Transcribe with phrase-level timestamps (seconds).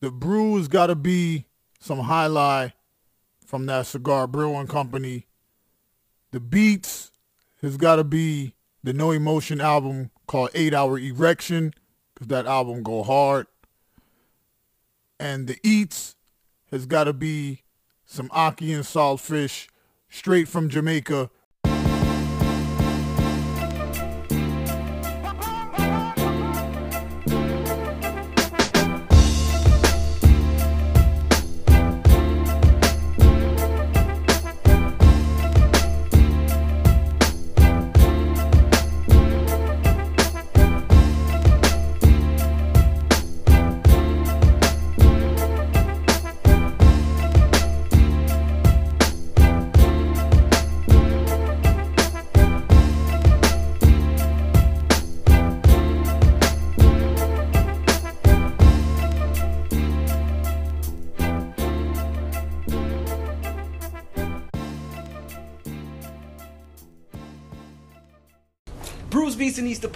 [0.00, 1.46] the brews got to be
[1.80, 2.72] some highlight
[3.44, 5.26] from that cigar brewing company.
[6.32, 7.12] The beats
[7.62, 11.72] has got to be the No Emotion album called Eight Hour Erection
[12.14, 13.46] because that album go hard.
[15.18, 16.16] And the eats
[16.70, 17.62] has got to be
[18.04, 19.68] some ackee and saltfish
[20.08, 21.30] straight from Jamaica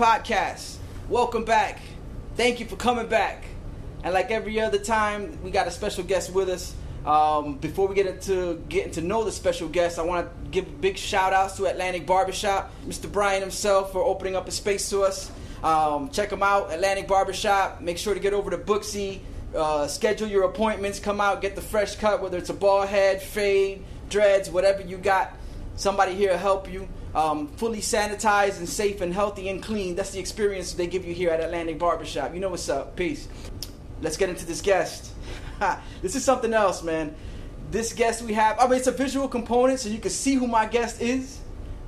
[0.00, 0.78] podcast.
[1.10, 1.78] Welcome back.
[2.34, 3.44] Thank you for coming back.
[4.02, 6.74] And like every other time, we got a special guest with us.
[7.04, 10.80] Um, before we get into getting to know the special guest, I want to give
[10.80, 13.12] big shout outs to Atlantic Barbershop, Mr.
[13.12, 15.30] Brian himself for opening up a space to us.
[15.62, 17.82] Um, check him out, Atlantic Barbershop.
[17.82, 19.20] Make sure to get over to Booksy.
[19.54, 20.98] Uh, schedule your appointments.
[20.98, 24.96] Come out, get the fresh cut, whether it's a bald head, fade, dreads, whatever you
[24.96, 25.36] got.
[25.76, 29.94] Somebody here will help you um, fully sanitized and safe and healthy and clean.
[29.94, 32.34] That's the experience they give you here at Atlantic Barbershop.
[32.34, 32.96] You know what's up.
[32.96, 33.28] Peace.
[34.00, 35.12] Let's get into this guest.
[36.02, 37.14] this is something else, man.
[37.70, 40.46] This guest we have, I mean, it's a visual component so you can see who
[40.46, 41.38] my guest is,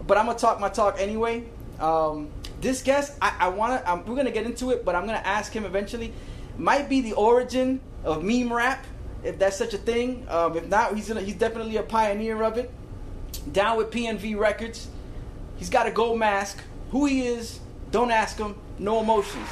[0.06, 1.44] but I'm going to talk my talk anyway.
[1.80, 5.06] Um, this guest, I, I want to, we're going to get into it, but I'm
[5.06, 6.12] going to ask him eventually.
[6.58, 8.84] Might be the origin of meme rap,
[9.24, 10.26] if that's such a thing.
[10.28, 12.70] Um, if not, he's, gonna, he's definitely a pioneer of it.
[13.52, 14.88] Down with PNV Records.
[15.62, 16.60] He's got a gold mask.
[16.90, 17.60] Who he is,
[17.92, 18.56] don't ask him.
[18.80, 19.46] No emotions.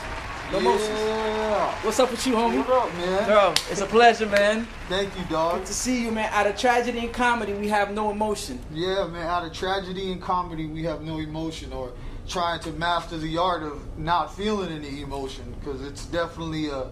[0.51, 0.65] No yeah.
[0.67, 1.85] emotions.
[1.85, 2.67] What's up with you, homie?
[2.67, 3.29] What up, man?
[3.29, 4.67] Bro, it's a pleasure, man.
[4.89, 5.59] Thank you, dog.
[5.59, 6.29] Good to see you, man.
[6.33, 8.59] Out of tragedy and comedy, we have no emotion.
[8.73, 9.25] Yeah, man.
[9.25, 11.93] Out of tragedy and comedy, we have no emotion, or
[12.27, 16.89] trying to master the art of not feeling any emotion, because it's definitely a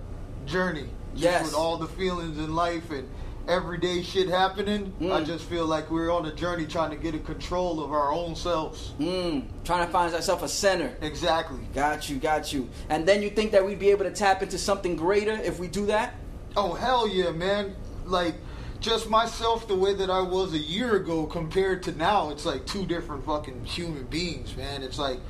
[0.46, 0.86] journey.
[1.16, 1.44] Yes.
[1.44, 3.08] With all the feelings in life and
[3.48, 5.10] everyday shit happening, mm.
[5.10, 8.12] I just feel like we're on a journey trying to get a control of our
[8.12, 8.92] own selves.
[9.00, 9.44] Mm.
[9.64, 10.94] Trying to find ourselves a center.
[11.00, 11.60] Exactly.
[11.74, 12.68] Got you, got you.
[12.90, 15.66] And then you think that we'd be able to tap into something greater if we
[15.66, 16.14] do that?
[16.56, 17.74] Oh, hell yeah, man.
[18.04, 18.34] Like,
[18.80, 22.66] just myself the way that I was a year ago compared to now, it's like
[22.66, 24.82] two different fucking human beings, man.
[24.82, 25.20] It's like,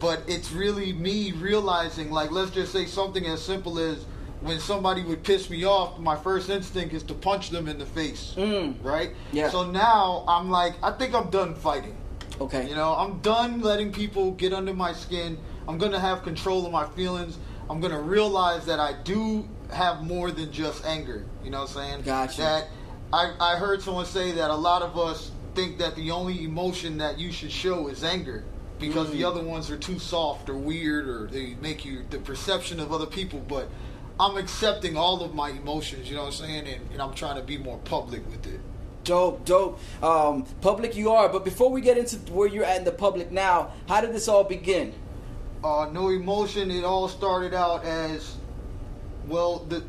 [0.00, 4.04] but it's really me realizing, like, let's just say something as simple as
[4.40, 7.86] when somebody would piss me off, my first instinct is to punch them in the
[7.86, 8.34] face.
[8.36, 8.76] Mm.
[8.82, 9.10] Right?
[9.32, 9.50] Yeah.
[9.50, 11.96] So now I'm like, I think I'm done fighting.
[12.40, 12.68] Okay.
[12.68, 15.38] You know, I'm done letting people get under my skin.
[15.66, 17.38] I'm gonna have control of my feelings.
[17.68, 21.24] I'm gonna realize that I do have more than just anger.
[21.44, 22.02] You know what I'm saying?
[22.02, 22.40] Gotcha.
[22.40, 22.68] That
[23.12, 26.98] I, I heard someone say that a lot of us think that the only emotion
[26.98, 28.44] that you should show is anger
[28.78, 29.12] because mm.
[29.12, 32.92] the other ones are too soft or weird or they make you the perception of
[32.92, 33.40] other people.
[33.40, 33.68] But
[34.20, 36.66] I'm accepting all of my emotions, you know what I'm saying?
[36.66, 38.60] And, and I'm trying to be more public with it.
[39.04, 39.78] Dope, dope.
[40.02, 43.30] Um, public you are, but before we get into where you're at in the public
[43.30, 44.92] now, how did this all begin?
[45.62, 46.70] Uh, no emotion.
[46.70, 48.36] It all started out as,
[49.26, 49.84] well, the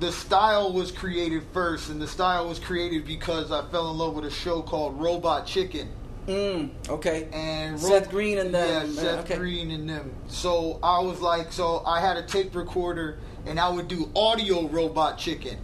[0.00, 4.14] the style was created first, and the style was created because I fell in love
[4.14, 5.88] with a show called Robot Chicken.
[6.26, 7.28] Mm, okay.
[7.32, 8.88] And Seth Green and them.
[8.88, 9.36] Yeah, Seth okay.
[9.36, 10.12] Green and them.
[10.26, 14.66] So I was like, so I had a tape recorder and I would do audio
[14.68, 15.58] robot chicken,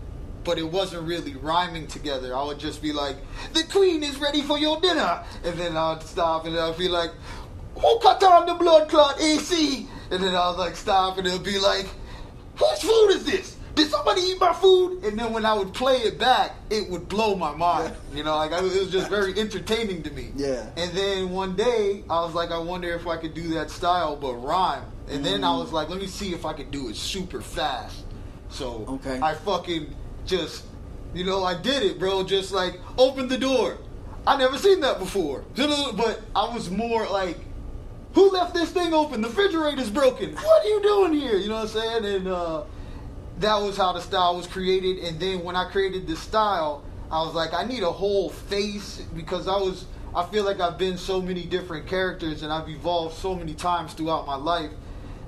[0.44, 2.36] but it wasn't really rhyming together.
[2.36, 3.16] I would just be like,
[3.52, 7.10] "The queen is ready for your dinner," and then I'd stop and I'd be like,
[7.76, 11.42] "Who cut on the blood clot AC?" And then I was like, "Stop," and it'd
[11.42, 11.86] be like,
[12.56, 15.04] "Whose food is this?" Did somebody eat my food?
[15.04, 17.94] And then when I would play it back, it would blow my mind.
[18.12, 20.32] You know, like I, it was just very entertaining to me.
[20.36, 20.66] Yeah.
[20.77, 24.16] And then one day, I was like, I wonder if I could do that style,
[24.16, 24.82] but rhyme.
[25.10, 28.04] And then I was like, let me see if I could do it super fast.
[28.48, 29.21] So okay.
[29.21, 30.65] I fucking just,
[31.15, 32.22] you know, I did it, bro.
[32.22, 33.78] Just like open the door.
[34.27, 35.45] I never seen that before.
[35.57, 37.36] But I was more like,
[38.12, 39.21] who left this thing open?
[39.21, 40.34] The refrigerator's broken.
[40.34, 41.36] What are you doing here?
[41.36, 42.04] You know what I'm saying?
[42.04, 42.65] And uh,
[43.39, 44.98] that was how the style was created.
[45.04, 49.03] And then when I created the style, I was like, I need a whole face
[49.16, 49.86] because I was.
[50.13, 53.92] I feel like I've been so many different characters and I've evolved so many times
[53.92, 54.72] throughout my life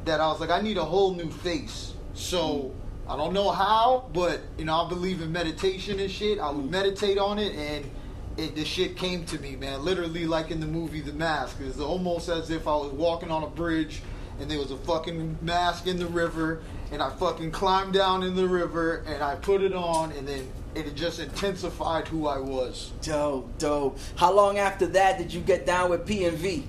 [0.04, 1.94] that I was like, I need a whole new face.
[2.14, 2.75] So
[3.08, 6.38] I don't know how, but you know, I believe in meditation and shit.
[6.38, 7.90] I would meditate on it, and
[8.37, 9.84] it the shit came to me, man.
[9.84, 11.56] Literally, like in the movie The Mask.
[11.60, 14.02] It's almost as if I was walking on a bridge,
[14.40, 18.34] and there was a fucking mask in the river, and I fucking climbed down in
[18.34, 22.93] the river, and I put it on, and then it just intensified who I was.
[23.02, 23.99] Dope, dope.
[24.16, 26.66] How long after that did you get down with P and V?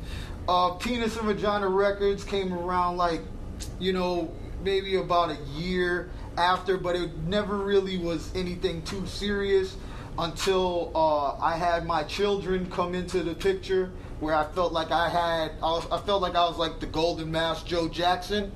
[0.48, 3.22] Uh, Penis and Vagina Records came around like,
[3.80, 4.32] you know,
[4.64, 9.78] maybe about a year after, but it never really was anything too serious
[10.20, 15.10] until uh, I had my children come into the picture where I felt like I
[15.10, 18.52] had, I, was, I felt like I was like the golden mask Joe Jackson.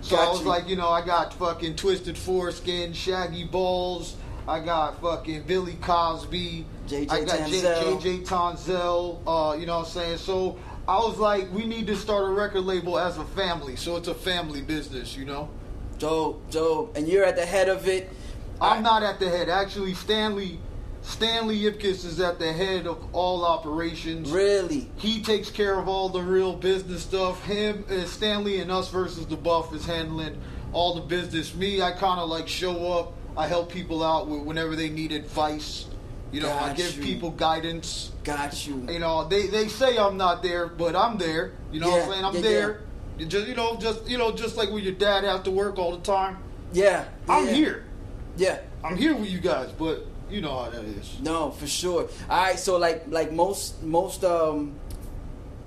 [0.00, 0.48] So Got I was you.
[0.48, 4.16] like, you know, I got fucking Twisted Foreskin, Shaggy Balls,
[4.46, 7.60] I got fucking Billy Cosby, JJ I got J-.
[7.60, 10.18] JJ Tonzel, uh, you know what I'm saying?
[10.18, 13.96] So I was like, we need to start a record label as a family, so
[13.96, 15.48] it's a family business, you know?
[15.98, 16.96] Dope, dope.
[16.96, 18.10] And you're at the head of it.
[18.60, 19.48] I'm not at the head.
[19.48, 20.58] Actually, Stanley
[21.02, 24.30] Stanley Ipkiss is at the head of all operations.
[24.30, 24.88] Really?
[24.96, 27.44] He takes care of all the real business stuff.
[27.44, 30.40] Him, uh, Stanley, and us versus the Buff is handling
[30.72, 31.54] all the business.
[31.56, 33.14] Me, I kind of like show up.
[33.36, 35.86] I help people out with whenever they need advice.
[36.32, 37.02] You know, I give you.
[37.02, 38.10] people guidance.
[38.24, 38.86] Got you.
[38.90, 41.52] You know, they, they say I'm not there, but I'm there.
[41.70, 42.24] You know what I'm saying?
[42.24, 42.80] I'm yeah, there.
[43.18, 45.78] You just you know, just you know, just like when your dad has to work
[45.78, 46.38] all the time.
[46.72, 47.04] Yeah.
[47.28, 47.52] I'm yeah.
[47.52, 47.84] here.
[48.36, 48.58] Yeah.
[48.82, 51.20] I'm here with you guys, but you know how that is.
[51.20, 52.08] No, for sure.
[52.28, 54.74] All right, so like like most most um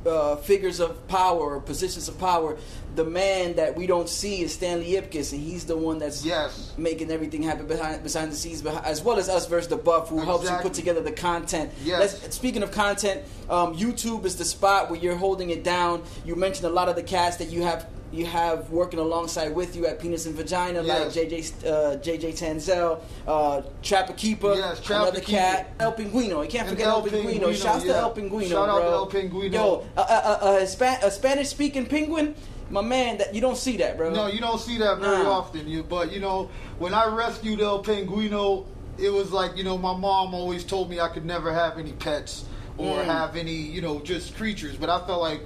[0.05, 2.57] uh, figures of power or positions of power,
[2.95, 6.71] the man that we don't see is Stanley Ipkiss, and he's the one that's Yes.
[6.77, 10.19] making everything happen behind behind the scenes, as well as us versus the Buff, who
[10.19, 11.71] helps you put together the content.
[11.83, 12.21] Yes.
[12.21, 16.03] Let's, speaking of content, um, YouTube is the spot where you're holding it down.
[16.25, 19.75] You mentioned a lot of the cast that you have you have working alongside with
[19.75, 25.03] you at Penis and Vagina, like JJ uh, JJ Tanzel, uh, Trapper Keeper, Yes, Trapper
[25.09, 25.31] another Keeper.
[25.39, 26.43] cat, El Pinguino.
[26.43, 27.39] You can't And forget El El Pinguino.
[27.49, 27.95] Pinguino, Shouts to.
[27.95, 28.89] El Pinguino, Shout out bro.
[29.09, 29.53] to El Pinguino.
[29.53, 32.35] Yo, a, a, a, a, Hispan- a Spanish speaking penguin,
[32.69, 33.17] my man.
[33.17, 34.11] That you don't see that, bro.
[34.11, 35.31] No, you don't see that very Nah.
[35.31, 35.67] often.
[35.67, 38.65] You, but you know, when I rescued El Pinguino,
[38.97, 41.91] it was like you know, my mom always told me I could never have any
[41.93, 42.45] pets
[42.77, 43.05] or Mm.
[43.05, 44.75] have any you know just creatures.
[44.77, 45.41] But I felt like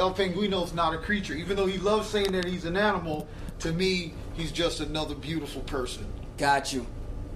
[0.00, 3.28] El Pinguino's not a creature, even though he loves saying that he's an animal.
[3.60, 6.06] To me, he's just another beautiful person.
[6.38, 6.86] Got you,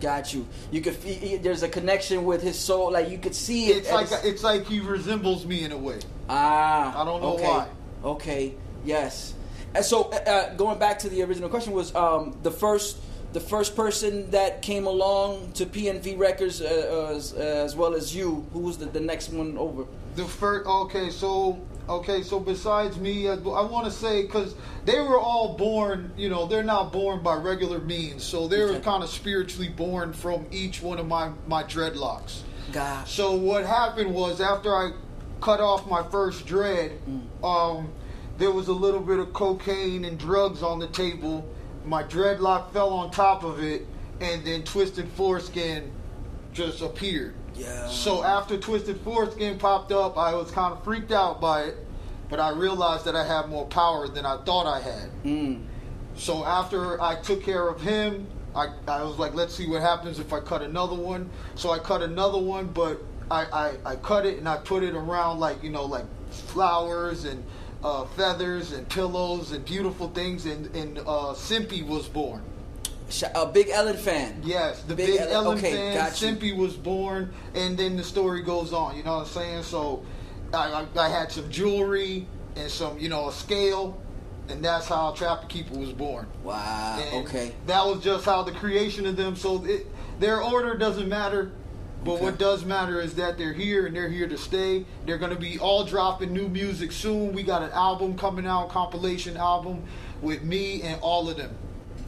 [0.00, 0.48] got you.
[0.70, 0.94] You could.
[0.94, 2.90] he- There's a connection with his soul.
[2.90, 3.76] Like you could see it.
[3.78, 5.98] It's like as- it's like he resembles me in a way.
[6.30, 7.46] Ah, I don't know okay.
[7.46, 7.68] why.
[8.02, 9.34] Okay, yes.
[9.74, 12.96] And so, uh, uh, going back to the original question, was um, the first
[13.34, 17.94] the first person that came along to PNV Records uh, uh, as, uh, as well
[17.94, 18.46] as you?
[18.52, 19.84] Who was the, the next one over?
[20.14, 21.58] The first, okay, so
[21.88, 24.54] okay, so besides me, I, I want to say because
[24.84, 28.70] they were all born, you know, they're not born by regular means, so they were
[28.70, 28.80] Okay.
[28.80, 32.40] kind of spiritually born from each one of my my dreadlocks.
[32.72, 33.12] Gosh.
[33.14, 34.92] So what happened was after I
[35.40, 36.92] cut off my first dread,
[37.42, 37.92] um,
[38.38, 41.46] there was a little bit of cocaine and drugs on the table.
[41.84, 43.86] My dreadlock fell on top of it,
[44.20, 45.92] and then twisted foreskin
[46.54, 47.34] just appeared.
[47.54, 47.88] Yeah.
[47.88, 51.76] So after Twisted Foreskin popped up, I was kind of freaked out by it,
[52.28, 55.10] but I realized that I had more power than I thought I had.
[55.24, 55.64] Mm.
[56.16, 60.18] So after I took care of him, I, I was like, let's see what happens
[60.18, 61.28] if I cut another one.
[61.56, 63.44] So I cut another one, but I,
[63.84, 67.44] I, I cut it and I put it around like, you know, like flowers and
[67.82, 70.46] uh, feathers and pillows and beautiful things.
[70.46, 72.42] And, and uh, Simpy was born.
[73.34, 74.40] A big Ellen fan.
[74.44, 76.10] Yes, the Big big, Ellen- Ellen okay, fan.
[76.10, 78.96] Simpy was born, and then the story goes on.
[78.96, 79.62] You know what I'm saying?
[79.64, 80.02] So,
[80.52, 84.00] I, I, I had some jewelry and some, you know, a scale,
[84.48, 86.26] and that's how Trapper Keeper was born.
[86.42, 86.98] Wow.
[86.98, 87.52] And okay.
[87.66, 89.36] That was just how the creation of them.
[89.36, 89.86] So it,
[90.20, 91.52] their order doesn't matter.
[92.04, 92.24] But Okay.
[92.24, 94.84] what does matter is that they're here and they're here to stay.
[95.06, 97.32] They're going to be all dropping new music soon.
[97.32, 99.84] We got an album coming out, compilation album
[100.20, 101.56] with me and all of them.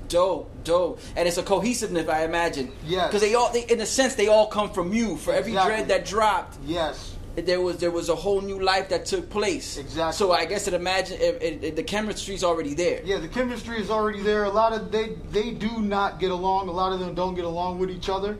[0.08, 2.70] Dope, dope, and it's a cohesiveness, I imagine.
[2.86, 3.08] Yes.
[3.08, 5.16] Because they all, they, in a sense, they all come from you.
[5.16, 5.74] For every Exactly.
[5.76, 7.14] dread that dropped, Yes.
[7.34, 9.76] there was there was a whole new life that took place.
[9.78, 10.16] Exactly.
[10.16, 13.00] So I guess it imagine it, it, it- the chemistry's already there.
[13.04, 14.44] Yeah, the chemistry is already there.
[14.44, 16.68] A lot of they they do not get along.
[16.68, 18.38] A lot of them don't get along with each other.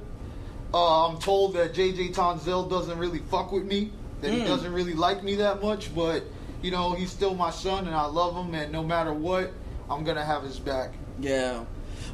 [0.73, 3.93] Uh, I'm told that JJ Tonzel doesn't really fuck with me.
[4.21, 4.47] That he Mm.
[4.47, 5.95] doesn't really like me that much.
[5.95, 6.23] But
[6.63, 8.55] you know, he's still my son, and I love him.
[8.55, 9.53] And no matter what,
[9.91, 10.93] I'm gonna have his back.
[11.21, 11.65] Yeah.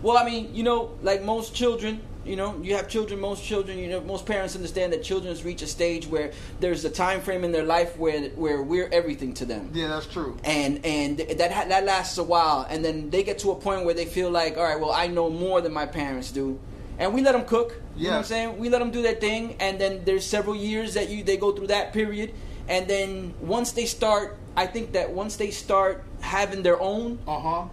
[0.02, 3.20] Well, I mean, you know, like most children, you know, you have children.
[3.20, 6.90] Most children, you know, most parents understand that children reach a stage where there's a
[6.90, 9.70] time frame in their life where where we're everything to them.
[9.74, 10.36] Yeah, that's true.
[10.44, 13.84] And and that ha- that lasts a while, and then they get to a point
[13.84, 16.58] where they feel like, all right, well, I know more than my parents do,
[16.98, 17.80] and we let them cook.
[17.96, 18.58] You know what I'm saying?
[18.58, 21.52] We let them do their thing, and then there's several years that you they go
[21.52, 22.32] through that period,
[22.68, 27.38] and then once they start, I think that once they start having their own, Uh
[27.40, 27.64] huh.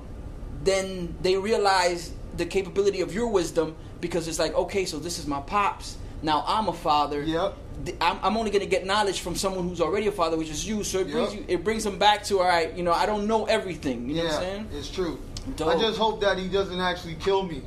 [0.63, 5.27] Then they realize the capability of your wisdom because it's like, okay, so this is
[5.27, 5.97] my pops.
[6.21, 7.23] Now I'm a father.
[7.23, 7.55] Yep.
[8.01, 10.67] I'm, I'm only going to get knowledge from someone who's already a father, which is
[10.67, 10.83] you.
[10.83, 12.73] So it brings you, it brings them back to all right.
[12.75, 14.09] You know, I don't know everything.
[14.09, 14.67] You know what I'm saying?
[14.73, 15.19] it's true.
[15.55, 15.69] Dope.
[15.69, 17.61] I just hope that he doesn't actually kill me.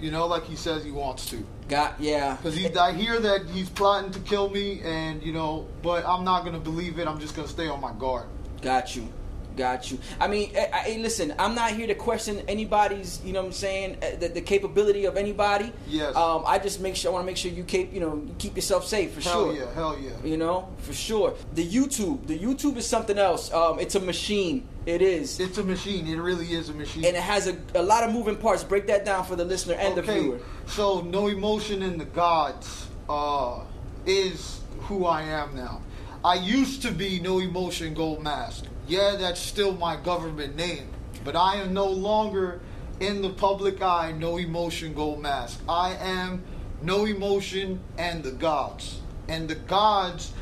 [0.00, 1.46] You know, like he says he wants to.
[1.68, 2.36] Got yeah.
[2.36, 6.44] Because I hear that he's plotting to kill me, and you know, but I'm not
[6.44, 7.08] gonna believe it.
[7.08, 8.26] I'm just gonna stay on my guard.
[8.60, 9.08] Got you.
[9.56, 9.98] Got you.
[10.20, 13.52] I mean, I, I, listen, I'm not here to question anybody's, you know what I'm
[13.52, 15.72] saying, uh, the, the capability of anybody.
[15.86, 16.16] Yes.
[16.16, 18.56] Um, I just make sure, I want to make sure you keep, you know, keep
[18.56, 19.54] yourself safe for Hell sure.
[19.54, 20.28] Hell yeah, hell yeah.
[20.28, 21.34] You know, for sure.
[21.54, 23.52] The YouTube, the YouTube is something else.
[23.52, 24.66] Um, it's a machine.
[24.86, 25.40] It is.
[25.40, 26.06] It's a machine.
[26.06, 27.04] It really is a machine.
[27.04, 28.64] and it has a, a lot of moving parts.
[28.64, 30.40] Break that down for the listener and the okay, viewer.
[30.66, 33.60] so no emotion in the gods uh,
[34.04, 35.80] is who I am now.
[36.24, 38.64] I used to be no emotion gold mask.
[38.86, 40.88] Yeah, that's still my government name,
[41.24, 42.60] but I am no longer
[43.00, 44.12] in the public eye.
[44.12, 45.60] No emotion gold mask.
[45.68, 46.42] I am
[46.82, 50.32] no emotion and the gods, and the gods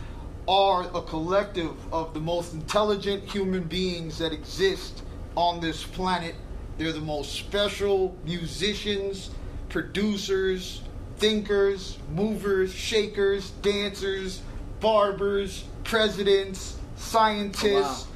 [0.48, 5.02] are a collective of the most intelligent human beings that exist
[5.36, 6.34] on this planet.
[6.78, 9.30] They're the most special musicians,
[9.68, 10.82] producers,
[11.18, 14.40] thinkers, movers, shakers, dancers,
[14.80, 18.08] barbers, presidents, scientists.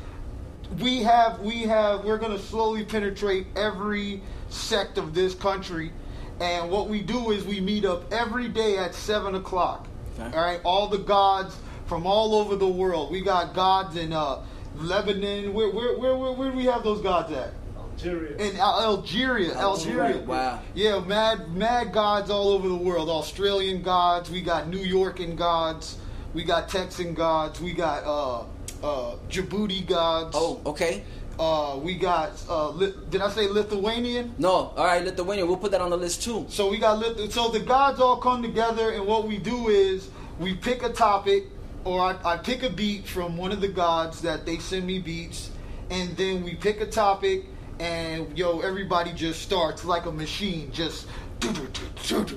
[0.80, 5.92] We have we have we're going to slowly penetrate every sect of this country.
[6.40, 9.86] And what we do is we meet up every day at seven o'clock.
[10.18, 10.36] Okay.
[10.36, 11.56] All right, all the gods
[11.86, 13.10] from all over the world.
[13.10, 14.44] We got gods in uh,
[14.76, 15.52] Lebanon.
[15.54, 17.52] Where, where where where where do we have those gods at?
[17.78, 18.36] Algeria.
[18.36, 20.02] In Al- Algeria, Algeria.
[20.02, 20.60] Algeria, wow.
[20.74, 23.08] Yeah, mad mad gods all over the world.
[23.08, 24.30] Australian gods.
[24.30, 25.96] We got New Yorkan gods.
[26.34, 27.60] We got Texan gods.
[27.60, 28.44] We got uh
[28.82, 30.36] uh Djibouti gods.
[30.38, 31.02] Oh, okay.
[31.38, 32.70] Uh, we got uh.
[32.70, 34.34] Li- did I say Lithuanian?
[34.38, 35.46] No, all right, Lithuanian.
[35.46, 36.46] We'll put that on the list too.
[36.48, 40.08] So we got lit- so the gods all come together, and what we do is
[40.40, 41.44] we pick a topic,
[41.84, 44.98] or I, I pick a beat from one of the gods that they send me
[44.98, 45.50] beats,
[45.90, 47.44] and then we pick a topic,
[47.80, 51.06] and yo, everybody just starts like a machine, just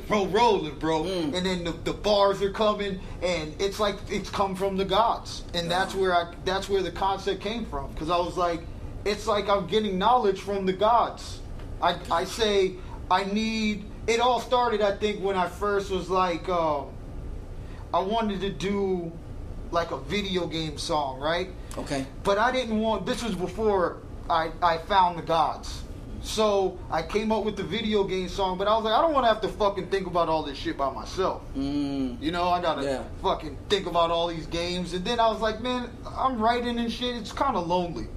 [0.10, 1.04] roll rolling, bro.
[1.04, 1.36] Mm.
[1.36, 5.44] And then the, the bars are coming, and it's like it's come from the gods,
[5.54, 8.62] and that's where I that's where the concept came from, because I was like,
[9.06, 11.39] it's like I'm getting knowledge from the gods.
[11.82, 12.75] I, I say
[13.10, 13.86] I need.
[14.08, 16.88] It all started, I think, when I first was like, um,
[17.94, 19.12] I wanted to do
[19.72, 21.50] like a video game song, right?
[21.78, 22.06] Okay.
[22.24, 23.06] But I didn't want.
[23.06, 23.98] This was before
[24.30, 25.84] I I found the gods.
[26.22, 29.14] So I came up with the video game song, but I was like, I don't
[29.14, 31.42] want to have to fucking think about all this shit by myself.
[31.58, 33.04] Mm, You know, I gotta Yeah.
[33.24, 36.92] fucking think about all these games, and then I was like, man, I'm writing and
[36.92, 37.16] shit.
[37.16, 38.08] It's kind of lonely,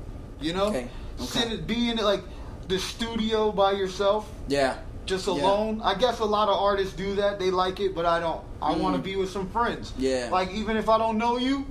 [0.40, 0.66] you know.
[0.66, 0.88] Okay,
[1.20, 1.48] okay.
[1.48, 2.22] Sit, be in like
[2.68, 4.74] the studio by yourself, yeah.
[5.06, 5.34] just Yeah.
[5.34, 5.80] alone.
[5.84, 7.38] I guess a lot of artists do that.
[7.38, 8.40] They like it, but I don't.
[8.60, 9.04] I want to Mm.
[9.04, 9.92] be with some friends.
[9.98, 10.28] Yeah.
[10.30, 11.66] Like even if I don't know you,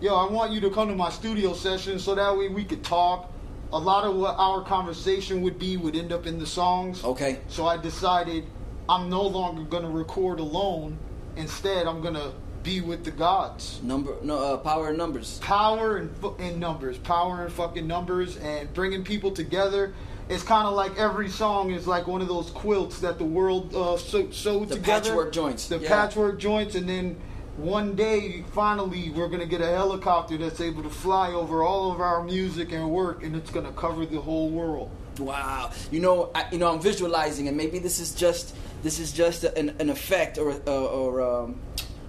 [0.00, 2.82] yo, I want you to come to my studio session so that way we could
[2.84, 3.30] talk.
[3.72, 7.02] A lot of what our conversation would be would end up in the songs.
[7.04, 7.40] Okay.
[7.48, 8.44] So I decided
[8.88, 10.98] I'm no longer gonna record alone.
[11.36, 12.32] Instead, I'm gonna
[12.62, 13.80] be with the gods.
[13.82, 15.38] Number no uh, power in numbers.
[15.40, 19.94] Power and in numbers, power and fucking numbers, and bringing people together.
[20.28, 23.72] It's kind of like every song is like one of those quilts that the world
[23.74, 25.10] uh, sew, sewed The together.
[25.10, 25.88] patchwork joints, The yeah.
[25.88, 27.16] patchwork joints, and then
[27.56, 32.00] one day, finally, we're gonna get a helicopter that's able to fly over all of
[32.00, 34.90] our music and work, and it's gonna cover the whole world.
[35.18, 35.70] Wow.
[35.90, 39.44] You know, I, you know, I'm visualizing, and maybe this is just this is just
[39.44, 41.56] an, an effect, or uh, or um,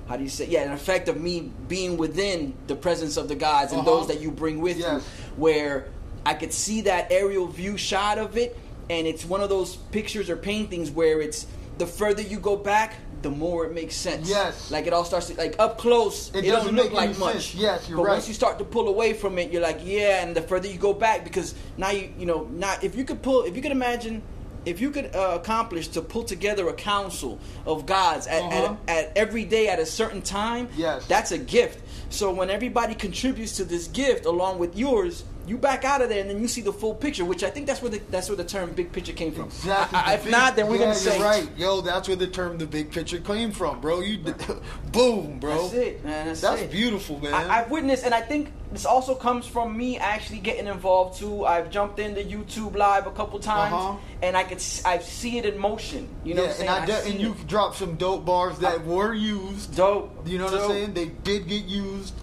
[0.09, 0.47] how do you say?
[0.47, 3.89] Yeah, an effect of me being within the presence of the gods and Uh-huh.
[3.97, 5.01] those that you bring with Yes.
[5.01, 5.87] you, where
[6.25, 8.57] I could see that aerial view shot of it,
[8.89, 12.95] and it's one of those pictures or paintings where it's the further you go back,
[13.21, 14.29] the more it makes sense.
[14.29, 14.69] Yes.
[14.71, 16.29] Like it all starts to like up close.
[16.35, 17.33] It It, doesn't look like much.
[17.33, 17.55] sense.
[17.55, 18.13] Yes, you're but right.
[18.13, 20.23] once you start to pull away from it, you're like, yeah.
[20.23, 23.21] And the further you go back, because now you, you know, not if you could
[23.21, 24.21] pull, if you could imagine,
[24.65, 28.75] if you could uh, accomplish to pull together a council of gods at, Uh-huh.
[28.87, 31.05] at, at every day at a certain time, Yes.
[31.07, 31.79] that's a gift.
[32.09, 36.19] So when everybody contributes to this gift along with yours, you back out of there,
[36.21, 38.35] and then you see the full picture, which I think that's where the that's where
[38.35, 39.45] the term big picture came from.
[39.45, 39.97] Exactly.
[39.97, 41.49] I- I- if big- not, then we're yeah, gonna say right.
[41.57, 44.01] Yo, that's where the term the big picture came from, bro.
[44.01, 44.17] You,
[44.91, 45.63] boom, bro.
[45.63, 46.27] That's it, man.
[46.27, 46.71] That's, That's it.
[46.71, 47.33] beautiful, man.
[47.33, 51.45] I, I've witnessed, and I think this also comes from me actually getting involved too.
[51.45, 53.97] I've jumped into YouTube Live a couple times, Uh-huh.
[54.21, 56.07] and I could I see it in motion.
[56.23, 56.69] You know yeah, what I'm saying?
[56.69, 57.47] and, I de- see and you it.
[57.47, 59.75] dropped some dope bars that were used.
[59.75, 60.27] dope.
[60.27, 60.93] You know what I'm saying?
[60.93, 62.13] They did get used.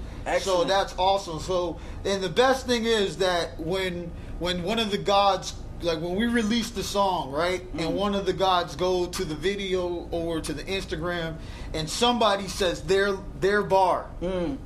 [0.40, 1.40] So that's awesome.
[1.40, 6.16] So and the best thing is that when when one of the gods like when
[6.16, 7.60] we release the song, right?
[7.60, 7.78] Mm-hmm.
[7.80, 11.36] And one of the gods go to the video or to the Instagram
[11.74, 14.06] and somebody says their their bar.
[14.22, 14.56] Mm.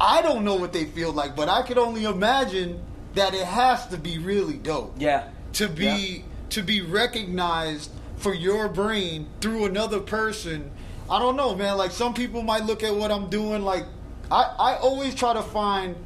[0.00, 2.82] I don't know what they feel like, but I could only imagine
[3.14, 5.28] that it has to be really dope Yeah.
[5.54, 10.70] to be to be recognized for your brain through another person.
[11.08, 11.76] I don't know, man.
[11.76, 13.84] Like some people might look at what I'm doing like
[14.30, 15.96] I, I always try to find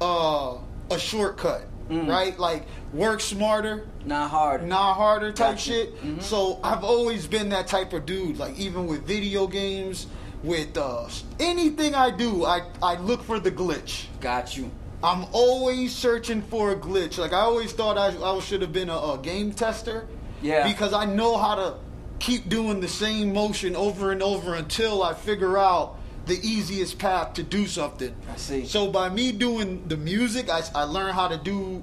[0.00, 0.56] uh,
[0.90, 2.08] a shortcut, Mm.
[2.08, 2.36] right?
[2.36, 4.66] Like work smarter, Not hard.
[4.66, 5.60] not harder type Gotcha.
[5.62, 6.02] shit.
[6.04, 6.20] Mhm.
[6.20, 8.38] So I've always been that type of dude.
[8.38, 10.08] Like even with video games,
[10.42, 11.06] with uh,
[11.38, 14.06] anything I do, I I look for the glitch.
[14.20, 14.68] Got you.
[15.02, 17.18] I'm always searching for a glitch.
[17.18, 20.06] Like I always thought I, I should have been a, a game tester.
[20.42, 20.66] Yeah.
[20.66, 21.74] Because I know how to
[22.18, 25.95] keep doing the same motion over and over until I figure out
[26.26, 28.14] the easiest path to do something.
[28.32, 28.66] I see.
[28.66, 31.82] So by me doing the music, I, I learned how to do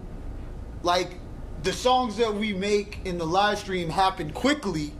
[0.83, 1.11] like
[1.63, 4.91] the songs that we make in the live stream happen quickly,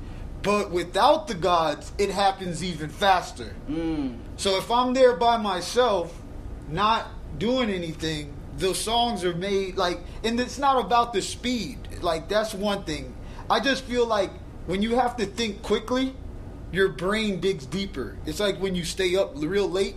[0.41, 3.53] but without the gods, it happens even faster.
[3.69, 4.17] Mm.
[4.38, 6.17] So if I'm there by myself,
[6.69, 7.07] not
[7.38, 11.79] doing anything, the songs are made like, and it's not about the speed.
[12.01, 13.13] Like that's one thing.
[13.50, 14.31] I just feel like
[14.65, 16.15] when you have to think quickly,
[16.74, 18.18] your brain digs deeper.
[18.25, 19.96] It's like when you stay up real late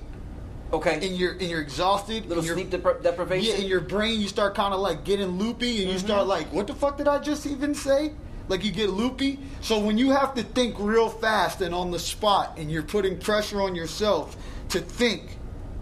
[0.72, 0.94] Okay.
[0.94, 2.26] and you're and you're exhausted.
[2.26, 3.54] Little sleep depri- deprivation.
[3.56, 6.52] yeah, in your brain you start kind of like getting loopy, and you start like,
[6.52, 8.12] what the fuck did I just even say?
[8.48, 9.38] Like you get loopy.
[9.60, 13.18] So when you have to think real fast and on the spot, and you're putting
[13.18, 14.36] pressure on yourself
[14.68, 15.38] to think,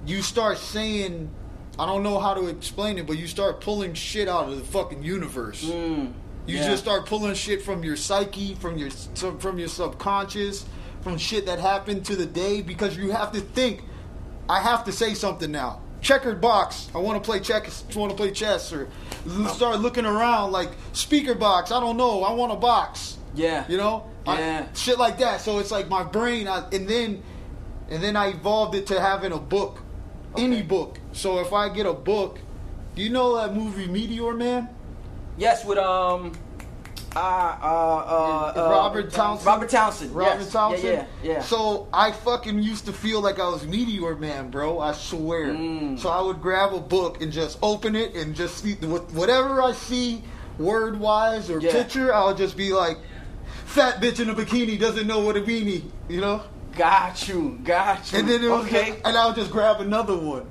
[0.07, 1.29] you start saying,
[1.79, 4.65] I don't know how to explain it, but you start pulling shit out of the
[4.65, 5.65] fucking universe.
[5.65, 6.13] Mm.
[6.47, 6.69] You Yeah.
[6.69, 10.67] just start pulling shit from your psyche, from your from your subconscious,
[11.05, 13.83] from shit that happened to the day because you have to think.
[14.49, 15.81] I have to say something now.
[16.01, 16.91] Checkered box.
[16.95, 17.85] I want to play checkers.
[17.95, 18.89] Want to play chess or
[19.55, 21.71] start looking around like speaker box.
[21.71, 22.25] I don't know.
[22.25, 23.17] I want a box.
[23.35, 23.65] Yeah.
[23.69, 24.11] You know.
[24.27, 24.67] I- Yeah.
[24.75, 25.41] shit like that.
[25.43, 26.49] So it's like my brain.
[26.49, 27.23] I, and then
[27.91, 29.81] and then I evolved it to having a book,
[30.37, 30.99] any book.
[31.13, 32.39] So if I get a book,
[32.95, 34.69] do you know that movie Meteor Man?
[35.37, 36.33] Yes, with um,
[37.17, 39.47] uh, uh, uh, Robert Townsend.
[39.47, 40.11] Robert Townsend.
[40.15, 40.53] Robert yes.
[40.53, 40.85] Townsend.
[40.85, 41.43] Yeah, yeah, yeah.
[41.43, 44.81] So I fucking used to feel like I was Meteor Man, bro.
[44.81, 45.47] I swear.
[45.47, 45.99] Mm.
[45.99, 49.73] So I would grab a book and just open it and just see whatever I
[49.73, 50.23] see,
[50.59, 51.73] word wise or Yeah.
[51.73, 52.13] picture.
[52.15, 52.99] I'll just be like,
[53.67, 56.43] "Fat bitch in a bikini doesn't know what a weenie," you know.
[56.77, 58.19] got you, got you.
[58.19, 58.89] And then it was okay.
[58.91, 60.47] just- and I'll just grab another one,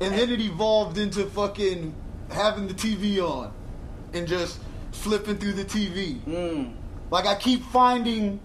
[0.00, 1.94] and then it evolved into fucking
[2.30, 3.52] having the TV on,
[4.12, 4.58] and just
[4.92, 6.20] flipping through the TV.
[6.26, 6.72] Mm.
[7.10, 8.40] Like I keep finding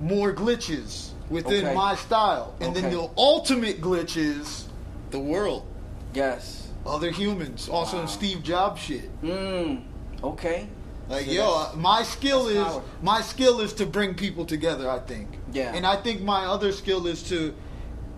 [0.00, 1.74] more glitches within Okay.
[1.74, 4.66] my style, and then the ultimate glitch is
[5.10, 5.64] the world,
[6.12, 6.68] Yes.
[6.86, 8.06] other humans, also Wow.
[8.06, 9.22] Steve Jobs shit.
[9.22, 9.82] Mm.
[10.22, 10.68] Okay.
[11.08, 12.82] Like So yo, my skill is power.
[13.02, 14.90] my skill is to bring people together.
[14.90, 15.28] I think.
[15.52, 15.72] Yeah.
[15.74, 17.54] And I think my other skill is to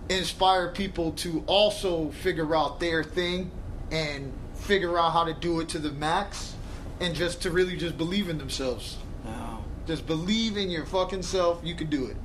[0.08, 3.50] inspire people to also figure out their thing
[3.90, 6.54] and figure out how to do it to the max,
[7.00, 8.96] and just to really just believe in themselves.
[9.86, 11.60] Just believe in your fucking self.
[11.62, 12.16] You can do it.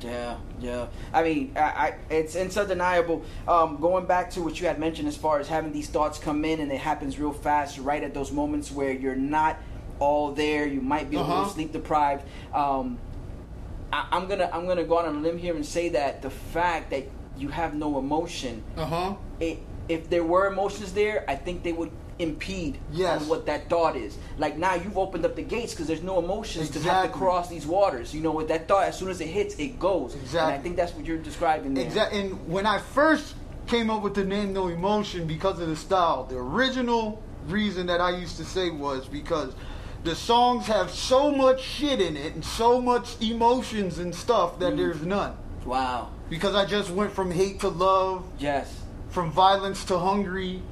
[0.00, 0.86] Yeah, yeah.
[1.12, 3.24] I mean, I, I, it's it's undeniable.
[3.48, 6.44] Um, going back to what you had mentioned as far as having these thoughts come
[6.44, 9.56] in and it happens real fast, right at those moments where you're not
[9.98, 10.64] all there.
[10.64, 11.50] You might be a little Uh-huh.
[11.50, 12.22] sleep deprived.
[12.54, 12.98] Um,
[13.92, 16.30] I, I'm gonna I'm gonna go out on a limb here and say that the
[16.30, 19.14] fact that you have no emotion, Uh huh.
[19.40, 23.22] it, if there were emotions there, I think they would impede Yes.
[23.22, 24.16] on what that thought is.
[24.38, 27.48] Like now you've opened up the gates because there's no emotions to have to cross
[27.48, 28.14] these waters.
[28.14, 30.14] You know, with that thought, as soon as it hits, it goes.
[30.14, 31.84] And I think that's what you're describing there.
[31.84, 32.20] Exactly.
[32.20, 33.34] And when I first
[33.66, 38.00] came up with the name No Emotion because of the style, the original reason that
[38.00, 39.54] I used to say was because
[40.04, 44.74] the songs have so much shit in it and so much emotions and stuff that
[44.74, 44.76] mm.
[44.76, 45.36] there's none.
[45.64, 46.10] Wow.
[46.30, 48.80] Because I just went from hate to love, Yes.
[49.10, 50.62] from violence to hungry,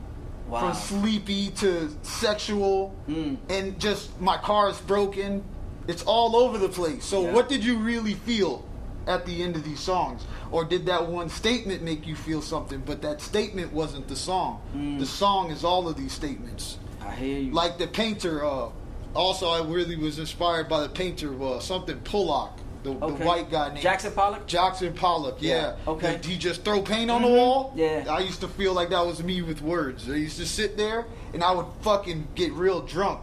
[0.48, 0.60] Wow.
[0.60, 3.36] from sleepy to sexual, Mm.
[3.48, 5.42] and just my car is broken.
[5.88, 7.04] It's all over the place.
[7.04, 7.32] So Yeah.
[7.32, 8.62] what did you really feel
[9.06, 10.22] at the end of these songs?
[10.50, 14.60] Or did that one statement make you feel something, but that statement wasn't the song?
[14.76, 14.98] Mm.
[14.98, 16.78] The song is all of these statements.
[17.04, 17.52] I hear you.
[17.52, 18.68] Like the painter, uh,
[19.14, 22.50] also, I really was inspired by the painter, uh, something Pollock,
[22.94, 24.46] the, the white guy named Jackson Pollock.
[24.46, 25.74] Jackson Pollock, yeah.
[25.86, 26.20] Yeah, okay.
[26.22, 27.72] He just throw paint on the Mhm, wall.
[27.74, 28.04] yeah.
[28.08, 30.08] I used to feel like that was me with words.
[30.08, 33.20] I used to sit there and I would fucking get real drunk.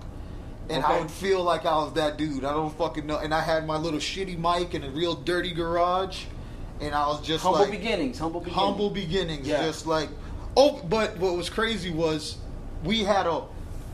[0.69, 2.45] And I would feel like I was that dude.
[2.45, 3.17] I don't fucking know.
[3.17, 6.23] And I had my little shitty mic in a real dirty garage.
[6.79, 8.17] And I was just Humble like beginnings.
[8.17, 8.61] Humble beginnings.
[8.63, 9.47] humble beginnings.
[9.47, 9.61] Yeah.
[9.63, 10.09] Just like
[10.55, 12.37] oh, but what was crazy was
[12.83, 13.41] we had a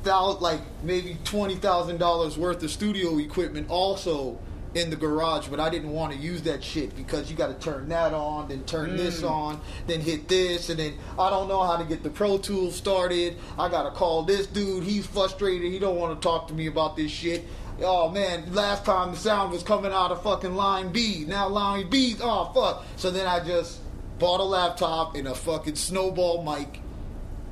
[0.03, 4.37] thousand, like maybe twenty thousand dollars worth of studio equipment also
[4.75, 7.55] in the garage, but I didn't want to use that shit because you got to
[7.55, 9.29] turn that on, then turn this Mm.
[9.31, 12.75] on, then hit this, and then I don't know how to get the Pro Tools
[12.75, 13.35] started.
[13.57, 14.83] I got to call this dude.
[14.83, 15.71] He's frustrated.
[15.71, 17.47] He don't want to talk to me about this shit.
[17.81, 21.23] Oh man, last time the sound was coming out of fucking line B.
[21.27, 22.85] Now line B, oh fuck.
[22.97, 23.79] So then I just
[24.19, 26.81] bought a laptop and a fucking snowball mic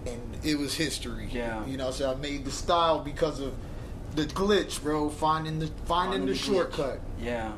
[0.06, 1.30] and it was history.
[1.32, 1.66] Yeah.
[1.66, 3.54] You know, so I made the style because of
[4.18, 5.10] the glitch, bro.
[5.10, 6.46] Finding the finding, the, glitch.
[6.46, 7.00] shortcut.
[7.22, 7.54] Yeah,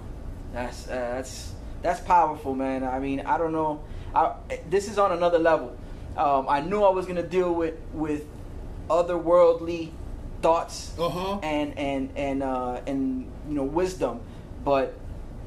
[0.54, 2.84] that's uh, that's that's powerful, man.
[2.84, 3.82] I mean, I don't know.
[4.14, 4.36] I,
[4.70, 5.76] this is on another level.
[6.18, 8.26] Um, I knew I was gonna deal with with
[8.90, 9.92] otherworldly
[10.42, 11.40] thoughts Uh-huh.
[11.44, 14.20] and and and uh, and you know wisdom,
[14.66, 14.94] but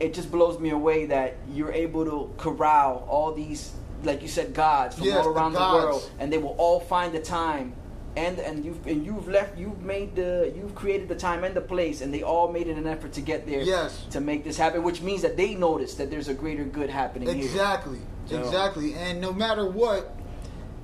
[0.01, 3.73] it just blows me away that you're able to corral all these,
[4.03, 5.85] like you said, gods from Yes, all around the, gods.
[5.85, 7.75] world, and they will all find the time.
[8.15, 11.63] And, and you've and you've left you've made the you've created the time and the
[11.63, 14.05] place and they all made it an effort to get there Yes.
[14.11, 17.27] to make this happen, which means that they notice that there's a greater good happening
[17.29, 17.39] here.
[17.45, 18.01] Exactly.
[18.27, 18.93] So- Exactly.
[18.95, 20.15] And no matter what,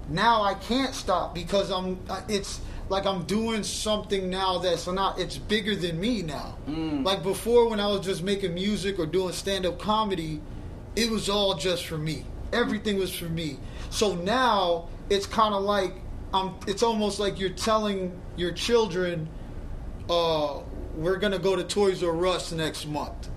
[0.09, 1.99] now I can't stop because I'm.
[2.09, 5.19] uh, It's like I'm doing something now that's not.
[5.19, 6.57] It's bigger than me now.
[6.67, 7.05] Mm.
[7.05, 10.41] Like before, when I was just making music or doing stand-up comedy,
[10.97, 12.25] it was all just for me.
[12.55, 13.59] Everything was for me.
[13.91, 15.93] So now it's kind of like
[16.33, 16.55] I'm.
[16.67, 19.29] It's almost like you're telling your children,
[20.09, 20.61] uh,
[20.97, 23.29] "We're gonna go to Toys R Us next month."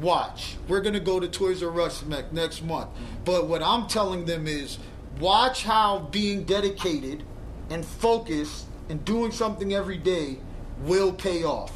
[0.00, 0.56] watch.
[0.68, 2.88] We're gonna go to Toys R Us next month.
[3.24, 4.78] But what I'm telling them is,
[5.20, 7.24] watch how being dedicated
[7.70, 10.38] and focused and doing something every day
[10.82, 11.72] will pay off.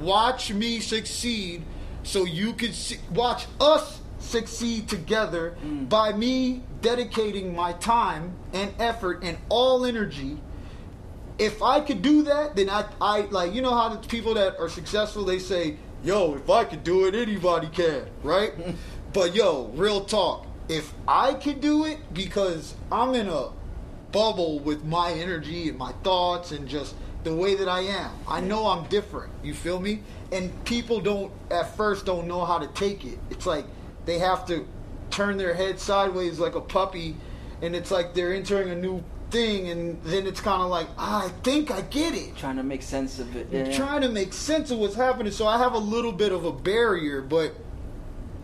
[0.00, 1.62] Watch me succeed,
[2.02, 5.88] so you can see, watch us succeed together mm.
[5.88, 10.38] by me dedicating my time and effort and all energy
[11.38, 14.58] if I could do that, then I, I like you know how the people that
[14.58, 18.52] are successful they say, "Yo, if I could do it, anybody can," right?
[19.12, 23.50] but yo, real talk, if I could do it because I'm in a
[24.10, 28.40] bubble with my energy and my thoughts and just the way that I am, I
[28.40, 29.32] know I'm different.
[29.42, 30.00] You feel me?
[30.32, 33.18] And people don't at first don't know how to take it.
[33.30, 33.64] It's like
[34.08, 34.66] they have to
[35.10, 37.14] turn their head sideways like a puppy,
[37.60, 41.26] and it's like they're entering a new thing, and then it's kind of like "Ah,
[41.26, 42.34] I think I get it.
[42.34, 43.48] Trying to make sense of it.
[43.52, 43.70] Yeah.
[43.76, 45.30] Trying to make sense of what's happening.
[45.30, 47.52] So I have a little bit of a barrier, but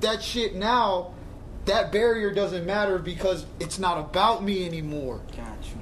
[0.00, 1.14] that shit now,
[1.64, 5.22] that barrier doesn't matter because it's not about me anymore.
[5.34, 5.78] Got you.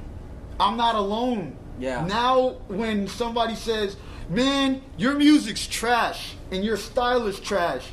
[0.60, 1.56] I'm not alone.
[1.80, 2.06] Yeah.
[2.06, 3.96] Now when somebody says,
[4.28, 7.88] "Man, your music's trash and your style is trash,"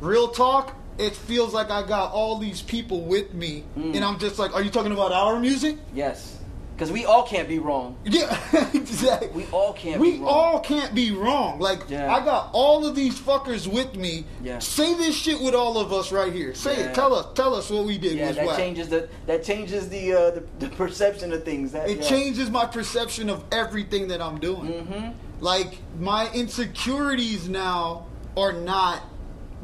[0.00, 3.96] real talk, it feels like I got all these people with me, Mm.
[3.96, 6.38] and I'm just like, "Are you talking about our music?" Yes.
[6.74, 7.96] Because we all can't be wrong.
[8.04, 8.36] Yeah,
[8.74, 9.28] exactly.
[9.44, 10.28] We all can't we be wrong.
[10.28, 11.60] all can't be wrong.
[11.60, 12.12] Like Yeah.
[12.12, 14.24] I got all of these fuckers with me.
[14.42, 14.58] Yeah.
[14.58, 16.54] Say this shit with all of us right here.
[16.54, 16.86] Say Yeah.
[16.86, 16.94] it.
[16.94, 17.26] Tell us.
[17.34, 18.56] Tell us what we did Yeah, was that whack.
[18.56, 21.72] changes the that changes the uh, the, the perception of things.
[21.72, 22.08] That It yeah.
[22.08, 24.72] changes my perception of everything that I'm doing.
[24.72, 25.08] Mm-hmm.
[25.40, 29.02] Like my insecurities now are not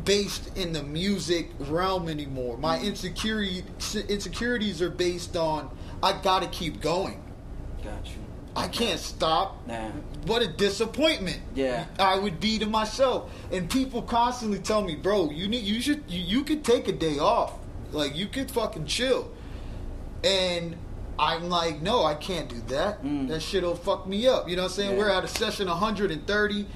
[0.05, 2.57] based in the music realm anymore.
[2.57, 2.61] Mm.
[2.61, 3.65] My insecurity
[4.09, 5.71] insecurities are based on
[6.03, 7.23] I got to keep going.
[7.83, 8.19] Got you.
[8.57, 9.67] I can't stop.
[9.67, 9.91] Nah.
[10.27, 11.41] What a disappointment.
[11.55, 11.87] Yeah.
[11.99, 13.31] I would be to myself.
[13.53, 16.93] And people constantly tell me, "Bro, you need you should you, you could take a
[16.93, 17.53] day off.
[17.93, 19.31] Like you could fucking chill."
[20.25, 20.77] And
[21.19, 23.03] I'm like, "No, I can't do that.
[23.05, 23.29] Mm.
[23.29, 24.93] That shit'll fuck me up." You know what I'm saying?
[24.93, 24.99] Yeah.
[24.99, 26.67] We're at a session 130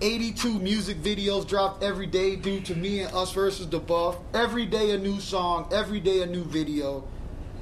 [0.00, 4.16] 82 music videos dropped every day due to me and us versus the buff.
[4.34, 7.04] Every day a new song, every day a new video.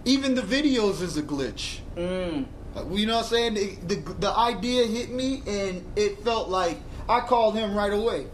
[0.04, 1.78] Even the videos is a glitch.
[1.96, 2.46] Mm.
[2.90, 3.54] You know what I'm saying?
[3.54, 8.26] The, the, the idea hit me, and it felt like I called him right away.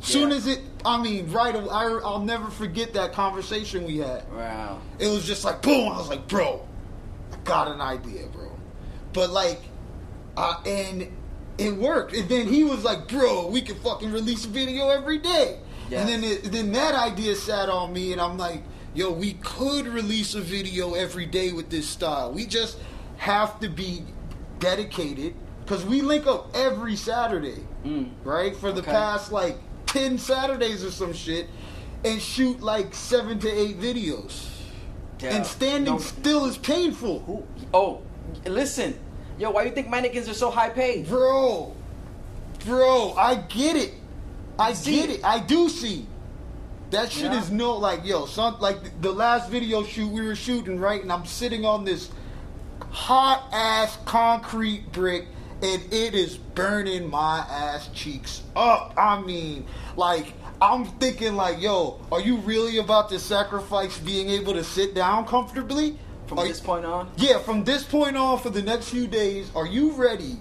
[0.00, 0.36] Soon Yeah.
[0.36, 4.30] as it, I mean, right away, I, I'll never forget that conversation we had.
[4.32, 4.80] Wow.
[4.98, 6.66] It was just like, boom, I was like, bro,
[7.32, 8.50] I got an idea, bro.
[9.12, 9.60] But like,
[10.36, 11.08] uh, and
[11.58, 12.14] it worked.
[12.14, 15.58] And then he was like, bro, we can fucking release a video every day.
[15.90, 18.62] And then it, then that idea sat on me, and I'm like,
[18.94, 22.32] yo, we could release a video every day with this style.
[22.32, 22.78] We just
[23.18, 24.02] have to be
[24.58, 28.10] dedicated because we link up every Saturday, Mm.
[28.24, 28.56] right?
[28.56, 28.90] For the Okay.
[28.90, 31.48] past like ten Saturdays or some shit,
[32.04, 34.46] and shoot like seven to eight videos.
[35.20, 35.36] Yeah.
[35.36, 37.46] And standing No- still is painful.
[37.72, 38.00] Oh,
[38.44, 38.98] listen,
[39.38, 41.08] yo, why you think mannequins are so high paid?
[41.08, 41.74] Bro,
[42.64, 43.94] bro, I get it.
[44.58, 45.18] I see get it.
[45.20, 45.24] it.
[45.24, 46.06] I do see.
[46.90, 47.40] That shit Yeah.
[47.40, 51.12] is no like yo, some like the last video shoot we were shooting right, and
[51.12, 52.10] I'm sitting on this
[52.90, 55.26] hot ass concrete brick,
[55.62, 58.94] and it is burning my ass cheeks up.
[58.96, 64.54] I mean, like I'm thinking like, yo, are you really about to sacrifice being able
[64.54, 65.98] to sit down comfortably?
[66.26, 69.50] From Are this point on, yeah, from this point on for the next few days,
[69.54, 70.36] are you ready?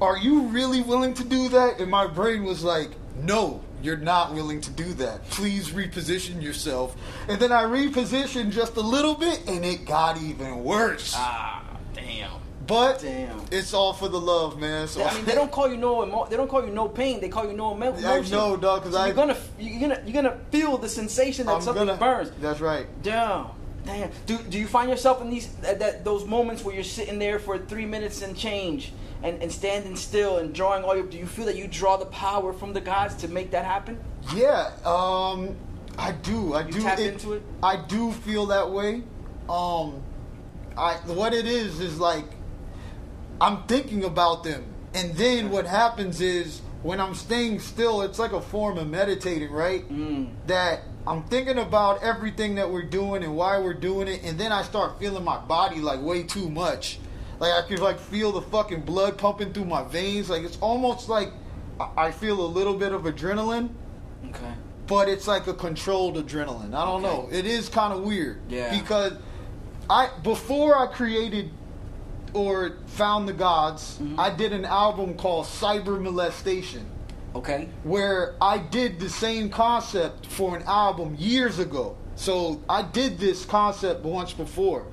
[0.00, 1.80] Are you really willing to do that?
[1.80, 2.90] And my brain was like,
[3.22, 5.24] no, you're not willing to do that.
[5.30, 6.94] Please reposition yourself.
[7.28, 11.14] And then I repositioned just a little bit and it got even worse.
[11.16, 11.62] ah,
[11.94, 12.30] damn.
[12.66, 13.40] but damn.
[13.50, 14.86] it's all for the love, man.
[14.88, 17.20] So I mean, they don't call you no emo- they don't call you no pain.
[17.20, 18.32] They call you no emo- I emotion.
[18.36, 21.54] know, dog, 'cause So I- you're gonna you're gonna you're gonna feel the sensation that
[21.54, 22.30] I'm something gonna- burns.
[22.40, 22.86] That's right.
[23.02, 23.46] Damn.
[23.84, 24.10] Damn.
[24.26, 27.38] Do, do you find yourself in these that, that those moments where you're sitting there
[27.38, 28.92] for three minutes and change
[29.22, 32.06] and, and standing still and drawing all your do you feel that you draw the
[32.06, 33.98] power from the gods to make that happen?
[34.34, 35.56] Yeah, um,
[35.98, 36.54] I do.
[36.54, 36.80] I You do.
[36.82, 37.42] tap into it?
[37.62, 39.02] I do feel that way.
[39.48, 40.00] Um,
[40.76, 42.24] I what it is is like
[43.40, 44.64] I'm thinking about them,
[44.94, 49.50] and then what happens is when I'm staying still, it's like a form of meditating,
[49.50, 49.88] right?
[49.88, 50.30] Mm.
[50.46, 54.52] That I'm thinking about everything that we're doing and why we're doing it, and then
[54.52, 56.98] I start feeling my body like way too much.
[57.40, 60.30] Like I could like feel the fucking blood pumping through my veins.
[60.30, 61.32] Like it's almost like
[61.96, 63.70] I- feel a little bit of adrenaline
[64.28, 64.52] Okay.
[64.86, 66.72] but it's like a controlled adrenaline.
[66.74, 67.16] I don't Okay.
[67.16, 67.28] know.
[67.32, 68.38] It is kind of weird.
[68.48, 68.78] Yeah.
[68.78, 69.14] Because
[69.90, 71.50] I before I created
[72.32, 74.20] or found the gods, Mm-hmm.
[74.20, 76.86] I did an album called Cyber Molestation
[77.34, 77.68] Okay.
[77.82, 81.96] where I did the same concept for an album years ago.
[82.14, 84.86] So I did this concept once before.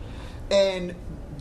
[0.50, 0.96] And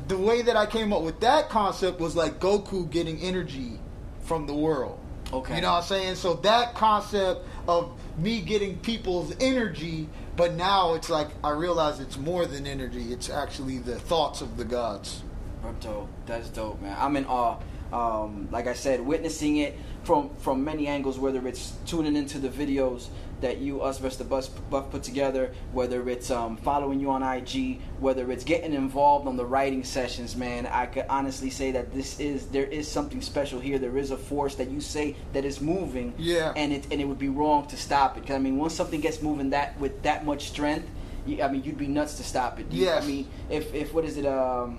[0.09, 3.79] the way that I came up with that concept was like Goku getting energy
[4.23, 4.99] from the world.
[5.33, 5.57] Okay.
[5.57, 6.15] You know what I'm saying?
[6.17, 12.17] So that concept of me getting people's energy, but now it's like I realize it's
[12.17, 13.13] more than energy.
[13.13, 15.23] It's actually the thoughts of the gods.
[15.63, 16.09] That's dope.
[16.27, 16.97] That's dope, man.
[16.99, 17.59] I'm in awe.
[17.93, 19.77] Um, like I said, witnessing it
[20.09, 23.09] from from many angles, whether it's tuning into the videos
[23.43, 27.23] that you, us versus the bus buff put together, whether it's um, following you on
[27.23, 30.67] IG, whether it's getting involved on the writing sessions, man.
[30.67, 33.79] I could honestly say that this is there is something special here.
[33.79, 36.55] There is a force that you say that is moving, Yeah.
[36.57, 38.27] and it and it would be wrong to stop it.
[38.27, 40.89] Cause I mean, once something gets moving that with that much strength,
[41.27, 42.67] you, I mean, you'd be nuts to stop it.
[42.71, 44.25] Yeah, I mean, if if what is it?
[44.25, 44.79] Um,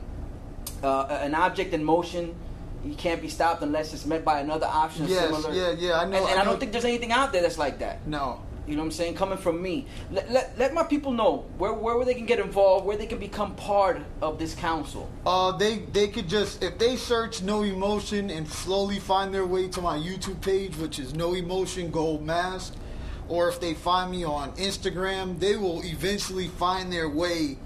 [0.81, 2.33] uh, an object in motion
[2.83, 5.53] you can't be stopped unless it's met by another option Yes, similar.
[5.53, 7.57] yeah, yeah, I know- And, and I I, don't think there's anything out there that's
[7.57, 8.05] like that.
[8.07, 8.41] No.
[8.67, 9.15] You know what I'm saying?
[9.15, 12.85] Coming from me, let, let, let my people know where where they can get involved,
[12.85, 15.09] where they can become part of this council.
[15.25, 19.67] Uh, they they could just if they search No Emotion and slowly find their way
[19.69, 22.75] to my YouTube page, which is No Emotion Gold Mask,
[23.27, 27.57] or if they find me on Instagram, they will eventually find their way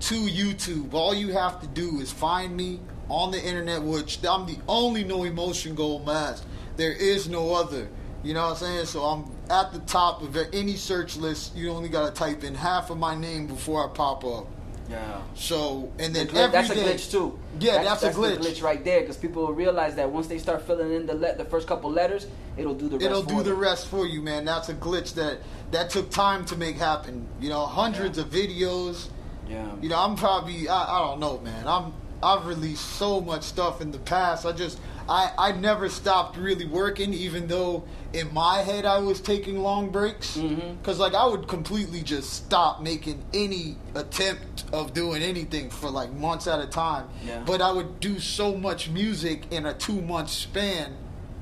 [0.00, 0.92] to YouTube.
[0.92, 5.04] All you have to do is find me on the internet, which I'm the only
[5.04, 6.44] No Emotion Gold Mask.
[6.76, 7.88] There is no other.
[8.22, 8.86] You know what I'm saying?
[8.86, 11.56] So I'm at the top of any search list.
[11.56, 14.46] You only gotta type in half of my name before I pop up.
[14.90, 15.20] Yeah.
[15.34, 17.38] So and then every that's a day- glitch too.
[17.60, 18.38] Yeah, that's, a glitch.
[18.38, 21.36] Glitch right there because people will realize that once they start filling in the le-
[21.36, 23.04] the first couple letters, it'll do the rest.
[23.04, 24.44] It'll for do the rest for you, man.
[24.44, 25.38] That's a glitch that
[25.72, 27.26] that took time to make happen.
[27.40, 28.24] You know, hundreds Yeah.
[28.24, 29.08] of videos.
[29.48, 29.66] Yeah.
[29.80, 31.66] You know, I'm probably I, I don't know, man.
[31.68, 34.44] I'm I've released so much stuff in the past.
[34.46, 34.78] I just
[35.08, 39.90] I I never stopped really working, even though in my head I was taking long
[39.90, 40.36] breaks.
[40.36, 40.82] Mhm.
[40.82, 46.12] Cause like I would completely just stop making any attempt of doing anything for like
[46.12, 47.08] months at a time.
[47.24, 47.42] Yeah.
[47.46, 50.94] But I would do so much music in a two month span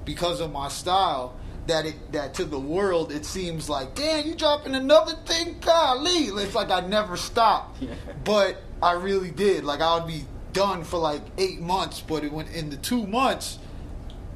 [0.04, 1.34] because of my style
[1.66, 6.26] that it that to the world it seems like damn you dropping another thing golly
[6.26, 7.94] it's like I never stopped Yeah.
[8.22, 10.24] but I really did like I would be
[10.56, 13.58] done for like eight months but it went in the two months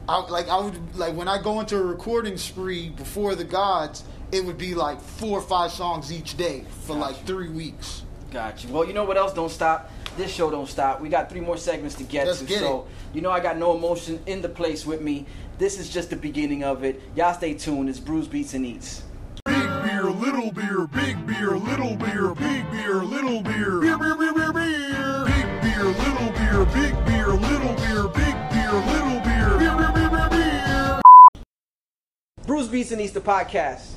[0.09, 4.04] I like I would like when I go into a recording spree before the gods
[4.33, 7.00] it would be like four or five songs each day for Gotcha.
[7.00, 8.72] like three weeks Got you.
[8.72, 9.90] Well, you know what else don't stop?
[10.16, 11.00] This show don't stop.
[11.00, 12.44] We got three more segments to get Let's to.
[12.44, 15.26] get so you know I got no emotion in the place with me.
[15.59, 17.02] This is just the beginning of it.
[17.16, 17.88] Y'all stay tuned.
[17.88, 19.02] It's Brews Beats and Eats.
[19.46, 23.80] Big beer, little beer, big beer, little beer, big beer, little beer.
[23.80, 24.89] Beer, beer, beer, beer, beer.
[26.50, 29.56] Big beer, big beer, little beer, big beer, little beer.
[29.56, 31.00] Beer, beer, beer, beer, beer.
[32.44, 33.92] Brews Beats and Easter podcast,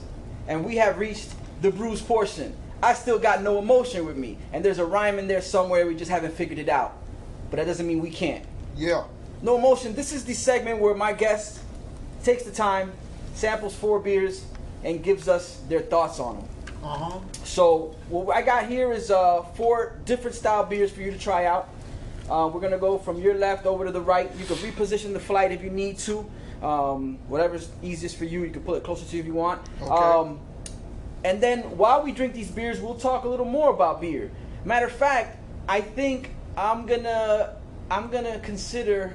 [0.48, 2.56] and we have reached the Brews portion.
[2.84, 5.88] I still got no emotion with me, and there's a rhyme in there somewhere.
[5.88, 6.96] We just haven't figured it out,
[7.50, 8.46] but that doesn't mean we can't.
[8.76, 9.06] Yeah.
[9.42, 9.96] No emotion.
[9.96, 11.60] This is the segment where my guest
[12.24, 12.92] takes the time,
[13.34, 14.46] samples four beers,
[14.84, 16.48] and gives us their thoughts on them.
[16.84, 17.20] Uh huh.
[17.46, 21.46] So what I got here is uh, four different style beers for you to try
[21.46, 21.70] out.
[22.30, 24.32] Uh, we're gonna go from your left over to the right.
[24.38, 26.26] You can reposition the flight if you need to.
[26.62, 29.62] Um, whatever's easiest for you, you can pull it closer to you if you want.
[29.82, 29.92] Okay.
[29.92, 30.40] Um,
[31.26, 34.32] and then while we drink these beers, we'll talk a little more about beer.
[34.64, 37.56] Matter of fact, I think I'm gonna
[37.92, 39.14] I'm gonna consider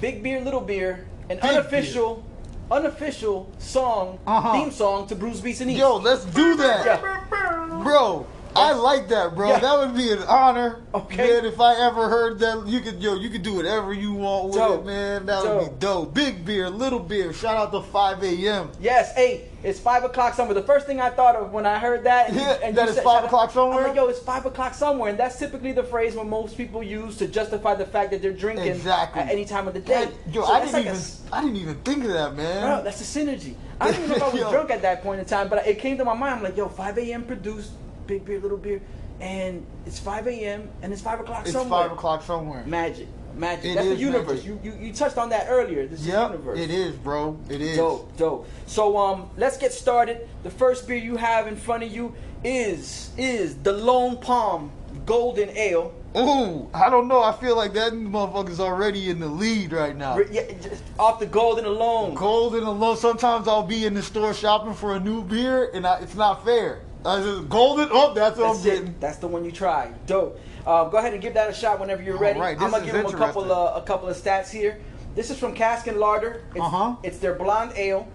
[0.00, 2.24] Big Beer, Little Beer an Big unofficial
[2.70, 4.52] unofficial song Uh-huh.
[4.52, 5.80] theme song to Brews Beats and Eats.
[5.80, 6.86] Yo, let's do that.
[6.86, 7.80] Yeah.
[7.82, 9.48] Bro, I like that, bro.
[9.48, 9.58] Yeah.
[9.60, 10.82] That would be an honor.
[10.94, 11.16] Okay.
[11.16, 14.46] Man, if I ever heard that, you could, yo, you could do whatever you want
[14.46, 14.80] with Dope.
[14.82, 15.26] it, man.
[15.26, 15.80] That would be Dope.
[15.80, 16.14] dope.
[16.14, 17.32] Big beer, little beer.
[17.32, 18.70] Shout out to 5 a.m.
[18.80, 20.54] Yes, hey, it's five o'clock somewhere.
[20.54, 22.96] The first thing I thought of when I heard that, and, Yeah, and that it's
[22.96, 23.78] said- five o'clock somewhere?
[23.80, 26.82] I'm like, yo, it's five o'clock somewhere, and that's typically the phrase when most people
[26.82, 29.22] use to justify the fact that they're drinking Exactly.
[29.22, 30.06] at any time of the day.
[30.06, 32.62] That- yo, So I didn't like even, s- I didn't even think of that, man.
[32.66, 33.54] Bro, that's a synergy.
[33.80, 35.78] I didn't even know if I was drunk at that point in time, but it
[35.78, 36.34] came to my mind.
[36.36, 37.22] I'm like, yo, 5 a.m.
[37.24, 37.70] produced
[38.06, 38.80] big beer, little beer,
[39.20, 40.68] and it's 5 a.m.
[40.82, 41.62] and it's 5 o'clock somewhere.
[41.62, 42.64] it's 5 o'clock somewhere.
[42.66, 43.64] Magic, magic.
[43.64, 44.44] It That's the universe.
[44.44, 44.46] magic.
[44.46, 45.86] You, you you touched on that earlier.
[45.86, 46.58] This is the universe.
[46.58, 47.38] it is, bro.
[47.48, 47.76] It is.
[47.76, 48.48] Dope, dope.
[48.66, 50.28] So um, let's get started.
[50.42, 54.70] The first beer you have in front of you is is the Lone Palm
[55.06, 55.94] Golden Ale.
[56.14, 57.22] Ooh, I don't know.
[57.22, 60.18] I feel like that motherfucker's already in the lead right now.
[60.18, 62.14] Yeah, just off the Golden alone.
[62.14, 62.98] Golden alone.
[62.98, 66.44] Sometimes I'll be in the store shopping for a new beer, and I, it's not
[66.44, 66.82] fair.
[67.02, 67.88] Golden.
[67.90, 68.88] Oh, that's what That's I'm getting.
[68.88, 69.00] it.
[69.00, 70.06] That's the one you tried.
[70.06, 70.38] Dope.
[70.66, 72.38] Uh, go ahead and give that a shot whenever you're ready.
[72.38, 74.78] right, I'm gonna give them a couple of a couple of stats here.
[75.14, 76.42] This is from Cask and Larder.
[76.54, 76.96] It's, Uh-huh.
[77.02, 78.08] It's their blonde ale.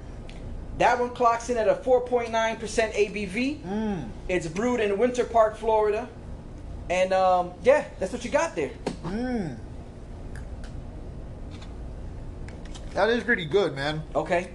[0.77, 2.29] That one clocks in at a 4.9%
[2.93, 3.61] ABV.
[3.63, 4.09] Mm.
[4.29, 6.07] It's brewed in Winter Park, Florida.
[6.89, 8.71] And um, yeah, that's what you got there.
[9.03, 9.57] Mm.
[12.93, 14.01] That is pretty good, man.
[14.15, 14.49] Okay.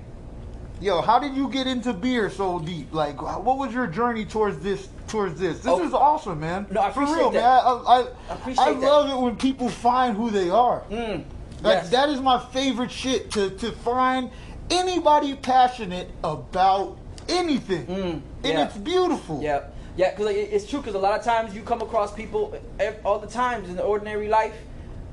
[0.82, 2.92] Yo, how did you get into beer so deep?
[2.92, 4.88] Like, what was your journey towards this?
[5.06, 5.84] Towards this, this Oh.
[5.84, 6.66] is awesome, man.
[6.70, 7.64] No, I For appreciate real, that.
[7.64, 7.82] man.
[7.86, 7.98] I, I,
[8.30, 8.68] I appreciate it.
[8.68, 8.80] I that.
[8.80, 10.82] love it when people find who they are.
[10.90, 11.24] Mm.
[11.62, 11.90] Like Yes.
[11.90, 14.30] that is my favorite shit to to find
[14.70, 16.96] anybody passionate about
[17.28, 18.64] anything, Mm, and yeah.
[18.64, 19.40] it's beautiful.
[19.40, 19.60] Yeah,
[19.96, 20.80] yeah, because it's true.
[20.80, 22.56] Because a lot of times you come across people
[23.04, 24.54] all the times in the ordinary life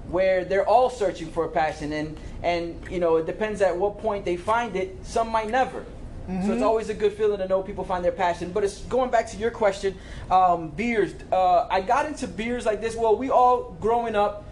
[0.09, 3.99] where they're all searching for a passion, and and you know it depends at what
[3.99, 4.97] point they find it.
[5.03, 5.83] Some might never.
[6.27, 6.51] So Mm-hmm.
[6.51, 8.51] it's always a good feeling to know people find their passion.
[8.51, 9.95] But it's going back to your question,
[10.29, 11.15] um, beers.
[11.31, 12.95] Uh, I got into beers like this.
[12.95, 14.43] Well, we all growing up,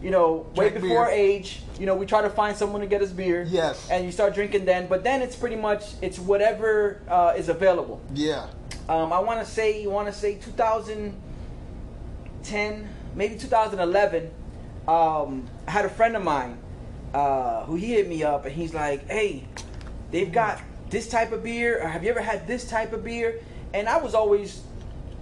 [0.00, 1.14] you know, way before beer.
[1.14, 1.62] age.
[1.80, 3.42] You know, we try to find someone to get us beer.
[3.48, 3.88] Yes.
[3.90, 4.86] And you start drinking then.
[4.86, 8.00] But then it's pretty much it's whatever uh, is available.
[8.14, 8.46] Yeah.
[8.88, 14.30] Um, I want to say, you want to say 2010, maybe 2011.
[14.88, 16.58] Um, I had a friend of mine
[17.12, 19.44] uh, who he hit me up and he's like, "Hey,
[20.10, 23.40] they've got this type of beer, or have you ever had this type of beer?"
[23.74, 24.62] And I was always,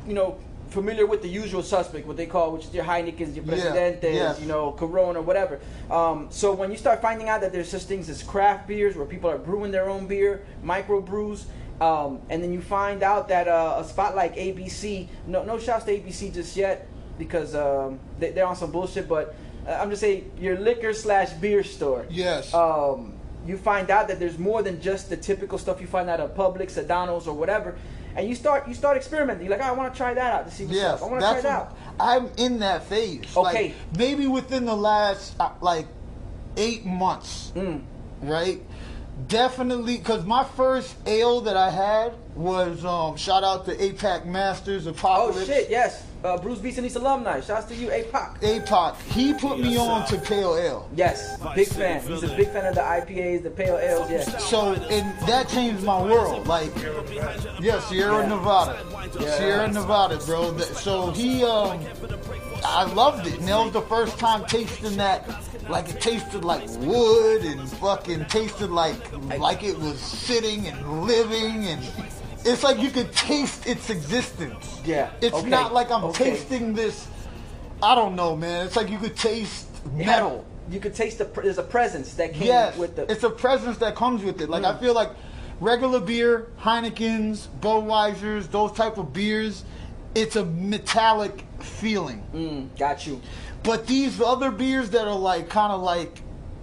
[0.06, 3.44] you know, familiar with the usual suspect, what they call, which is your Heineken's, your
[3.44, 4.40] Yeah, Presidentes, yes.
[4.40, 5.60] you know, Corona, whatever.
[5.90, 9.06] Um, so when you start finding out that there's such things as craft beers, where
[9.06, 11.46] people are brewing their own beer, micro brews,
[11.80, 15.84] um, and then you find out that uh, a spot like ABC, no, no shouts
[15.86, 16.86] to ABC just yet,
[17.18, 19.08] because um, they, they're on some bullshit.
[19.08, 19.34] But
[19.68, 22.06] I'm just saying, your liquor slash beer store.
[22.10, 22.52] Yes.
[22.54, 23.14] Um,
[23.46, 26.34] you find out that there's more than just the typical stuff you find out at
[26.36, 27.76] Publix, Sedano's, or whatever.
[28.16, 29.44] And you start you start experimenting.
[29.46, 31.08] You're like, "Oh, I want to try that out to see what's Yes, up.
[31.08, 31.76] I want to try it out.
[31.98, 33.24] I'm in that phase.
[33.36, 33.42] Okay.
[33.68, 35.86] Like, maybe within the last uh, like
[36.56, 37.82] eight months, Mm.
[38.22, 38.62] right?
[39.28, 44.86] Definitely, because my first ale that I had was um, shout out to APAC Masters
[44.86, 45.38] Apocalypse.
[45.42, 46.04] Oh shit, yes.
[46.24, 47.38] Uh, Brews Beats and East alumni.
[47.42, 48.40] Shouts to you, APOC.
[48.40, 50.88] APOC, he put me on to Pale Ale.
[50.96, 52.00] Yes, big fan.
[52.00, 54.10] He's a big fan of the IPAs, the pale ales.
[54.10, 54.22] Yeah.
[54.38, 56.46] So, and that changed my world.
[56.46, 56.72] Like,
[57.60, 58.28] yeah, Sierra Yeah.
[58.28, 58.86] Nevada,
[59.20, 59.36] Yeah.
[59.36, 60.56] Sierra Nevada, bro.
[60.58, 61.78] So he, um,
[62.64, 65.28] I loved it, and that was the first time tasting that.
[65.68, 68.96] Like it tasted like wood and fucking tasted like
[69.38, 71.82] like it was sitting and living and.
[72.44, 74.80] It's like you could taste its existence.
[74.84, 76.30] Yeah, It's okay, not like I'm okay.
[76.30, 77.08] tasting this.
[77.82, 78.66] I don't know, man.
[78.66, 80.44] It's like you could taste metal.
[80.70, 81.24] You could taste the.
[81.24, 83.10] There's a presence that came Yes, with the.
[83.10, 84.48] it's a presence that comes with it.
[84.50, 84.80] Like I Mm.
[84.80, 85.10] feel like
[85.60, 89.64] regular beer, Heinekens, Budweisers, those type of beers,
[90.14, 92.22] it's a metallic feeling.
[92.34, 93.20] Mm, got you.
[93.62, 96.20] But these other beers that are like kind of like,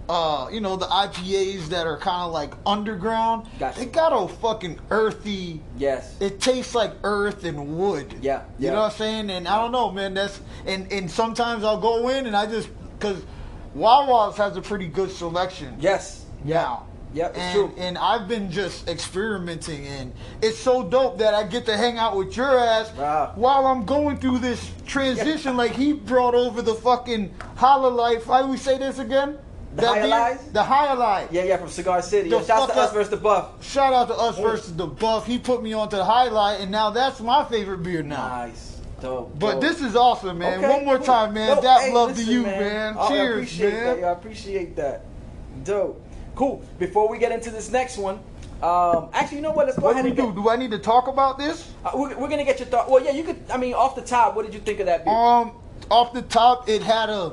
[0.08, 3.78] uh, you know, the IPAs that are kind of like underground, Gotcha.
[3.80, 5.60] they got a fucking earthy.
[5.78, 6.14] Yes.
[6.20, 8.14] It tastes like earth and wood.
[8.20, 8.72] Yeah, You yeah.
[8.72, 9.30] know what I'm saying?
[9.30, 10.14] And I don't know, man.
[10.14, 13.22] That's and and sometimes I'll go in and I just because
[13.74, 15.76] Wawa's has a pretty good selection.
[15.80, 16.24] yes.
[17.14, 17.72] Yep, it's and, true.
[17.76, 22.16] and I've been just experimenting, and it's so dope that I get to hang out
[22.16, 23.32] with your ass Wow.
[23.34, 25.54] while I'm going through this transition.
[25.58, 28.24] like he brought over the fucking Holla Life.
[28.24, 29.36] How do we say this again?
[29.74, 30.08] The That High beer?
[30.08, 30.52] Life?
[30.52, 31.28] The Jai Alai.
[31.30, 32.28] Yeah, yeah, from Cigar City.
[32.28, 33.64] The Yeah, shouts fuck to us versus the Buff.
[33.64, 34.42] Shout out to us Oh.
[34.42, 35.26] versus the Buff.
[35.26, 38.28] He put me onto the Jai Alai, and now that's my favorite beer now.
[38.28, 38.76] Nice.
[39.00, 39.36] Dope.
[39.38, 39.60] But dope.
[39.62, 40.58] this is awesome, man.
[40.62, 41.06] Okay, One more cool.
[41.06, 41.54] time, man.
[41.54, 41.62] Dope.
[41.64, 42.94] That Hey, love listen, to you, man.
[42.98, 44.00] Oh, I Cheers, appreciate man.
[44.00, 44.06] That.
[44.06, 45.04] I appreciate that.
[45.64, 46.00] Dope.
[46.34, 46.62] Cool.
[46.78, 48.20] Before we get into this next one,
[48.62, 49.66] um, actually, you know what?
[49.66, 50.26] Let's go What do ahead we and do?
[50.26, 50.34] get.
[50.44, 51.68] Do I need to talk about this?
[51.84, 52.88] Uh, we're, we're gonna get your thought.
[52.90, 53.36] Well, yeah, you could.
[53.52, 55.12] I mean, off the top, what did you think of that beer?
[55.12, 55.52] Um,
[55.90, 57.32] off the top, it had a,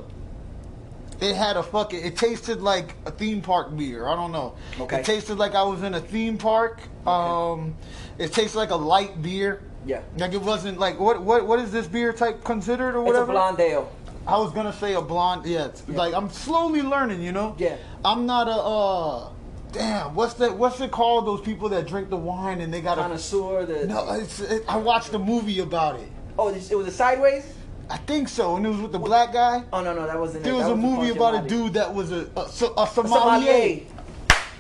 [1.21, 2.03] it had a fucking.
[2.05, 4.07] It tasted like a theme park beer.
[4.07, 4.55] I don't know.
[4.79, 4.99] Okay.
[4.99, 6.81] It tasted like I was in a theme park.
[7.07, 7.75] Um,
[8.17, 9.61] it tasted like a light beer.
[9.85, 10.01] Yeah.
[10.17, 13.23] Like it wasn't like what what what is this beer type considered or whatever?
[13.23, 13.91] it's a blonde ale.
[14.27, 15.45] I was gonna say a blonde.
[15.45, 15.97] Yeah, Yeah.
[15.97, 17.21] like I'm slowly learning.
[17.21, 17.55] You know.
[17.57, 17.77] Yeah.
[18.03, 18.51] I'm not a.
[18.51, 19.29] uh
[19.71, 20.57] Damn, what's that?
[20.57, 21.27] What's it called?
[21.27, 23.01] Those people that drink the wine and they got a.
[23.01, 23.65] Connoisseur.
[23.67, 26.09] The No, it's, it, I watched a movie about it.
[26.39, 27.53] oh, it was a sideways.
[27.89, 29.63] I think so, and it was with the black guy.
[29.73, 30.43] Oh no, no, that wasn't.
[30.43, 30.57] There it.
[30.57, 33.81] was That a movie Funky about a dude that was a a, a A sommelier.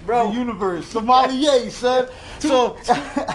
[0.05, 2.07] Bro, The universe, sommelier, son.
[2.39, 2.77] So,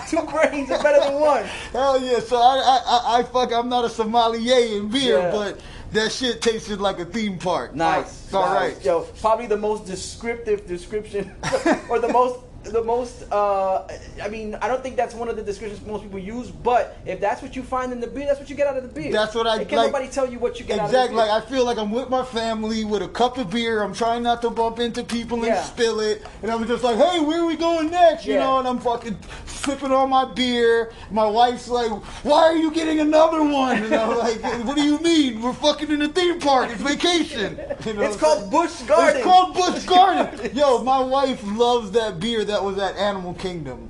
[0.09, 1.45] two brains are better than one.
[1.72, 2.18] hell yeah.
[2.20, 3.53] So I, I, I, I fuck.
[3.53, 5.30] I'm not a sommelier in beer, Yeah.
[5.30, 5.61] but
[5.92, 7.74] that shit tasted like a theme park.
[7.74, 8.32] Nice.
[8.32, 8.68] All right.
[8.70, 8.76] nice.
[8.76, 8.84] right.
[8.84, 11.32] Yo, probably the most descriptive description,
[11.88, 13.25] or the most, the most.
[13.33, 13.87] Uh,
[14.23, 16.51] I mean, I don't think that's one of the descriptions most people use.
[16.51, 18.83] But if that's what you find in the beer, that's what you get out of
[18.83, 19.12] the beer.
[19.12, 20.99] That's what I And can like- nobody tell you what you get Exactly.
[20.99, 21.31] out of the Like.
[21.31, 23.83] I feel like I'm with my family with a cup of beer.
[23.83, 25.62] I'm trying not to bump into people and Yeah.
[25.62, 26.23] spill it.
[26.43, 28.27] And I'm just like, hey, where are we going next?
[28.27, 28.41] You Yeah.
[28.45, 30.93] know, and I'm fucking sipping on my beer.
[31.11, 31.91] My wife's like,
[32.25, 33.83] why are you getting another one?
[33.83, 35.41] And I'm like, what do you mean?
[35.43, 36.71] We're fucking in a theme park.
[36.71, 37.59] It's vacation.
[37.87, 38.51] You know it's called saying?
[38.51, 39.17] Busch Gardens.
[39.17, 40.51] It's called Bush Garden.
[40.55, 43.88] Yo, my wife loves that beer that was at Animal Kingdom.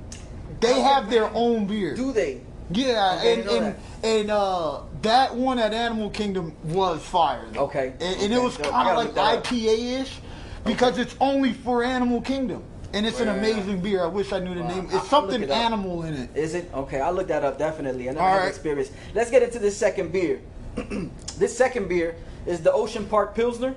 [0.61, 1.95] They have their own beer.
[1.95, 2.41] Do they?
[2.71, 2.97] Yeah, Okay,
[3.29, 7.45] I and didn't and, and uh, that one at Animal Kingdom was fire.
[7.51, 7.65] though.
[7.65, 9.43] Okay, and, and okay, it was kind of like that.
[9.43, 10.17] IPA ish
[10.65, 12.63] because it's only for Animal Kingdom,
[12.93, 14.03] and it's an amazing beer.
[14.03, 14.87] I wish I knew the name.
[14.91, 16.35] It's something it animal in it.
[16.35, 17.01] Is it okay?
[17.01, 18.09] I'll look that up definitely.
[18.09, 18.47] I never All had right.
[18.47, 18.91] experience.
[19.13, 20.41] Let's get into this second beer.
[21.37, 22.15] this second beer
[22.47, 23.75] is the Ocean Park Pilsner.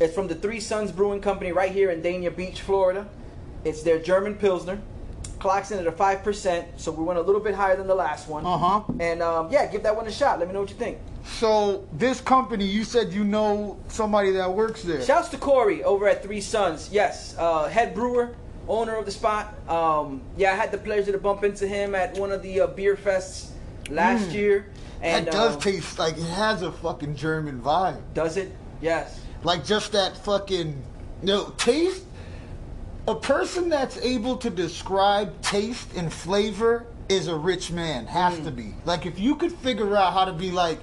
[0.00, 3.08] It's from the Three Sons Brewing Company right here in Dania Beach, Florida.
[3.64, 4.80] It's their German Pilsner.
[5.38, 7.94] Clocks in at a five percent, so we went a little bit higher than the
[7.94, 8.46] last one.
[8.46, 8.82] Uh-huh.
[9.00, 10.38] And um, yeah, give that one a shot.
[10.38, 10.98] Let me know what you think.
[11.24, 15.02] So this company, you said you know somebody that works there.
[15.02, 16.90] Shouts to Corey over at Three Sons.
[16.92, 18.36] Yes, uh, head brewer,
[18.68, 19.54] owner of the spot.
[19.68, 22.66] Um, yeah, I had the pleasure to bump into him at one of the uh,
[22.68, 23.50] beer fests
[23.90, 24.66] last year.
[25.00, 28.00] And that does um, taste like it has a fucking German vibe.
[28.14, 28.52] Does it?
[28.80, 29.20] Yes.
[29.42, 30.80] Like just that fucking
[31.22, 32.04] no taste.
[33.08, 38.06] A person that's able to describe taste and flavor is a rich man.
[38.06, 38.44] Has Mm.
[38.44, 38.74] to be.
[38.84, 40.78] Like if you could figure out how to be like,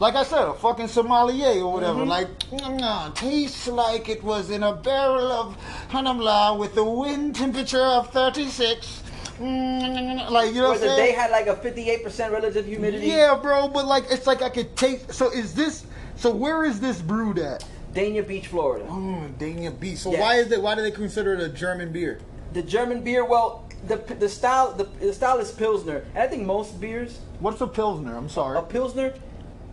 [0.00, 2.00] like I said, a fucking sommelier or whatever.
[2.00, 2.08] Mm-hmm.
[2.08, 5.56] Like mm, tastes like it was in a barrel of
[5.90, 9.02] Hanamla with a wind temperature of thirty six.
[9.38, 10.96] Mm, like you know what I'm saying?
[10.96, 13.06] they had like a 58% relative humidity.
[13.06, 15.12] Yeah, bro, but like it's like I could taste.
[15.12, 15.84] So is this?
[16.16, 17.62] So where is this brewed at?
[17.98, 18.86] Dania Beach, Florida.
[18.88, 19.98] Oh, Dania Beach.
[19.98, 20.20] So Yes.
[20.20, 20.62] why is it?
[20.62, 22.20] Why do they consider it a German beer?
[22.52, 26.04] The German beer, well, the the style the, the style is Pilsner.
[26.14, 28.16] And I think most beers, What's a pilsner?
[28.16, 28.56] I'm sorry.
[28.58, 29.14] a Pilsner,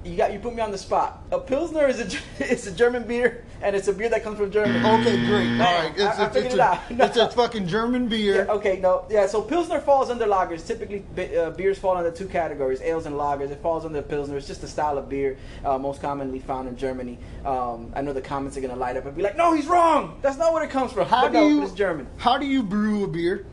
[0.06, 1.24] you got you put me on the spot.
[1.32, 4.52] A Pilsner is a it's a German beer and it's a beer that comes from
[4.52, 4.78] Germany.
[4.80, 5.32] Okay, great.
[5.32, 6.92] All Man, right, it's, I- I figured it's it a, out.
[6.92, 7.06] No.
[7.06, 8.46] it's a fucking German beer.
[8.46, 9.26] Yeah, okay, no, yeah.
[9.28, 10.66] So Pilsner falls under lagers.
[10.66, 11.04] Typically,
[11.38, 13.50] uh, beers fall under two categories: ales and lagers.
[13.52, 14.38] It falls under Pilsner.
[14.38, 17.18] It's just a style of beer uh, most commonly found in Germany.
[17.44, 20.20] Um, I know the comments are gonna light up and be like, "No, he's wrong.
[20.22, 21.64] That's not where it comes from." How But do no, you?
[21.64, 22.08] It's German.
[22.18, 23.46] How do you brew a beer?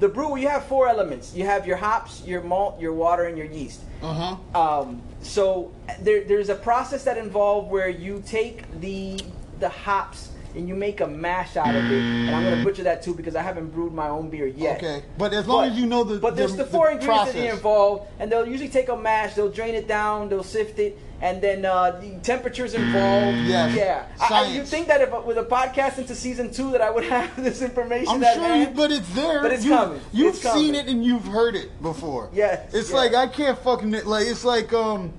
[0.00, 1.34] The brewer, you have four elements.
[1.34, 3.82] You have your hops, your malt, your water, and your yeast.
[4.02, 4.80] Uh huh.
[4.80, 9.20] Um, so there, there's a process that involves where you take the
[9.58, 12.02] the hops and you make a mash out of it.
[12.02, 12.64] And I'm gonna mm.
[12.64, 14.78] butcher that too because I haven't brewed my own beer yet.
[14.78, 17.32] Okay, but as long as you know the but there's the, the four the ingredients
[17.32, 20.78] that are involved, and they'll usually take a mash, they'll drain it down, they'll sift
[20.78, 23.38] it, and then uh, the temperatures involved.
[23.46, 23.76] Yes.
[23.76, 24.06] Yeah.
[24.20, 27.04] I, I, you think that if with a podcast into season two that I would
[27.16, 28.08] have this information?
[28.08, 29.42] I'm sure, you, but it's there.
[29.42, 30.00] But it's you, coming.
[30.12, 30.62] You've It's coming.
[30.64, 32.30] seen it and you've heard it before.
[32.32, 32.92] Yes, It's yes.
[32.92, 34.26] like I can't fucking like.
[34.26, 35.12] It's like um,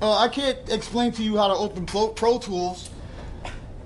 [0.00, 2.90] uh, I can't explain to you how to open Pro, Pro Tools.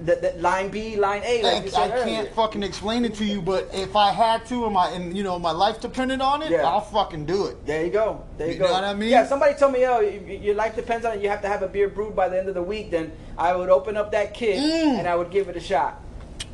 [0.05, 1.42] The, the line B, line A.
[1.42, 4.74] Like I, I can't fucking explain it to you, but if I had to, and
[4.74, 6.66] my and you know my life depended on it, Yeah.
[6.68, 7.64] I'll fucking do it.
[7.66, 8.24] There you go.
[8.38, 8.66] There you, You go.
[8.66, 9.11] know what I mean?
[9.11, 9.26] Yeah.
[9.26, 11.22] Somebody told me, yo, your life depends on it.
[11.22, 12.90] You have to have a beer brewed by the end of the week.
[12.90, 14.98] Then I would open up that kit Mm.
[14.98, 16.00] and I would give it a shot.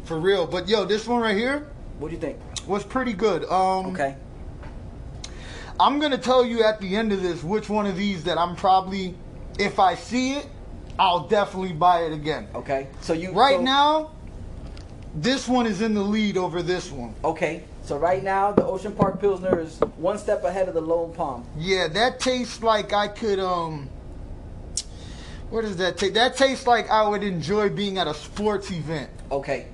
[0.04, 0.46] For real.
[0.46, 1.66] But yo, this one right here
[1.98, 2.38] What do you think?
[2.66, 3.44] was pretty good.
[3.44, 4.16] Um, Okay.
[5.80, 8.56] I'm gonna tell you at the end of this which one of these that I'm
[8.56, 9.14] probably,
[9.58, 10.46] if I see it,
[10.98, 12.48] I'll definitely buy it again.
[12.54, 12.88] Okay.
[13.00, 14.10] So you Right so- now,
[15.14, 17.14] this one is in the lead over this one.
[17.24, 17.62] Okay.
[17.82, 21.46] So right now the Ocean Park Pilsner is one step ahead of the Lone Palm.
[21.56, 23.88] Yeah, that tastes like I could um.
[25.48, 26.12] What does that taste?
[26.14, 29.08] That tastes like I would enjoy being at a sports event.
[29.30, 29.68] Okay.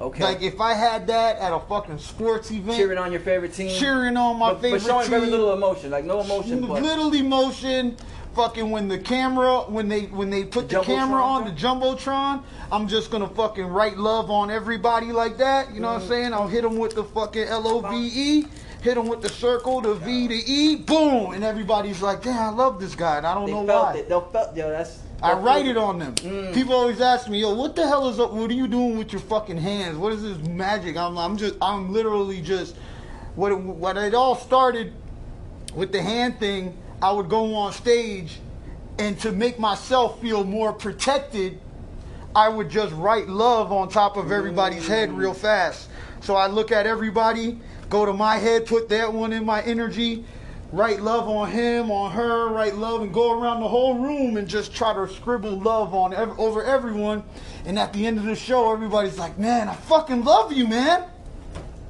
[0.00, 0.24] Okay.
[0.24, 3.70] Like if I had that at a fucking sports event, cheering on your favorite team.
[3.78, 6.66] cheering on my but, favorite but showing team, very little emotion, like no emotion.
[6.66, 7.96] But little emotion.
[8.34, 12.42] Fucking when the camera, when they when they put The the, camera on the jumbotron,
[12.70, 15.74] I'm just gonna fucking write love on everybody like that.
[15.74, 15.94] You know Mm.
[15.94, 16.32] what I'm saying?
[16.32, 18.46] I'll hit them with the fucking L O V E,
[18.80, 22.48] hit them with the circle, the V, the E, boom, and everybody's like, damn, I
[22.56, 23.94] love this guy, and I don't they know felt why.
[24.00, 24.08] it.
[24.08, 24.70] They'll felt yo.
[24.70, 25.00] That's.
[25.22, 26.14] I write it on them.
[26.16, 26.54] Mm.
[26.54, 28.32] People always ask me, "Yo, what the hell is up?
[28.32, 29.98] What are you doing with your fucking hands?
[29.98, 32.76] What is this magic?" I'm, I'm just, I'm literally just,
[33.36, 34.94] what, it, what it all started
[35.74, 36.78] with the hand thing.
[37.02, 38.38] I would go on stage,
[38.98, 41.58] and to make myself feel more protected,
[42.34, 45.16] I would just write love on top of everybody's head mm.
[45.16, 45.88] real fast.
[46.20, 47.58] So I look at everybody,
[47.90, 50.24] go to my head, put that one in my energy,
[50.70, 54.46] write love on him, on her, write love, and go around the whole room and
[54.46, 57.24] just try to scribble love on ev- over everyone.
[57.66, 61.04] And at the end of the show, everybody's like, "Man, I fucking love you, man."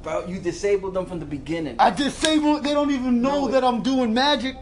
[0.01, 1.75] Bro, you disabled them from the beginning.
[1.79, 2.59] I disable.
[2.59, 4.57] They don't even know Know that I'm doing magic.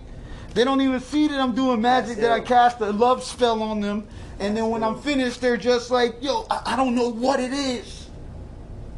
[0.54, 2.18] They don't even see that I'm doing magic.
[2.18, 4.08] That I cast a love spell on them,
[4.40, 4.84] and then when.
[4.84, 8.08] I'm finished, they're just like, "Yo, I, I don't know what it is,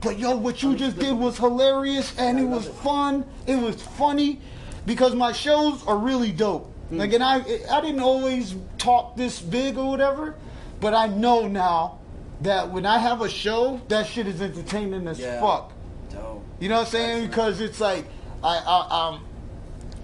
[0.02, 3.26] but yo, what you just did was hilarious, and it was fun.
[3.46, 4.42] It was funny,
[4.86, 6.72] because my shows are really dope.
[6.90, 6.98] Hmm.
[6.98, 7.36] Like, and I,
[7.72, 10.36] I didn't always talk this big or whatever,
[10.80, 12.00] but I know now
[12.42, 15.40] that when I have a show, that shit is entertaining as Yeah.
[15.40, 15.72] fuck.
[16.12, 16.44] Dope.
[16.60, 17.28] You know what I'm saying?
[17.28, 18.06] Because it's like
[18.44, 19.20] I, I I'm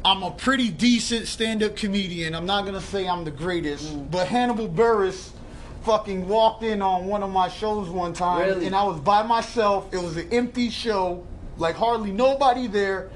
[0.03, 2.33] I'm a pretty decent stand-up comedian.
[2.33, 4.09] I'm not gonna say I'm the greatest, Mm.
[4.11, 5.29] but Hannibal Buress
[5.83, 8.65] fucking walked in on one of my shows one time, Really?
[8.67, 9.87] and I was by myself.
[9.93, 11.23] It was an empty show,
[11.57, 13.09] like hardly nobody there.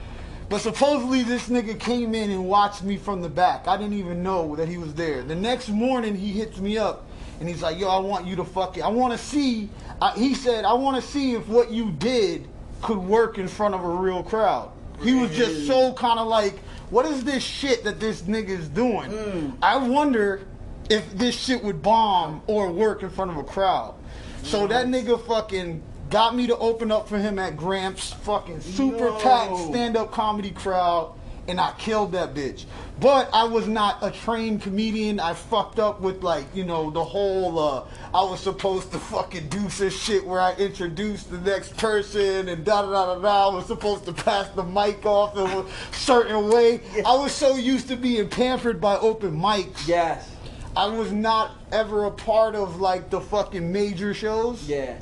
[0.49, 3.67] But supposedly this nigga came in and watched me from the back.
[3.67, 5.23] I didn't even know that he was there.
[5.23, 7.05] The next morning he hits me up
[7.39, 9.69] and he's like, "Yo, I want you to fucking, I want to see."
[10.01, 12.47] I, he said, "I want to see if what you did
[12.81, 14.69] could work in front of a real crowd."
[15.01, 16.59] He was just so kind of like,
[16.89, 19.53] "What is this shit that this nigga's doing?" Mm.
[19.61, 20.41] I wonder
[20.89, 23.95] if this shit would bomb or work in front of a crowd.
[24.43, 24.69] So mm.
[24.69, 29.19] that nigga fucking got me to open up for him at Gramps, fucking super No.
[29.19, 31.13] packed stand up comedy crowd,
[31.47, 32.65] and I killed that bitch.
[32.99, 35.19] But I was not a trained comedian.
[35.19, 39.49] I fucked up with like, you know, the whole uh I was supposed to fucking
[39.49, 43.49] do some shit where I introduced the next person and da da da da da.
[43.49, 46.81] I was supposed to pass the mic off in a certain way.
[47.05, 49.87] I was so used to being pampered by open mics.
[49.87, 50.29] Yes.
[50.75, 54.67] I was not ever a part of like the fucking major shows.
[54.67, 54.97] Yeah.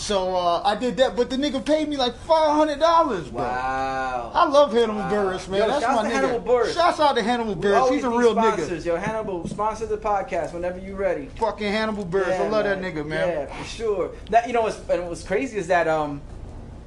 [0.00, 3.42] So uh, I did that, but the nigga paid me like five hundred dollars, bro.
[3.42, 4.32] Wow.
[4.34, 5.10] I love Hannibal Wow.
[5.12, 5.60] Buress, man.
[5.60, 6.10] Yo, That's my nigga.
[6.12, 6.72] Hannibal Buress.
[6.74, 7.90] Shouts out to Hannibal Buress.
[7.92, 8.82] He's a real sponsors.
[8.82, 8.86] nigga.
[8.86, 11.26] Yo, Hannibal, sponsor the podcast whenever you're ready.
[11.36, 12.28] Fucking Hannibal Buress.
[12.28, 13.28] I Yeah, love that nigga, man.
[13.28, 14.10] Yeah, for sure.
[14.30, 16.22] That you know, what's, and what's crazy is that um,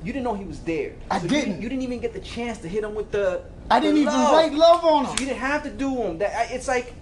[0.04, 0.94] you didn't know he was there.
[1.12, 1.62] I you didn't.
[1.62, 3.44] You didn't even get the chance to hit him with the.
[3.70, 6.18] I didn't even write love on So you didn't have to do him.
[6.18, 6.94] That it's like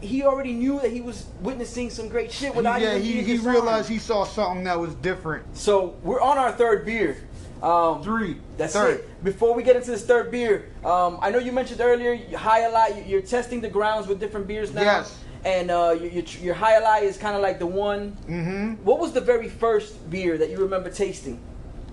[0.00, 3.38] he already knew that he was witnessing some great shit without yeah, even he, he
[3.38, 5.44] realized he saw something that was different.
[5.56, 7.16] So we're on our third beer.
[7.62, 8.38] Um, Three.
[8.56, 9.00] That's Third.
[9.00, 9.24] it.
[9.24, 12.60] Before we get into this third beer, um, I know you mentioned earlier you high
[12.60, 13.06] a lot.
[13.06, 14.82] You're testing the grounds with different beers now.
[14.82, 15.18] Yes.
[15.44, 18.16] And uh, your, your, your Jai Alai is kind of like the one.
[18.28, 18.84] Mm-hmm.
[18.84, 21.38] What was the very first beer that you remember tasting?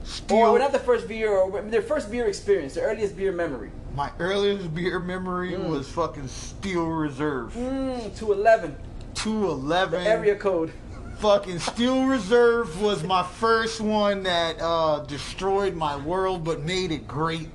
[0.04, 0.38] Steel.
[0.38, 3.72] Or not the first beer, or their first beer experience, the earliest beer memory.
[3.98, 5.70] My earliest beer memory Mm.
[5.70, 7.52] was fucking Steel Reserve.
[7.56, 8.76] Mm, 211,
[9.16, 10.06] the 211.
[10.06, 10.72] area code.
[11.18, 17.08] Fucking Steel Reserve was my first one that uh, destroyed my world but made it
[17.08, 17.50] great.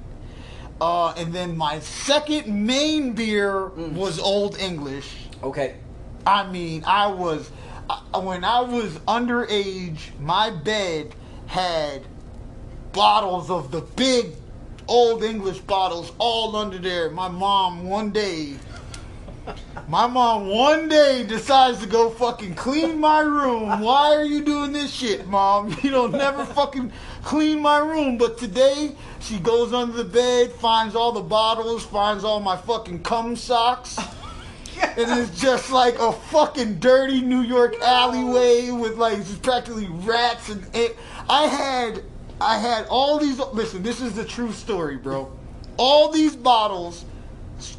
[0.80, 3.92] Uh, and then my second main beer Mm.
[3.92, 5.28] was Old English.
[5.44, 5.76] Okay.
[6.26, 7.52] I mean, I was
[7.88, 9.98] I, when I was underage.
[10.18, 11.14] My bed
[11.46, 12.02] had
[12.92, 14.32] bottles of the big
[14.88, 17.10] old English bottles all under there.
[17.10, 18.54] My mom one day.
[19.88, 23.80] My mom one day decides to go fucking clean my room.
[23.80, 25.76] Why are you doing this shit, mom?
[25.82, 26.92] You don't never fucking
[27.24, 28.18] clean my room.
[28.18, 33.02] But today she goes under the bed, finds all the bottles, finds all my fucking
[33.02, 33.98] cum socks.
[34.80, 40.64] And it's just like a fucking dirty New York alleyway with like practically rats and
[40.74, 40.96] it,
[41.28, 42.02] I had
[42.42, 45.32] I had all these listen, this is the true story, bro.
[45.76, 47.04] All these bottles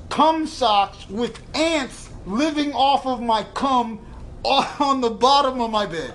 [0.09, 3.99] cum socks with ants living off of my cum
[4.45, 6.14] on the bottom of my bed.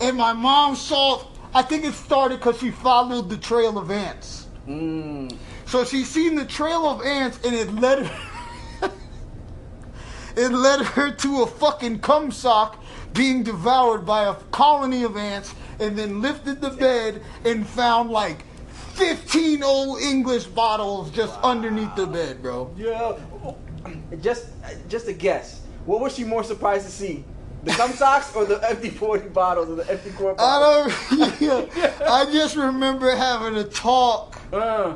[0.00, 1.24] And my mom saw,
[1.54, 4.46] I think it started because she followed the trail of ants.
[4.66, 5.34] Mm.
[5.66, 8.90] So she seen the trail of ants and it led her,
[10.36, 12.82] it led her to a fucking cum sock
[13.14, 18.44] being devoured by a colony of ants and then lifted the bed and found like
[18.94, 22.72] 15 old English bottles just underneath the bed, bro.
[22.76, 23.16] Yeah.
[24.20, 24.46] Just,
[24.88, 25.62] just a guess.
[25.86, 27.24] What was she more surprised to see?
[27.64, 30.92] The cum socks or the empty forty bottles or the empty quart bottles?
[31.10, 31.40] I don't.
[31.40, 34.94] Yeah, I just remember having a talk Uh,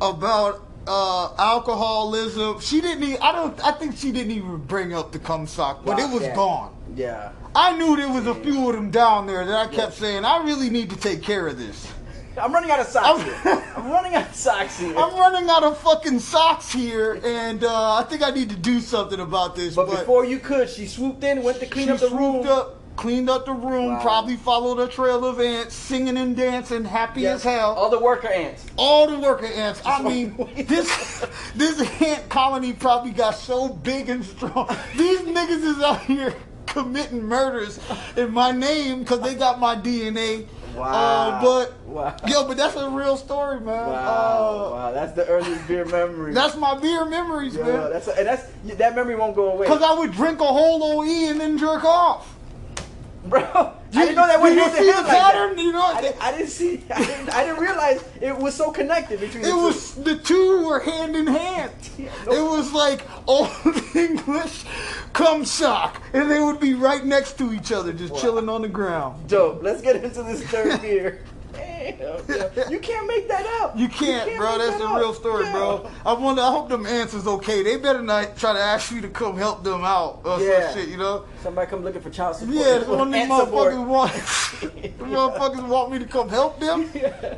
[0.00, 2.60] about uh, alcoholism.
[2.60, 3.02] She didn't.
[3.02, 3.58] Even, I don't.
[3.64, 6.34] I think she didn't even bring up the cum sock, but wow, it was yeah.
[6.34, 6.76] gone.
[6.94, 7.32] Yeah.
[7.54, 10.42] I knew there was a few of them down there that I kept saying I
[10.42, 11.92] really need to take care of this.
[12.40, 13.64] I'm running out of socks I'm- here.
[13.76, 14.96] I'm running out of socks here.
[14.96, 18.80] I'm running out of fucking socks here, and uh, I think I need to do
[18.80, 19.74] something about this.
[19.74, 22.48] but before you could, she swooped in, went to clean up the swooped room.
[22.48, 24.00] up, cleaned up the room, Wow.
[24.02, 27.34] probably followed a trail of ants, singing and dancing, happy Yeah.
[27.34, 27.74] as hell.
[27.74, 28.64] All the worker ants.
[28.78, 29.82] all the worker ants.
[29.84, 30.34] I mean,
[30.66, 34.74] this this ant colony probably got so big and strong.
[34.96, 36.34] These niggas is out here
[36.66, 37.78] committing murders
[38.16, 40.46] in my name because they got my DNA.
[40.74, 40.84] Wow.
[40.86, 42.16] Uh, but Wow.
[42.26, 43.66] yo, but that's a real story, man.
[43.66, 46.32] Wow, Uh, wow, that's the earliest beer memory.
[46.32, 47.90] That's my beer memories, yeah, man.
[47.92, 48.44] that's and that's
[48.78, 51.84] that memory won't go away, Because I would drink a whole OE and then jerk
[51.84, 52.34] off.
[53.28, 53.72] bro.
[53.94, 55.56] I didn't know that went hand see hand the like pattern?
[55.56, 55.62] that.
[55.62, 56.82] You know, I didn't, I didn't see.
[56.90, 59.62] I didn't, I didn't realize it was so connected between the It two.
[59.62, 61.72] was the two were hand in hand.
[61.98, 63.50] Yeah, It was like old
[63.94, 64.64] English
[65.12, 68.68] cum sock, and they would be right next to each other, just chilling on the
[68.68, 69.28] ground.
[69.28, 69.62] dope.
[69.62, 71.20] Let's get into this third beer.
[71.52, 71.98] Damn,
[72.28, 72.68] yeah.
[72.70, 73.76] You can't make that up.
[73.78, 74.58] You can't, bro.
[74.58, 74.98] That's that a up.
[74.98, 75.52] real story, Yeah.
[75.52, 75.90] bro.
[76.06, 76.42] I wonder.
[76.42, 77.62] I hope them answers okay.
[77.62, 80.70] They better not try to ask you to come help them out or Yeah.
[80.70, 80.88] some shit.
[80.88, 81.24] You know?
[81.42, 82.56] Somebody come looking for child support.
[82.56, 84.12] Yeah, one of these motherfuckers want.
[84.60, 86.90] them motherfuckers want me to come help them.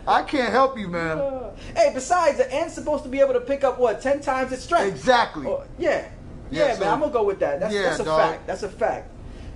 [0.06, 1.18] I can't help you, man.
[1.18, 4.52] Uh, hey, besides, the ant's supposed to be able to pick up what ten times
[4.52, 4.94] its strength.
[4.94, 5.46] Exactly.
[5.78, 6.04] Yeah,
[6.50, 6.88] Yeah, yeah, so- man.
[6.92, 7.60] I'm gonna go with that.
[7.60, 8.20] That's, Yeah, that's a dog.
[8.20, 8.46] fact.
[8.46, 9.10] That's a fact.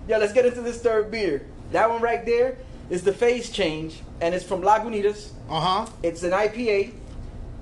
[0.08, 1.46] Yeah, let's get into this third beer.
[1.72, 2.56] That one right there
[2.90, 5.30] is the phase change, and it's from Lagunitas.
[5.48, 5.86] Uh huh.
[6.02, 6.92] It's an IPA.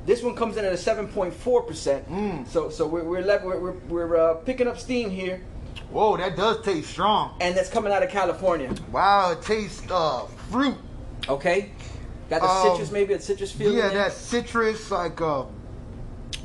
[0.07, 2.09] This one comes in at a 7.4 percent.
[2.09, 2.47] Mm.
[2.47, 5.41] So, so we're we're le- we're, we're, we're uh, picking up steam here,
[5.91, 7.37] Whoa, that does taste strong.
[7.41, 8.73] and that's coming out of California.
[8.93, 10.77] Wow, it tastes uh fruit.
[11.29, 11.71] Okay,
[12.31, 13.73] got the Um, citrus, maybe a citrus feel.
[13.73, 15.45] Yeah, that citrus, like, uh,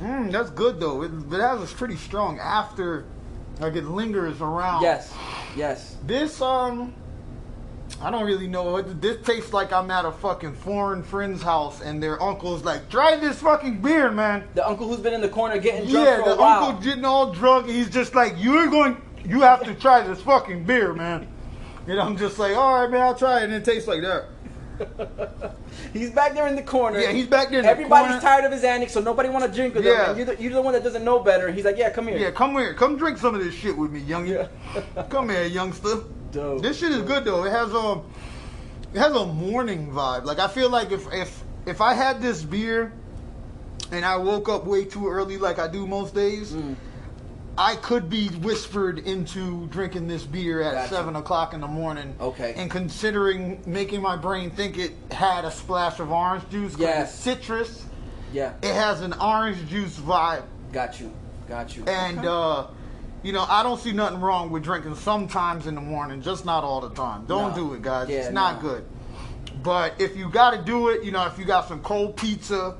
[0.00, 1.02] mm, that's good though.
[1.02, 3.04] It, but that was pretty strong after,
[3.60, 4.82] like, it lingers around.
[4.82, 5.12] Yes,
[5.56, 5.96] yes.
[6.04, 6.94] This, um,
[8.02, 8.76] I don't really know.
[8.78, 12.88] It- This tastes like I'm at a fucking foreign friend's house and their uncle's like,
[12.90, 14.44] try this fucking beer, man.
[14.54, 16.64] The uncle who's been in the corner getting drunk Yeah, for the a while.
[16.64, 17.68] uncle getting all drunk.
[17.68, 21.28] He's just like, you're going, you have to try this fucking beer, man.
[21.86, 23.44] And I'm just like, all right, man, I'll try it.
[23.44, 24.24] And it tastes like that.
[25.92, 26.98] He's back there in the corner.
[26.98, 29.50] Yeah, he's back there in the Everybody's tired of his antics, so nobody want to
[29.50, 30.04] drink with Yeah.
[30.04, 30.08] him.
[30.10, 31.52] And you're the, you're the one that doesn't know better.
[31.52, 32.18] He's like, yeah, come here.
[32.18, 32.74] Yeah, come here.
[32.74, 34.48] Come drink some of this shit with me, youngin.
[35.10, 35.98] come here, youngster.
[36.32, 36.62] Dope.
[36.62, 37.44] This shit is good though.
[37.44, 38.00] It has a
[38.94, 40.24] it has a morning vibe.
[40.24, 42.92] Like I feel like if if if I had this beer
[43.92, 46.74] and I woke up way too early like I do most days, Mm.
[47.58, 50.94] I could be whispered into drinking this beer at Gotcha.
[50.94, 52.14] seven o'clock in the morning.
[52.18, 52.54] Okay.
[52.56, 56.74] And considering making my brain think it had a splash of orange juice.
[56.78, 57.14] Yes.
[57.14, 57.84] citrus,
[58.32, 60.44] Yeah, it has an orange juice vibe.
[60.72, 61.12] got you,
[61.46, 61.84] got you.
[61.86, 62.28] And Okay.
[62.28, 62.66] uh,
[63.22, 66.64] you know, I don't see nothing wrong with drinking sometimes in the morning, just not
[66.64, 67.24] all the time.
[67.26, 67.56] Don't No.
[67.68, 68.08] do it, guys.
[68.08, 68.68] Yeah, it's not no.
[68.70, 68.84] good.
[69.62, 72.74] But if you got to do it, you know, if you got some cold pizza,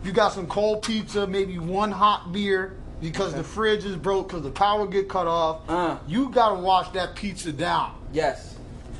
[0.00, 4.28] if you got some cold pizza, maybe one hot beer because the fridge is broke
[4.28, 5.96] because the power get cut off, Uh.
[6.06, 7.92] you got to wash that pizza down.
[8.12, 8.56] yes,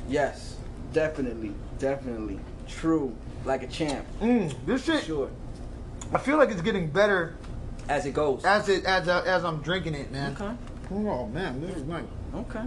[0.07, 0.55] yes,
[0.93, 3.13] definitely, definitely, true,
[3.45, 4.05] like a champ.
[4.21, 5.29] Mm, this shit, Sure,
[6.13, 7.35] I feel like it's getting better
[7.89, 8.43] as it goes.
[8.45, 10.33] as it as I, as I'm drinking it, man.
[10.33, 10.51] Okay.
[10.91, 12.03] Oh man, this is nice.
[12.33, 12.63] Okay.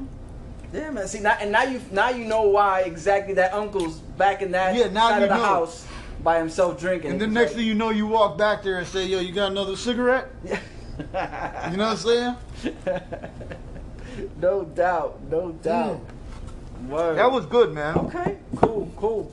[0.72, 1.08] Yeah, man.
[1.08, 4.74] See, now, and now you now you know why exactly that uncle's back in that
[4.74, 5.42] Yeah, now side of the know.
[5.42, 5.86] house
[6.22, 7.12] by himself drinking.
[7.12, 9.32] And then next like- thing you know, you walk back there and say, "Yo, you
[9.32, 10.58] got another cigarette?" Yeah.
[11.70, 12.74] You know what I'm saying?
[14.40, 16.00] no doubt, no doubt.
[16.88, 17.14] Word.
[17.14, 17.16] Mm.
[17.16, 17.96] That was good, man.
[17.98, 18.38] okay.
[18.56, 19.32] Cool, cool.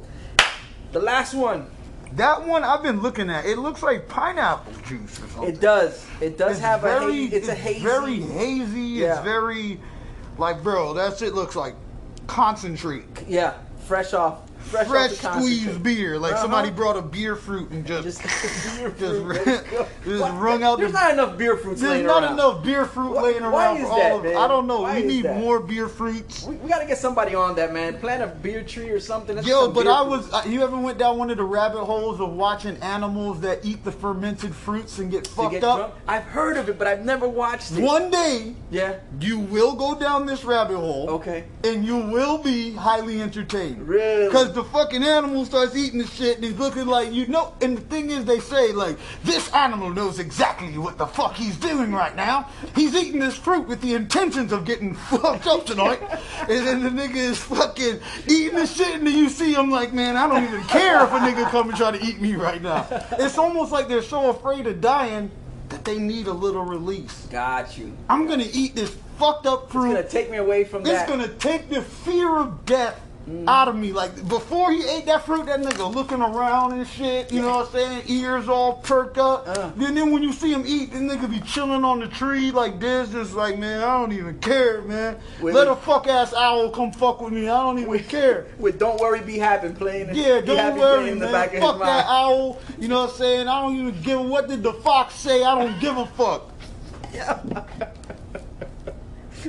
[0.92, 1.68] The last one.
[2.16, 3.46] That one I've been looking at.
[3.46, 5.44] It looks like pineapple juice or something.
[5.44, 6.06] It does.
[6.22, 7.34] It does It's have very, a haze.
[7.34, 7.84] It's, a hazy.
[7.84, 8.82] very hazy.
[8.82, 9.16] Yeah.
[9.16, 9.80] It's very
[10.38, 11.76] like, bro, that shit looks like
[12.28, 13.06] concentrate.
[13.28, 13.54] Yeah,
[13.86, 14.40] fresh off.
[14.66, 16.18] Fresh, Fresh squeezed beer.
[16.20, 16.42] Like Uh-huh.
[16.42, 18.22] somebody brought a beer fruit and just, Just
[18.78, 19.88] beer just, fruit.
[20.06, 20.40] just What?
[20.42, 22.34] wrung out There's the not enough beer fruits There's not around.
[22.34, 24.38] enough beer fruit Why- laying why around is for all that, of man?
[24.38, 24.82] I don't know.
[24.82, 25.40] Why we need that?
[25.40, 26.44] more beer fruits.
[26.46, 27.98] We, we gotta get somebody on that, man.
[28.00, 29.36] Plant a beer tree or something.
[29.36, 30.32] Let's Yo, but I was.
[30.34, 33.84] uh, You ever went down one of the rabbit holes of watching animals that eat
[33.86, 35.78] the fermented fruits and get to fucked get up?
[35.78, 35.94] drunk.
[36.08, 37.82] I've heard of it, but I've never watched it.
[37.82, 38.96] One day, Yeah.
[39.20, 41.08] you will go down this rabbit hole.
[41.12, 41.46] Okay.
[41.64, 43.88] And you will be highly entertained.
[43.88, 44.26] Really?
[44.26, 47.54] Because the fucking animal starts eating the shit and he's looking like, you know.
[47.62, 51.58] And the thing is, they say, like, this animal knows exactly what the fuck he's
[51.58, 52.50] doing right now.
[52.74, 56.02] He's eating this fruit with the intentions of getting fucked up tonight.
[56.50, 59.94] and then the nigga is fucking eating the shit and then you see him like,
[59.94, 62.62] man, I don't even care if a nigga come and try to eat me right
[62.62, 62.88] now.
[63.20, 65.30] It's almost like they're so afraid of dying
[65.70, 67.26] that they need a little release.
[67.28, 67.96] Got you.
[68.10, 69.92] I'm gonna eat this fucked up fruit.
[69.96, 71.02] It's gonna take me away from It's that.
[71.02, 73.00] It's gonna take the fear of death
[73.30, 73.48] Mm.
[73.48, 73.92] out of me.
[73.92, 77.32] Like before he ate that fruit, that nigga looking around and shit.
[77.32, 78.04] You know what I'm saying?
[78.08, 79.48] Ears all perked up.
[79.48, 79.72] Uh.
[79.76, 82.80] Then then when you see him eat, this nigga be chilling on the tree like
[82.80, 85.18] this, just like man, I don't even care, man.
[85.42, 85.74] Wait, Let wait.
[85.74, 87.50] a fuck ass owl come fuck with me.
[87.50, 88.46] I don't even care.
[88.60, 90.10] With "Don't Worry, Be Happy" playing.
[90.14, 91.32] Yeah, don't Happy worry, playing in the man.
[91.34, 92.06] back of Fuck that mind.
[92.08, 92.60] owl.
[92.78, 93.48] You know what I'm saying?
[93.48, 94.22] I don't even give.
[94.22, 95.44] What did the fox say?
[95.44, 96.52] I don't give a fuck.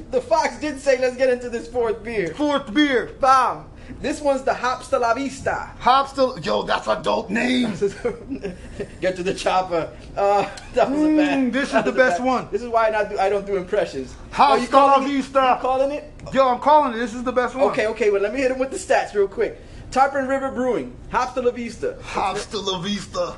[0.10, 3.10] The fox did say, "Let's get into this fourth beer." Fourth beer.
[3.20, 3.66] Bam.
[4.00, 5.70] This one's the Hops de la Vista.
[5.78, 6.36] Hops still.
[6.40, 7.70] Yo, that's a dope name.
[9.00, 9.88] Get to the chopper.
[10.16, 11.52] Uh, that was a Mm, bad.
[11.52, 12.48] this is the best bad- one.
[12.50, 13.18] This is why I not do.
[13.18, 14.12] I don't do impressions.
[14.32, 15.08] Hops you de la it?
[15.08, 15.38] Vista.
[15.56, 16.12] You calling it?
[16.32, 16.96] Yo, I'm calling it.
[16.98, 17.66] This is the best one.
[17.70, 18.10] Okay, okay.
[18.10, 19.56] Well, let me hit him with the stats real quick.
[19.92, 21.96] Tarpon River Brewing, Hops de la Vista.
[22.02, 23.36] Hops de la Vista.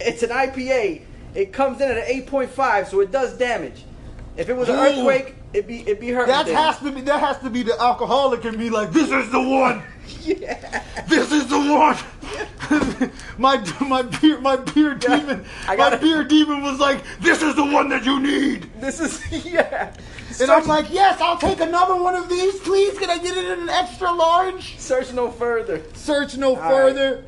[0.00, 1.02] It's an IPA.
[1.34, 3.84] It comes in at an 8.5, so it does damage.
[4.36, 4.82] If it was an Ooh.
[4.82, 6.26] earthquake, it'd be it'd be her.
[6.26, 6.58] That things.
[6.58, 7.00] has to be.
[7.02, 9.82] That has to be the alcoholic and be like, this is the one.
[10.20, 10.84] yeah.
[11.08, 11.96] This is the one.
[13.38, 15.44] my my beer my beer demon.
[15.66, 18.70] I my gotta- beer demon was like, this is the one that you need.
[18.80, 19.94] This is yeah.
[20.40, 22.98] And I'm like, yes, I'll take another one of these, please.
[22.98, 24.78] Can I get it in an extra large?
[24.78, 25.82] search no further.
[25.94, 26.70] Search no right.
[26.70, 27.24] further.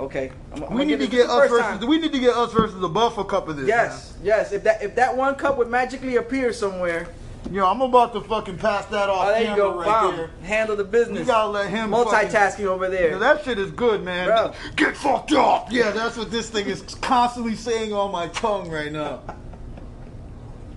[0.00, 0.30] Okay.
[0.54, 1.78] I'm, I'm We need to get this is the us versus.
[1.80, 1.88] time.
[1.88, 3.66] We need to get us versus the Buff a cup of this.
[3.66, 4.52] Yes, yes.
[4.52, 7.08] If that if that one cup would magically appear somewhere.
[7.52, 10.30] Yo, I'm about to fucking pass that off oh there you go, right bam, there.
[10.42, 11.20] handle the business.
[11.20, 13.18] You gotta let him fucking- multitasking over there.
[13.18, 14.26] That shit is good, man.
[14.26, 14.52] Bro.
[14.76, 15.68] Get fucked up.
[15.70, 19.20] Yeah, that's what this thing is constantly saying on my tongue right now.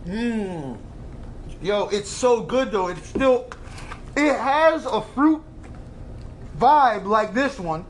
[0.06, 0.78] Mmm.
[1.62, 2.88] Yo, it's so good though.
[2.88, 3.50] It's still,
[4.16, 5.44] it has a fruit
[6.58, 7.86] vibe like this one,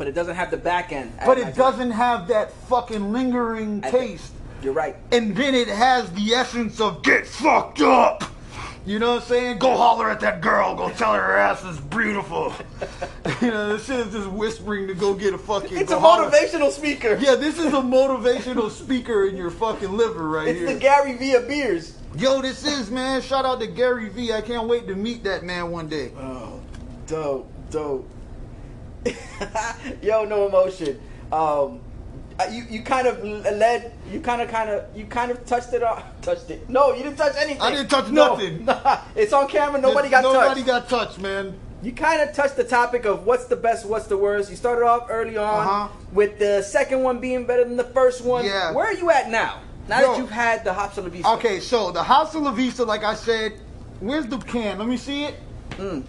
[0.00, 1.12] but it doesn't have the back end.
[1.26, 4.32] but it doesn't have that fucking lingering I think- taste.
[4.62, 4.96] You're right.
[5.12, 8.24] And then it has the essence of get fucked up.
[8.86, 9.58] You know what I'm saying?
[9.58, 10.74] Go holler at that girl.
[10.74, 12.54] Go tell her her ass is beautiful.
[13.42, 15.76] you know, this shit is just whispering to go get a fucking.
[15.76, 16.30] It's a holler.
[16.30, 17.18] motivational speaker.
[17.20, 20.72] Yeah, this is a motivational speaker in your fucking liver right it's here.
[20.72, 21.98] the Gary Via beers.
[22.16, 23.20] Yo, this is man.
[23.20, 24.32] Shout out to Gary V.
[24.32, 26.12] I can't wait to meet that man one day.
[26.18, 26.58] Oh,
[27.06, 28.08] dope, dope.
[30.02, 31.00] Yo, no emotion.
[31.32, 31.80] Um,
[32.50, 33.92] you you kind of led.
[34.10, 36.04] You kind of kind of you kind of touched it off.
[36.22, 36.68] Touched it.
[36.68, 37.62] No, you didn't touch anything.
[37.62, 38.68] I didn't touch No, nothing.
[39.16, 39.80] It's on camera.
[39.80, 40.66] Nobody got Nobody touched.
[40.66, 41.58] Nobody got touched, man.
[41.82, 44.50] You kind of touched the topic of what's the best, what's the worst.
[44.50, 45.88] You started off early on Uh-huh.
[46.12, 48.44] with the second one being better than the first one.
[48.44, 48.72] Yeah.
[48.72, 49.60] Where are you at now?
[49.88, 50.06] Now Yo.
[50.12, 51.28] that you've had the hops the vista.
[51.30, 53.54] Okay, so the of La Vista, like I said,
[54.00, 54.78] where's the can?
[54.78, 55.34] Let me see it.
[55.70, 56.04] Mm.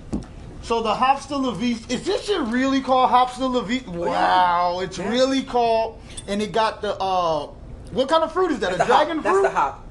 [0.64, 3.84] So the Hops de La Vista, is this shit really called Hops de?
[3.88, 3.91] Oh.
[4.09, 5.09] Wow, it's Yeah.
[5.09, 7.47] really called, and it got the, uh,
[7.91, 8.72] what kind of fruit is that?
[8.78, 9.05] That's a the hop.
[9.05, 9.88] dragon That's the hop.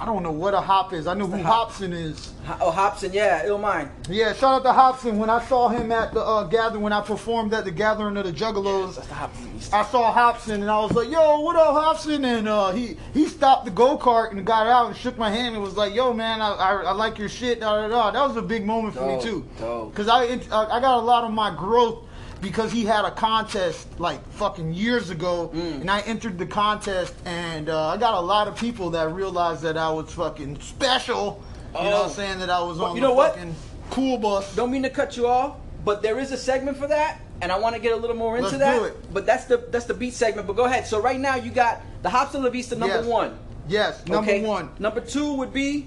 [0.00, 1.06] I don't know what a hop is.
[1.06, 1.72] I know who hop.
[1.72, 2.32] Hopsin is.
[2.58, 3.90] Oh, Hopsin, yeah, ill mind.
[4.08, 5.18] Yeah, shout out to Hopsin.
[5.18, 8.24] When I saw him at the uh, gathering, when I performed at the gathering of
[8.24, 9.74] the Juggalos, That's the Hopsin.
[9.74, 13.26] I saw Hopsin and I was like, "Yo, what up, Hopsin?" And uh, he he
[13.26, 16.14] stopped the go kart and got out and shook my hand and was like, "Yo,
[16.14, 18.10] man, I, I, I like your shit." Da, da, da.
[18.10, 19.46] That was a big moment for me too,
[19.90, 22.06] because I I got a lot of my growth
[22.40, 25.82] because he had a contest like fucking years ago, Mm.
[25.82, 29.62] and I entered the contest, and uh, I got a lot of people that realized
[29.62, 31.42] that I was fucking special.
[31.74, 32.04] You know Oh.
[32.04, 32.38] I'm saying?
[32.40, 33.34] That I was Well, on you the know what?
[33.34, 33.54] fucking
[33.90, 34.54] cool bus.
[34.56, 37.58] Don't mean to cut you off, but there is a segment for that, and I
[37.58, 38.78] want to get a little more into Let's that.
[38.78, 39.12] do it.
[39.14, 40.46] But that's the that's the beat segment.
[40.46, 40.86] But go ahead.
[40.86, 43.04] So right now you got the Hops of La Vista number Yes.
[43.06, 43.38] one.
[43.68, 44.42] Yes, number okay?
[44.44, 45.86] one, Number two would be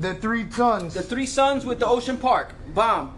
[0.00, 0.92] the three tons.
[0.94, 2.52] the Three Sons with the Ocean Park.
[2.74, 3.14] Bomb.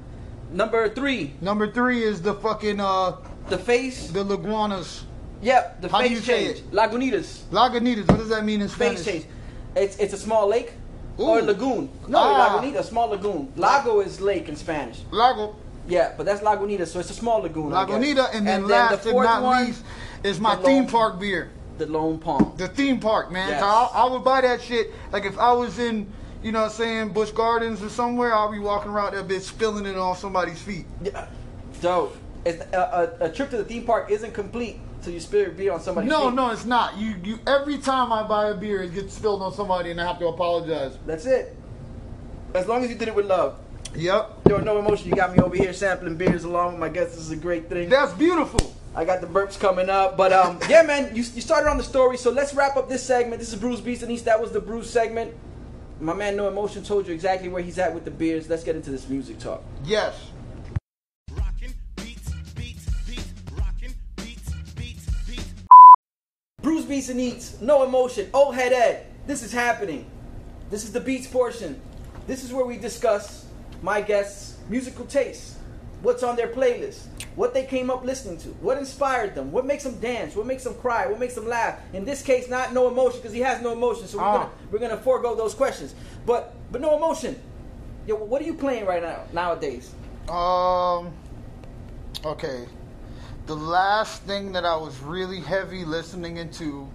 [0.52, 3.16] Number three, Number three is the fucking uh
[3.48, 4.10] the face.
[4.10, 5.02] the Laguanas.
[5.42, 6.58] Yep, the How do face you say change.
[6.58, 6.70] it?
[6.72, 7.42] Lagunitas.
[7.50, 8.08] Lagunitas.
[8.08, 8.98] What does that mean in Spanish?
[9.00, 9.26] Face change.
[9.76, 10.72] It's it's a small lake
[11.16, 11.42] or Ooh.
[11.42, 11.88] lagoon.
[12.08, 12.58] No, Ah.
[12.60, 13.52] Lagunita, small lagoon.
[13.56, 15.00] Lago is lake in Spanish.
[15.10, 15.54] Lago.
[15.88, 17.70] Yeah, but that's Lagunita, so it's a small lagoon.
[17.70, 19.82] Lagunita, and then the last but fourth not one, least
[20.22, 21.50] is my the theme Lone- park beer.
[21.78, 22.52] the Lone Palm.
[22.58, 23.48] The theme park, man.
[23.48, 23.62] Yes.
[23.62, 24.92] I, I would buy that shit.
[25.12, 26.12] Like if I was in,
[26.42, 29.42] you know what I'm saying, Busch Gardens or somewhere, I'll be walking around that bitch
[29.42, 30.86] spilling it on somebody's feet.
[31.02, 31.26] Yeah,
[31.80, 32.16] dope.
[32.44, 35.50] It's, a, a, a trip to the theme park isn't complete till you spill your
[35.50, 36.34] beer on somebody's No, feet.
[36.34, 36.96] no, it's not.
[36.96, 40.06] You you every time I buy a beer, it gets spilled on somebody and I
[40.06, 40.96] have to apologize.
[41.06, 41.54] That's it.
[42.54, 43.58] As long as you did it with love.
[43.94, 44.44] Yep.
[44.44, 45.08] There was no emotion.
[45.08, 47.16] You got me over here sampling beers along with my guests.
[47.16, 47.88] This is a great thing.
[47.88, 48.74] That's beautiful.
[48.94, 50.16] I got the burps coming up.
[50.16, 52.16] But um, yeah, man, you, you started on the story.
[52.16, 53.40] So let's wrap up this segment.
[53.40, 54.24] This is Brews Beast and East.
[54.24, 55.34] That was the Brews segment.
[56.00, 58.48] My man No Emotion told you exactly where he's at with the beers.
[58.48, 59.62] Let's get into this music talk.
[59.84, 60.14] Yes.
[61.30, 65.52] Rockin' beats, beats, beats, rockin' beats, beats, beats.
[66.62, 69.08] Brews Beats and Eats, No Emotion, Old Head Ed.
[69.26, 70.10] This is happening.
[70.70, 71.78] This is the beats portion.
[72.26, 73.44] This is where we discuss
[73.82, 75.56] my guests' musical tastes,
[76.02, 77.00] what's on their playlist,
[77.36, 80.64] what they came up listening to, what inspired them, what makes them dance, what makes
[80.64, 81.78] them cry, what makes them laugh.
[81.92, 84.32] In this case, not no emotion because he has no emotion, so we're Ah.
[84.38, 85.94] gonna we're gonna forego those questions.
[86.26, 87.40] But but no emotion.
[88.06, 89.92] Yo, what are you playing right now nowadays?
[90.28, 91.12] Um.
[92.24, 92.66] Okay.
[93.46, 96.88] The last thing that I was really heavy listening into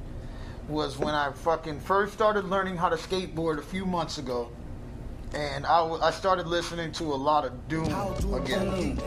[0.68, 4.50] was when I fucking first started learning how to skateboard a few months ago.
[5.36, 7.88] And I, w- I started listening to a lot of Doom
[8.34, 8.98] again.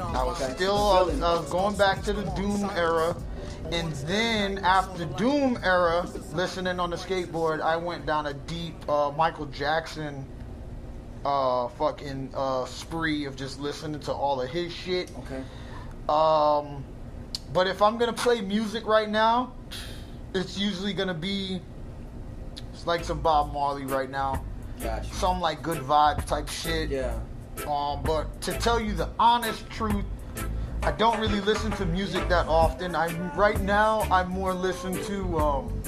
[0.00, 3.14] I was still, I was, I was going back to the Doom era.
[3.70, 9.12] And then after Doom era, listening on the skateboard, I went down a deep uh,
[9.16, 10.26] Michael Jackson
[11.24, 15.10] uh, fucking uh, spree of just listening to all of his shit.
[15.18, 15.42] Okay.
[16.08, 16.84] Um,
[17.52, 19.52] but if I'm gonna play music right now,
[20.34, 21.60] it's usually gonna be
[22.72, 24.44] it's like some Bob Marley right now,
[24.82, 25.12] Gotcha.
[25.14, 26.90] some like good vibe type shit.
[26.90, 27.18] Yeah.
[27.68, 30.04] Um, but to tell you the honest truth,
[30.82, 32.94] I don't really listen to music that often.
[32.94, 34.02] I'm right now.
[34.10, 35.82] I'm more listening to um,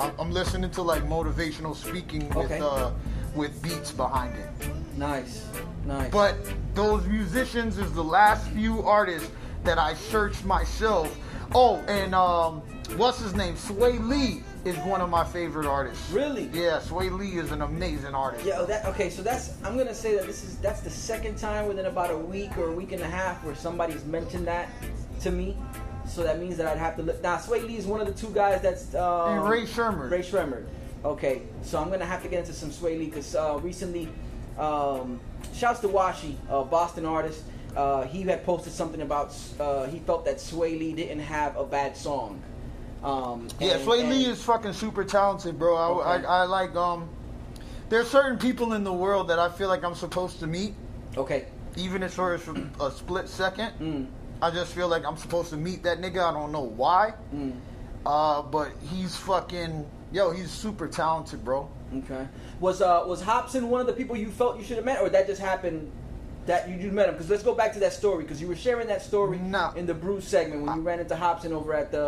[0.00, 2.60] I'm, I'm listening to like motivational speaking with Okay.
[2.62, 2.90] uh,
[3.34, 4.48] with beats behind it.
[4.96, 5.44] Nice.
[5.84, 6.10] Nice.
[6.10, 6.36] But
[6.74, 9.30] those musicians is the last few artists
[9.64, 11.14] that I searched myself.
[11.54, 12.60] Oh, and um,
[12.96, 13.54] what's his name?
[13.54, 16.10] Swae Lee is one of my favorite artists.
[16.10, 16.50] Really?
[16.52, 18.44] Yeah, Swae Lee is an amazing artist.
[18.44, 19.10] Yeah, oh, that okay.
[19.10, 22.16] So that's I'm gonna say that this is that's the second time within about a
[22.16, 24.68] week or a week and a half where somebody's mentioned that
[25.20, 25.56] to me.
[26.06, 27.22] So that means that I'd have to look.
[27.22, 30.10] Now, Swae Lee is one of the two guys that's um, And Rae Sremmurd.
[30.10, 30.66] Rae Sremmurd.
[31.04, 34.08] Okay, so I'm gonna have to get into some Swae Lee because uh, recently,
[34.58, 35.20] um,
[35.54, 37.42] shouts to Washi, a Boston artist.
[37.76, 41.64] Uh, he had posted something about uh, he felt that Swae Lee didn't have a
[41.64, 42.42] bad song.
[43.02, 45.76] Um, Yeah, and- Swae Lee is fucking super talented, bro.
[45.76, 46.26] I, Okay.
[46.26, 47.08] I, I like um.
[47.88, 50.74] There's certain people in the world that I feel like I'm supposed to meet,
[51.16, 51.46] okay.
[51.76, 52.34] even if it's for
[52.80, 53.72] a split second.
[53.80, 54.06] Mm,
[54.42, 56.22] I just feel like I'm supposed to meet that nigga.
[56.22, 57.14] I don't know why.
[57.34, 57.54] mm.
[58.04, 60.30] Uh, but he's fucking yo.
[60.32, 61.68] He's super talented, bro.
[61.98, 62.26] Okay.
[62.60, 65.08] Was uh was Hopsin one of the people you felt you should have met, or
[65.08, 65.90] that just happened
[66.48, 67.14] that you just met him?
[67.14, 69.70] Because let's go back to that story because you were sharing that story No.
[69.76, 72.04] in the Brews segment when you ran into Hopsin over at the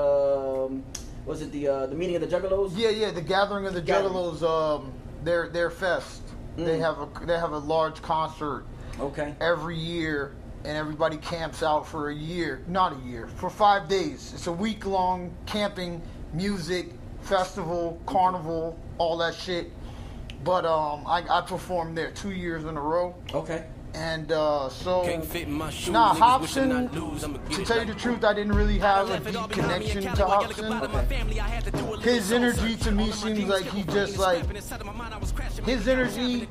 [0.68, 0.82] um,
[1.26, 2.72] was it the uh, the meeting of the Juggalos?
[2.74, 3.10] Yeah, yeah.
[3.10, 4.12] The Gathering of the Gathering.
[4.14, 6.22] Juggalos, um, their their fest.
[6.56, 6.80] They Mm.
[6.80, 8.64] have a they have a large concert
[8.98, 9.34] Okay.
[9.40, 10.32] every year,
[10.64, 12.62] and everybody camps out for a year.
[12.66, 14.32] Not a year, for five days.
[14.34, 19.70] It's a week long camping, music, festival, carnival, all that shit.
[20.42, 23.64] But um, I, I performed there two years in a row, Okay.
[23.94, 25.02] And uh, so.
[25.04, 25.90] Can't fit in my shoes.
[25.90, 26.72] Nah, Hopsin.
[26.72, 27.24] I lose.
[27.24, 29.48] I'ma get To tell you the truth, I didn't really have a Left it all
[29.48, 30.66] deep behind me in connection to Hopsin.
[30.66, 30.92] about it.
[30.92, 33.34] My family, I had to do a little His energy to me All of my
[33.34, 34.56] seems like he just like scrapping.
[34.56, 35.64] Inside of my mind, I was crashing.
[35.64, 36.48] his energy.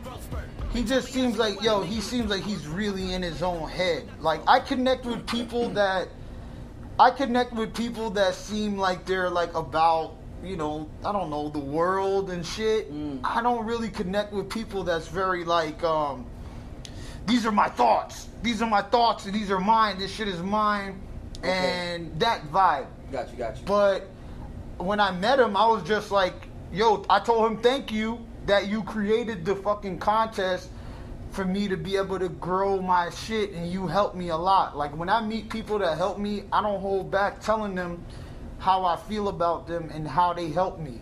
[0.74, 1.82] He just seems like yo.
[1.82, 4.08] He seems like he's really in his own head.
[4.20, 6.10] Like I connect with people that
[7.00, 11.50] I connect with people that seem like they're like about you know I don't know
[11.50, 12.94] the world and shit.
[12.94, 13.22] Mm.
[13.24, 16.26] I don't really connect with people that's very like um
[17.30, 18.28] these are my thoughts.
[18.42, 20.00] These are my thoughts, and these are mine.
[20.00, 21.00] This shit is mine,
[21.40, 21.50] Okay.
[21.50, 22.88] and that vibe.
[23.12, 23.64] Got you, got you.
[23.66, 24.08] But
[24.78, 26.34] when I met him, I was just like,
[26.72, 30.70] yo, I told him thank you that you created the fucking contest
[31.32, 34.76] for me to be able to grow my shit and you helped me a lot.
[34.76, 38.04] Like when I meet people that help me, I don't hold back telling them
[38.58, 41.00] how I feel about them and how they help me.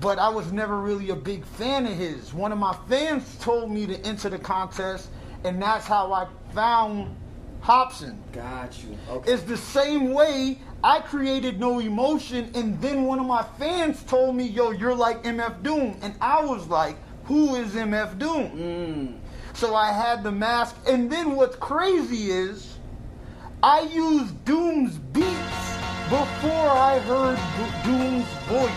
[0.00, 2.34] But I was never really a big fan of his.
[2.34, 5.08] One of my fans told me to enter the contest
[5.44, 7.16] and that's how I found
[7.62, 8.16] Hopsin.
[8.32, 8.96] got you.
[9.08, 9.32] Okay.
[9.32, 14.34] It's the same way I created no emotion, and then one of my fans told
[14.34, 19.14] me, "Yo, you're like MF Doom," and I was like, "Who is MF Doom?" Mm.
[19.52, 22.78] So I had the mask, and then what's crazy is,
[23.62, 25.76] I used Doom's beats
[26.08, 27.38] before I heard
[27.84, 28.70] Doom's voice.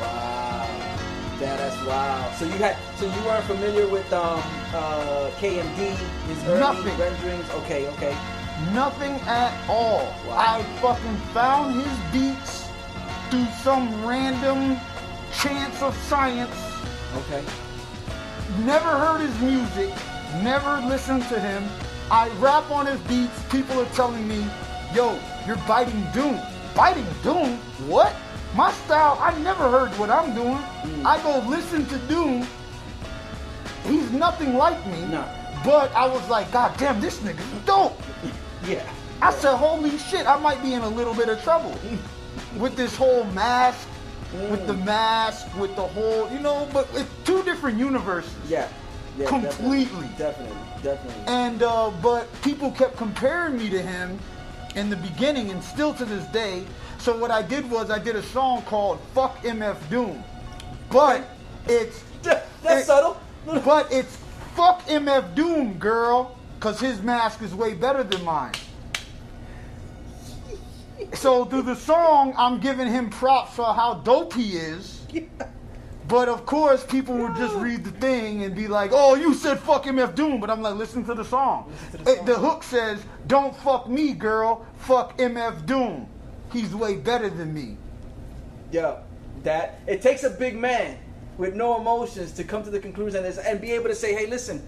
[0.00, 0.77] Wow.
[1.40, 2.32] Yeah, that's wow.
[2.36, 4.40] So you had, so you weren't familiar with um
[4.74, 5.94] uh KMD,
[6.26, 6.98] his early Nothing.
[6.98, 7.48] renderings.
[7.62, 8.16] Okay, okay.
[8.72, 10.02] Nothing at all.
[10.26, 10.36] Wow.
[10.36, 12.68] I fucking found his beats
[13.30, 14.78] through some random
[15.32, 16.56] chance of science.
[17.18, 17.44] Okay.
[18.64, 19.94] Never heard his music,
[20.42, 21.62] never listened to him.
[22.10, 23.42] I rap on his beats.
[23.50, 24.44] People are telling me,
[24.94, 25.16] yo,
[25.46, 26.40] you're biting Doom.
[26.74, 27.58] Biting Doom?
[27.86, 28.12] What?
[28.58, 30.58] My style, I never heard what I'm doing.
[31.06, 32.44] I go listen to Doom.
[33.86, 35.00] He's nothing like me.
[35.02, 35.24] No.
[35.64, 37.96] But I was like, God damn, this nigga's dope.
[38.66, 38.84] Yeah.
[39.22, 41.78] I said, holy shit, I might be in a little bit of trouble
[42.58, 43.86] with this whole mask,
[44.50, 48.34] with the mask, with the whole, you know, but it's two different universes.
[48.48, 48.68] Yeah.
[49.16, 50.08] yeah Completely.
[50.18, 50.56] Definitely.
[50.82, 50.82] Definitely.
[50.82, 51.24] definitely.
[51.28, 54.18] And, uh, but people kept comparing me to him
[54.74, 56.64] in the beginning and still to this day.
[56.98, 60.22] So what I did was I did a song called Fuck MF Doom.
[60.90, 61.24] But
[61.66, 63.20] it's, That's it- subtle.
[63.64, 64.16] but it's
[64.54, 68.52] Fuck MF Doom, girl, because his mask is way better than mine.
[71.14, 75.06] So through the song, I'm giving him props for how dope he is.
[76.08, 79.58] But of course, people would just read the thing and be like, "Oh, you said
[79.60, 81.70] fuck MF Doom," but I'm like, listen to the song.
[81.92, 84.64] To the It- the hook says, "Don't fuck me, girl.
[84.78, 86.08] Fuck MF Doom.
[86.52, 87.76] He's way better than me."
[88.70, 88.96] Yeah,
[89.44, 90.98] that it takes a big man
[91.38, 94.26] with no emotions to come to the conclusion and, and be able to say, "Hey,
[94.26, 94.62] listen,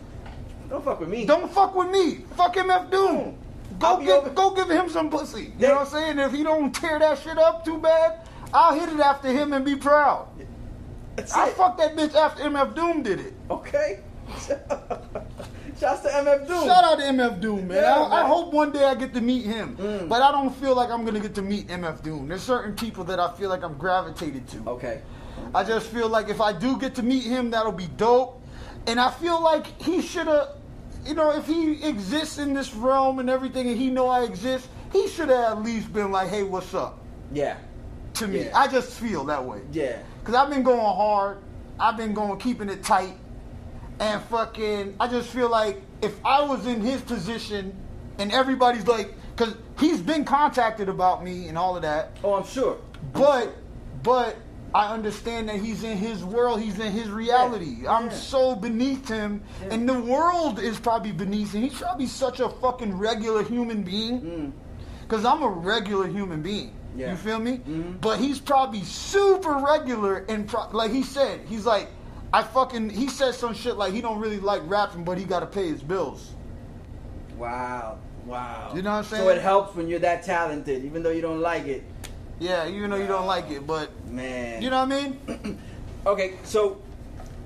[0.68, 2.24] don't fuck with me." Don't fuck with me.
[2.36, 3.36] Fuck MF Doom.
[3.78, 5.42] Go over- get, go give him some pussy.
[5.44, 6.18] You They- know what I'm saying?
[6.18, 8.20] If he don't tear that shit up too bad,
[8.52, 10.26] I'll hit it after him and be proud.
[11.16, 11.54] That's I it.
[11.54, 13.32] fucked that bitch after MF Doom did it.
[13.50, 14.00] Okay.
[15.80, 16.64] Shouts to MF Doom.
[16.64, 17.82] Shout out to MF Doom, man.
[17.82, 19.76] Yeah, I, I hope one day I get to meet him.
[19.76, 20.08] Mm.
[20.08, 22.28] But I don't feel like I'm gonna get to meet MF Doom.
[22.28, 24.62] There's certain people that I feel like I'm gravitated to.
[24.68, 25.00] Okay.
[25.54, 28.42] I just feel like if I do get to meet him, that'll be dope.
[28.86, 30.48] And I feel like he should have,
[31.06, 34.68] you know, if he exists in this realm and everything, and he know I exist,
[34.92, 36.98] he should have at least been like, "Hey, what's up?"
[37.32, 37.56] Yeah.
[38.14, 38.58] To me, Yeah.
[38.58, 39.60] I just feel that way.
[39.72, 39.98] Yeah.
[40.24, 41.38] Cause I've been going hard.
[41.78, 43.14] I've been going keeping it tight.
[44.01, 47.76] And fucking I just feel like if I was in his position
[48.18, 52.16] and everybody's like cause he's been contacted about me and all of that.
[52.24, 52.78] Oh, I'm sure.
[53.12, 53.55] But
[54.03, 54.36] but
[54.74, 57.78] I understand that he's in his world, he's in his reality.
[57.82, 58.12] Yeah, I'm yeah.
[58.12, 59.74] so beneath him, Yeah.
[59.74, 61.62] and the world is probably beneath him.
[61.62, 64.20] He's probably such a fucking regular human being.
[64.20, 64.53] Mm.
[65.09, 66.72] Cause I'm a regular human being.
[66.96, 67.59] You feel me?
[67.59, 68.01] Mhm.
[68.01, 71.88] But he's probably super regular and pro- like he said, he's like,
[72.32, 72.90] I fucking.
[72.90, 75.68] He said some shit like he don't really like rapping, but he got to pay
[75.68, 76.32] his bills.
[77.36, 77.98] Wow.
[78.26, 78.72] Wow.
[78.74, 79.22] You know what I'm saying?
[79.24, 81.82] So it helps when you're that talented, even though you don't like it.
[82.38, 84.62] Yeah, even though you don't like it, but Man.
[84.62, 85.58] you know what I mean?
[86.06, 86.80] Okay, so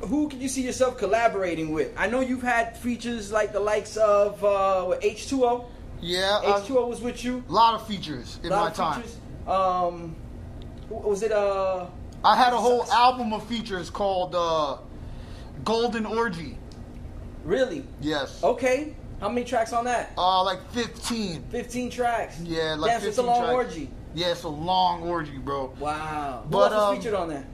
[0.03, 1.93] who can you see yourself collaborating with?
[1.97, 5.65] I know you've had features like the likes of uh, H2O.
[6.01, 7.43] Yeah, H2O was with you.
[7.49, 9.03] A lot of features in lot my of time.
[9.03, 9.19] features.
[9.49, 10.15] Um,
[10.89, 11.87] was it uh?
[12.25, 14.79] I had a whole album of features called uh,
[15.63, 16.57] Golden Orgy.
[17.45, 17.85] Really?
[18.01, 18.43] Yes.
[18.43, 18.95] Okay.
[19.21, 20.13] How many tracks on that?
[20.17, 21.45] Uh, like 15.
[21.51, 22.41] 15 tracks.
[22.41, 23.55] Yeah, like Damn, so it's a 15 long tracks.
[23.55, 23.91] orgy.
[24.15, 25.75] Yeah, it's a long orgy, bro.
[25.79, 26.43] Wow.
[26.45, 27.47] Who But, else was um, featured on there?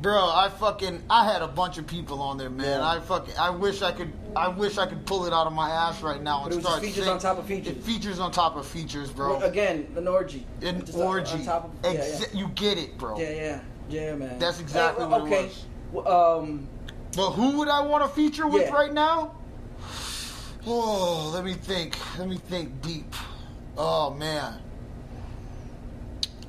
[0.00, 2.78] Bro, I fucking I had a bunch of people on there, man.
[2.80, 2.88] Yeah.
[2.88, 5.68] I fucking I wish I could I wish I could pull it out of my
[5.68, 7.76] ass right now and it was just start features on top of features.
[7.76, 9.40] It features on top of features, bro.
[9.42, 10.46] Again, an orgy.
[10.62, 11.32] An Just orgy.
[11.32, 12.26] On top of, yeah, yeah.
[12.32, 13.18] You get it, bro.
[13.18, 13.60] yeah, yeah,
[13.90, 14.38] yeah, man.
[14.38, 15.64] That's exactly well, what it was.
[15.92, 16.68] Well, um,
[17.16, 18.72] But who would I want to feature with Yeah.
[18.74, 19.32] right now?
[20.66, 21.96] Oh, let me think.
[22.18, 23.14] Let me think deep.
[23.76, 24.60] Oh man.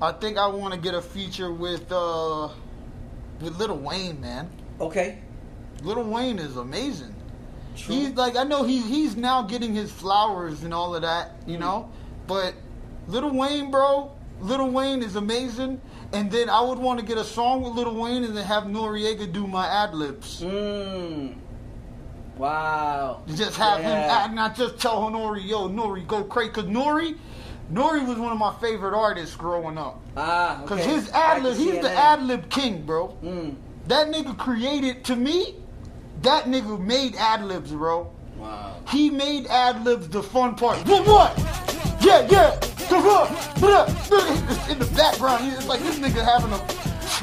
[0.02, 2.50] I think I want to get a feature with uh
[3.40, 4.50] with Lil Wayne, man.
[4.80, 5.20] okay.
[5.84, 7.16] Lil Wayne is amazing.
[7.76, 7.96] True.
[7.96, 11.54] He's like I know he he's now getting his flowers and all of that, you
[11.54, 11.62] Mm-hmm.
[11.64, 11.90] know.
[12.28, 12.54] But
[13.08, 14.12] Lil Wayne, bro,
[14.42, 15.82] Lil Wayne is amazing.
[16.14, 18.64] And then I would want to get a song with Lil Wayne and then have
[18.64, 20.42] Noreaga do my ad libs.
[20.42, 21.36] Mm.
[22.38, 23.22] Wow.
[23.36, 24.24] Just have him Yeah.
[24.24, 26.52] act, not just tell Nori, yo, Nori, go crazy.
[26.52, 27.16] Cause Nori,
[27.72, 30.02] Nori was one of my favorite artists growing up.
[30.18, 30.90] Ah, Cause okay.
[30.90, 33.16] his ad lib, he's the ad lib king, bro.
[33.24, 33.56] Mm.
[33.88, 35.56] That nigga created to me.
[36.24, 38.12] That nigga made ad libs, bro.
[38.38, 38.76] Wow.
[38.88, 40.78] He made ad libs the fun part.
[40.88, 41.08] What?
[41.08, 41.81] What?
[42.02, 42.60] Yeah, yeah.
[42.90, 43.28] Come on.
[43.64, 43.88] Up?
[44.70, 46.82] In the background, it's like this nigga having a.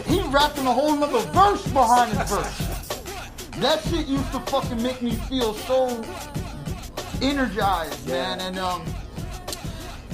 [0.08, 2.58] He rapping a whole nother verse behind his verse.
[3.58, 5.88] That shit used to fucking make me feel so
[7.20, 8.40] energized, man.
[8.40, 8.84] And um,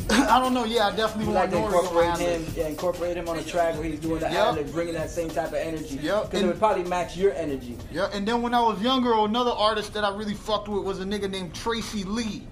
[0.10, 0.64] I don't know.
[0.64, 3.38] Yeah, I definitely want like to Nori on my incorporate him, yeah, incorporate him on
[3.38, 4.58] a track where he's doing the Yep.
[4.58, 5.98] ad bringing that same type of energy.
[6.02, 7.76] Yep, Because it would probably match your energy.
[7.92, 11.00] Yeah, and then when I was younger, another artist that I really fucked with was
[11.00, 12.46] a nigga named Tracey Lee.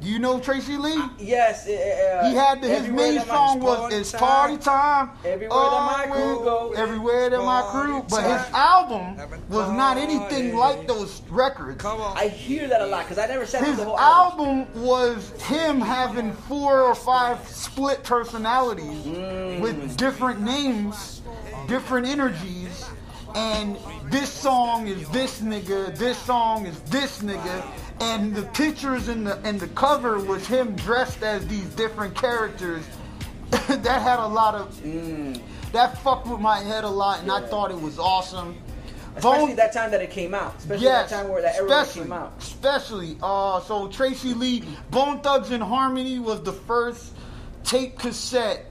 [0.00, 0.98] Do you know Tracey Lee?
[1.18, 1.66] Yes.
[1.66, 4.12] Uh, He had the, his main song was "It's.
[4.12, 6.72] Party Time." Everywhere that my crew Always- go.
[6.74, 8.02] Everywhere that my crew.
[8.08, 9.16] But his album
[9.50, 11.82] was not anything like those records.
[11.82, 12.16] Come on.
[12.16, 14.48] I hear that a lot because I never sat through His the whole album.
[14.60, 19.60] album was him having four or five split personalities Mm.
[19.60, 21.20] with different names,
[21.68, 22.86] different energies,
[23.34, 23.76] and
[24.06, 27.62] this song is this nigga, this song is this nigga,
[28.00, 32.84] and the pictures in the and the cover was him dressed as these different characters.
[33.50, 34.80] that had a lot of
[35.72, 37.48] that fucked with my head a lot, and I Mm.
[37.48, 38.56] Thought it was awesome.
[39.16, 40.54] Especially Bone- that time that it came out.
[40.58, 42.32] Especially Yes, that time where that era came out.
[42.38, 43.18] especially.
[43.20, 47.12] Uh, so Tracey Lee, Bone Thugs and Harmony was the first
[47.64, 48.66] tape cassette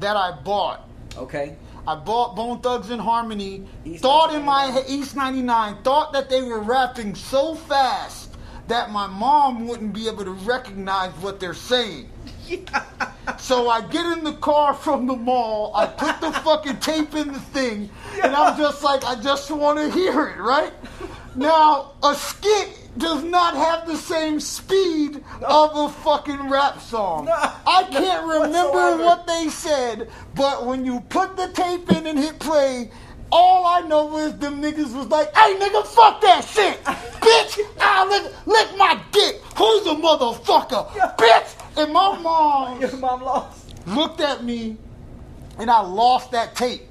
[0.00, 0.88] that I bought.
[1.16, 1.54] Okay.
[1.86, 3.64] I bought Bone Thugs and Harmony.
[3.84, 4.72] East thought in my 99.
[4.82, 8.21] head, East 99, thought that they were rapping so fast
[8.68, 12.08] that my mom wouldn't be able to recognize what they're saying.
[13.38, 17.32] So I get in the car from the mall, I put the fucking tape in
[17.32, 17.88] the thing,
[18.22, 20.72] and I'm just like, I just want to hear it, right?
[21.34, 27.24] Now, a skit does not have the same speed of a fucking rap song.
[27.24, 27.32] No.
[27.32, 29.04] I can't remember Whatsoever.
[29.04, 32.90] what they said, but when you put the tape in and hit play,
[33.32, 36.82] all I know is them niggas was like, hey nigga, fuck that shit.
[36.84, 39.40] Bitch, I lick, lick my dick.
[39.56, 40.88] Who's a motherfucker?
[41.16, 41.56] Bitch!
[41.82, 43.74] And my mom Your mom lost.
[43.88, 44.76] looked at me
[45.58, 46.82] and I lost that tape.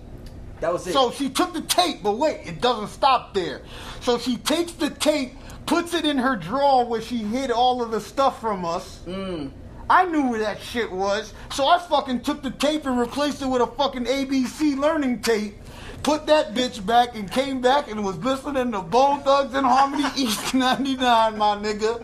[0.61, 0.93] That was it.
[0.93, 3.61] So she took the tape, but wait, it doesn't stop there.
[4.01, 5.33] So she takes the tape,
[5.67, 8.99] puts it in her drawer where she hid all of the stuff from us.
[9.05, 9.51] Mm.
[9.89, 13.47] I knew where that shit was, so I fucking took the tape and replaced it
[13.47, 15.55] with a fucking ABC learning tape.
[16.03, 20.03] Put that bitch back and came back and was listening to Bone Thugs and Harmony
[20.17, 22.03] East 99, my nigga.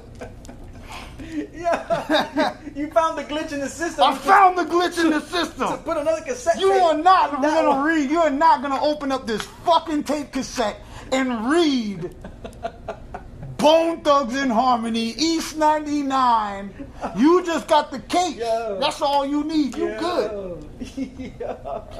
[1.53, 2.55] yeah.
[2.75, 4.03] you found the glitch in the system.
[4.03, 5.69] I found the glitch in the system.
[5.69, 6.59] to put another cassette.
[6.59, 7.83] You are not gonna one.
[7.85, 8.09] read.
[8.11, 10.79] You are not gonna open up this fucking tape cassette
[11.11, 12.15] and read
[13.57, 16.91] Bone Thugs in Harmony, East 99.
[17.17, 18.37] You just got the cake.
[18.37, 18.77] Yeah.
[18.79, 19.75] That's all you need.
[19.75, 20.69] You good.
[21.39, 21.55] yeah.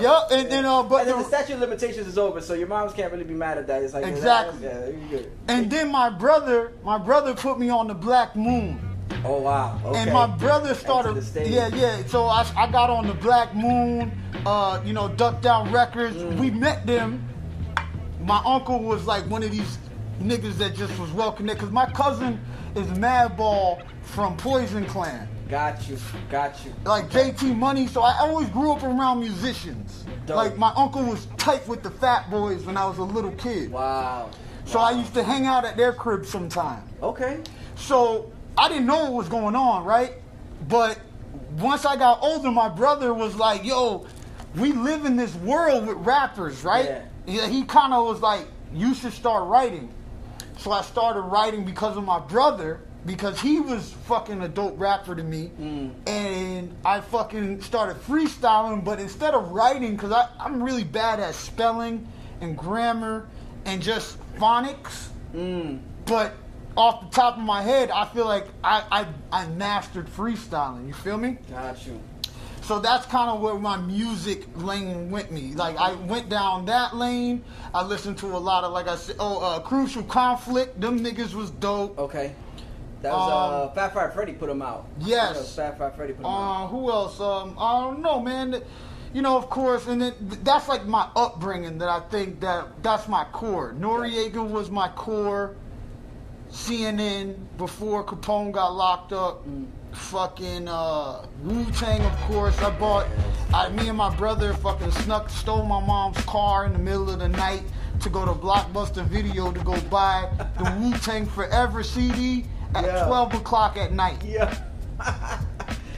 [0.00, 2.68] Yeah, and, and uh, but And then the statute of limitations is over, so your
[2.68, 3.82] moms can't really be mad at that.
[3.82, 4.62] It's like Exactly.
[4.64, 5.32] Yeah, you're good.
[5.48, 8.78] and then my brother, my brother put me on the Black Moon.
[9.24, 9.80] Oh wow.
[9.84, 9.98] Okay.
[10.00, 12.04] And my brother started, yeah, yeah.
[12.06, 14.12] So I, I got on the Black Moon,
[14.44, 16.16] uh, you know, Duck Down Records.
[16.16, 16.38] Mm.
[16.38, 17.26] We met them.
[18.20, 19.78] My uncle was like one of these
[20.20, 21.64] niggas that just was well connected.
[21.64, 22.40] Cause my cousin
[22.74, 25.96] is Madball from Poison Clan, Got you.
[26.30, 26.74] Got you.
[26.84, 27.86] like JT Money.
[27.86, 30.04] So I always grew up around musicians.
[30.26, 30.36] Dope.
[30.36, 33.70] Like my uncle was tight with the Fat Boys when I was a little kid.
[33.70, 34.30] Wow.
[34.66, 36.82] So I used to hang out at their crib sometime.
[37.02, 37.40] Okay.
[37.76, 40.14] So I didn't know what was going on, right?
[40.68, 41.00] But
[41.58, 44.06] once I got older, my brother was like, yo,
[44.56, 47.02] we live in this world with rappers, right?
[47.26, 47.46] Yeah.
[47.46, 49.92] He kind of was like, you should start writing.
[50.58, 55.14] So I started writing because of my brother, because he was fucking a dope rapper
[55.14, 55.50] to me.
[55.60, 55.92] Mm.
[56.06, 62.06] And I fucking started freestyling, but instead of writing, because I'm really bad at spelling
[62.40, 63.28] and grammar
[63.64, 65.78] and just phonics mm.
[66.06, 66.34] but
[66.76, 70.86] off the top of my head, I feel like I, I, I mastered freestyling.
[70.86, 71.38] You feel me?
[71.50, 72.00] Got you.
[72.68, 75.54] So that's kind of where my music lane went me.
[75.54, 77.42] Like I went down that lane.
[77.72, 80.78] I listened to a lot of, like I said, oh, uh, Crucial Conflict.
[80.78, 81.98] Them niggas was dope.
[81.98, 82.34] Okay.
[83.00, 84.86] That was Um, uh, Fat Fire Freddy put him out.
[84.98, 85.56] Yes.
[85.56, 86.64] Fat Fire Freddy put him out.
[86.64, 87.18] Uh, who else?
[87.18, 88.60] Um, I don't know, man.
[89.14, 90.12] You know, of course, and then
[90.44, 91.78] that's like my upbringing.
[91.78, 93.74] That I think that that's my core.
[93.80, 95.56] Noreaga was my core.
[96.50, 99.42] CNN before Capone got locked up.
[99.92, 102.58] Fucking uh, Wu Tang, of course.
[102.60, 103.06] I bought.
[103.52, 107.18] I, me and my brother fucking snuck, stole my mom's car in the middle of
[107.18, 107.62] the night
[108.00, 110.28] to go to Blockbuster Video to go buy
[110.58, 112.44] the Wu Tang Forever CD
[112.74, 113.06] at Yeah.
[113.06, 114.22] 12 o'clock at night.
[114.24, 114.54] Yeah.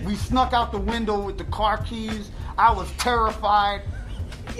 [0.04, 2.30] We snuck out the window with the car keys.
[2.56, 3.82] I was terrified.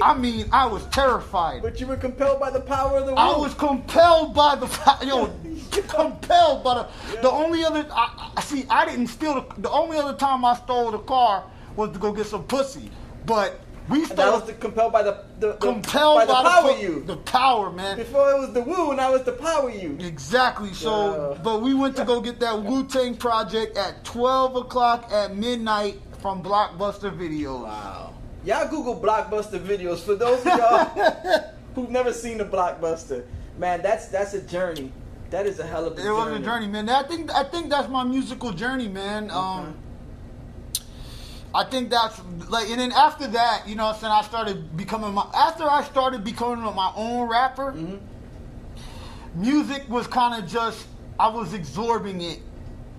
[0.02, 1.62] I mean, I was terrified.
[1.62, 3.40] But you were compelled by the power of the I Wu.
[3.44, 5.28] was compelled by the fa- yo,
[5.88, 6.88] compelled by the
[7.22, 10.54] the only other I, I see I didn't steal the the only other time I
[10.56, 11.44] stole the car
[11.76, 12.90] was to go get some pussy,
[13.26, 16.80] but we And that was the, compelled by the, the, compelled by the power the,
[16.80, 17.02] you.
[17.06, 17.96] the power man.
[17.96, 19.96] Before it was the woo, now it's the power you.
[19.98, 20.72] Exactly.
[20.74, 21.42] So, Yeah.
[21.42, 26.00] but we went to go get that Wu Tang project at twelve o'clock at midnight
[26.20, 27.62] from Blockbuster Videos.
[27.64, 28.14] Wow.
[28.44, 31.44] Y'all Google blockbuster videos for those of y'all
[31.74, 33.24] who've never seen the blockbuster.
[33.58, 34.92] Man, that's that's a journey.
[35.30, 36.14] That is a hell of a It journey.
[36.32, 36.88] was a journey, man.
[36.88, 39.30] I think I think that's my musical journey, man.
[39.30, 39.76] Um,
[41.54, 44.76] I think that's like, and then after that, you know, what I'm saying I started
[44.76, 45.26] becoming my.
[45.34, 49.40] After I started becoming my own rapper, Mm-hmm.
[49.42, 50.86] music was kind of just
[51.18, 52.40] I was absorbing it,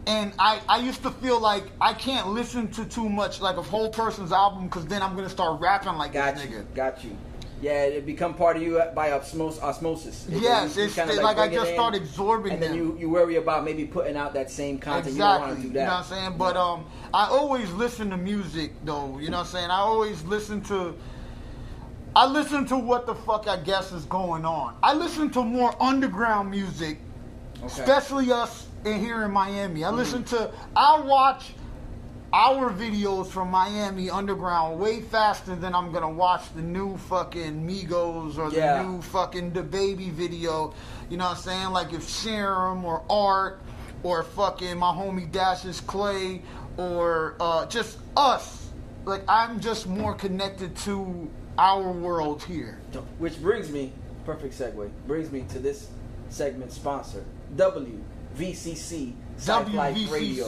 [0.08, 3.62] and I I used to feel like I can't listen to too much like a
[3.62, 6.50] whole person's album because then I'm gonna start rapping like Got this you.
[6.58, 6.76] nigga.
[6.76, 7.18] Got you.
[7.62, 10.26] Yeah, it become part of you by osmos- osmosis.
[10.28, 13.08] It- Yes, you it's kinda, like I just in, start absorbing And then you, you
[13.10, 15.10] worry about maybe putting out that same content.
[15.10, 15.16] Exactly.
[15.16, 15.80] You don't want to do that.
[15.80, 16.38] You know what I'm saying?
[16.38, 19.70] But um I always listen to music though, you know what I'm saying?
[19.70, 20.96] I always listen to
[22.16, 24.76] I listen to what the fuck I guess is going on.
[24.84, 26.98] I listen to more underground music,
[27.58, 27.68] Okay.
[27.68, 29.84] especially us in here in Miami.
[29.84, 31.54] I listen to I watch
[32.34, 38.38] our videos from Miami Underground way faster than I'm gonna watch the new fucking Migos
[38.38, 38.82] or the Yeah.
[38.84, 40.74] new fucking DaBaby video.
[41.10, 41.70] You know what I'm saying?
[41.72, 43.60] Like if Serum or Art
[44.04, 46.42] or fucking my homie Dashes Clay
[46.78, 48.70] or uh, just us.
[49.06, 52.80] Like I'm just more connected to our world here.
[53.20, 53.92] Which brings me,
[54.26, 55.88] perfect segue, brings me to this
[56.30, 57.26] segment sponsor,
[57.58, 59.14] WVCC
[59.76, 60.46] Life Radio.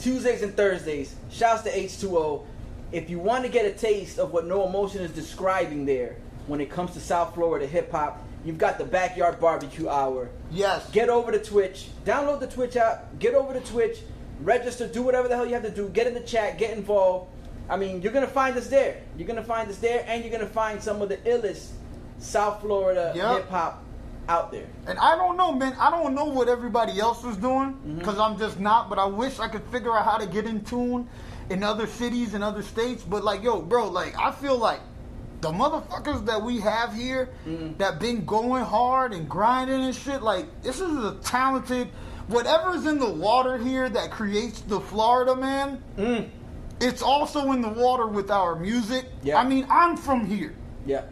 [0.00, 1.14] Tuesdays and Thursdays.
[1.30, 2.44] Shouts to H2O.
[2.92, 6.16] If you want to get a taste of what No Emotion is describing there
[6.46, 10.30] when it comes to South Florida hip hop, you've got the Backyard Barbecue Hour.
[10.50, 10.88] Yes.
[10.90, 11.88] Get over to Twitch.
[12.04, 13.18] Download the Twitch app.
[13.18, 13.98] Get over to Twitch.
[14.40, 14.88] Register.
[14.88, 15.88] Do whatever the hell you have to do.
[15.90, 16.58] Get in the chat.
[16.58, 17.30] Get involved.
[17.68, 18.96] I mean, you're gonna find us there.
[19.16, 21.68] You're gonna find us there, and you're gonna find some of the illest
[22.18, 23.36] South Florida Yep.
[23.36, 23.84] hip hop
[24.30, 24.66] out there.
[24.86, 25.74] And I don't know, man.
[25.78, 27.98] I don't know what everybody else is doing Mm-hmm.
[27.98, 28.88] because I'm just not.
[28.88, 31.08] But I wish I could figure out how to get in tune
[31.50, 33.02] in other cities and other states.
[33.02, 34.80] But like, yo, bro, like I feel like
[35.40, 37.76] the motherfuckers that we have here Mm-hmm.
[37.78, 40.22] that been going hard and grinding and shit.
[40.22, 41.88] Like this is a talented.
[42.28, 46.28] Whatever's in the water here that creates the Florida man, Mm.
[46.80, 49.06] it's also in the water with our music.
[49.24, 49.40] Yeah.
[49.40, 50.54] I mean, I'm from here.
[50.86, 51.02] Yeah.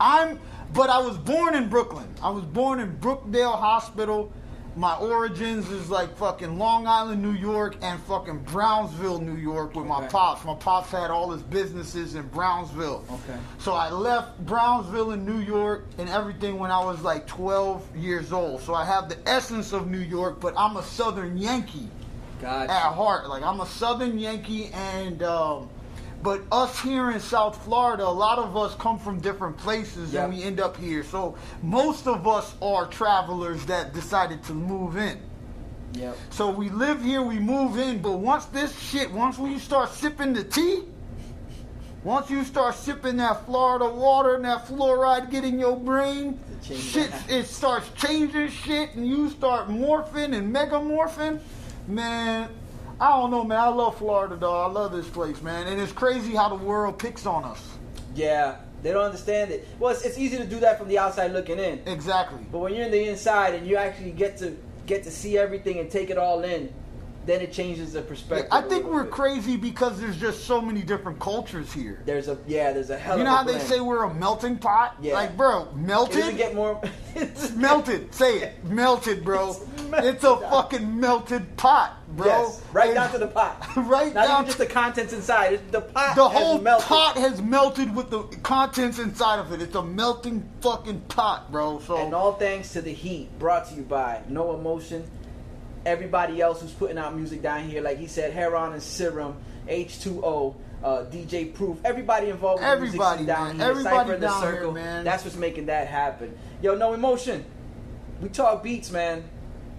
[0.00, 0.40] I'm,
[0.74, 2.12] but I was born in Brooklyn.
[2.20, 4.32] I was born in Brookdale Hospital.
[4.76, 9.86] My origins is like fucking Long Island, New York, and fucking Brownsville, New York, with
[9.86, 10.44] my pops.
[10.44, 13.04] My pops had all his businesses in Brownsville.
[13.08, 13.38] Okay.
[13.58, 18.32] So I left Brownsville in New York and everything when I was like 12 years
[18.32, 18.62] old.
[18.62, 21.88] So I have the essence of New York, but I'm a Southern Yankee
[22.40, 22.72] Gotcha.
[22.72, 23.28] at heart.
[23.28, 25.70] Like I'm a Southern Yankee, and um,
[26.24, 30.32] but us here in South Florida, a lot of us come from different places, and
[30.32, 31.04] we end up here.
[31.04, 35.20] So most of us are travelers that decided to move in.
[35.92, 36.16] Yep.
[36.30, 40.32] So we live here, we move in, but once this shit, once we start sipping
[40.32, 40.84] the tea,
[42.04, 47.12] once you start sipping that Florida water and that fluoride get in your brain, shit,
[47.28, 51.38] it starts changing shit, and you start morphing and megamorphing.
[51.86, 52.48] Man,
[53.00, 53.58] I don't know, man.
[53.58, 54.60] I love Florida, though.
[54.60, 55.66] I love this place, man.
[55.66, 57.62] And it's crazy how the world picks on us.
[58.14, 58.56] Yeah.
[58.84, 59.66] They don't understand it.
[59.78, 61.80] Well, it's, it's easy to do that from the outside looking in.
[61.86, 62.38] Exactly.
[62.52, 65.78] But when you're in the inside and you actually get to get to see everything
[65.78, 66.70] and take it all in,
[67.26, 68.48] then it changes the perspective.
[68.52, 69.12] I think we're bit.
[69.12, 72.02] crazy because there's just so many different cultures here.
[72.04, 74.58] There's a yeah, there's a hell You of know how they say we're a melting
[74.58, 74.96] pot?
[75.00, 75.14] Yeah.
[75.14, 76.36] Like, bro, it melted?
[76.36, 76.80] get more
[77.56, 78.14] melted.
[78.14, 78.64] Say it.
[78.64, 79.50] Melted, bro.
[79.50, 80.14] It's melted.
[80.14, 82.26] It's a fucking melted pot, bro.
[82.26, 83.62] Yes, right And down to the pot.
[83.76, 85.54] Right Not down even just the contents inside.
[85.54, 86.16] It's the pot.
[86.16, 86.86] the has whole melted.
[86.86, 89.60] pot has melted with the contents inside of it.
[89.62, 91.80] It's a melting fucking pot, bro.
[91.80, 95.04] So And all thanks to the heat brought to you by No Emotion.
[95.86, 99.36] Everybody else who's putting out music down here, like he said, Heron and Serum,
[99.68, 104.42] H2O, uh, DJ Proof, everybody involved music Everybody, down here, Everybody Cypher in the down
[104.42, 104.72] here, Circle.
[104.72, 105.04] man.
[105.04, 106.36] That's what's making that happen.
[106.62, 107.44] Yo, No Emotion.
[108.20, 109.24] We talk beats, man.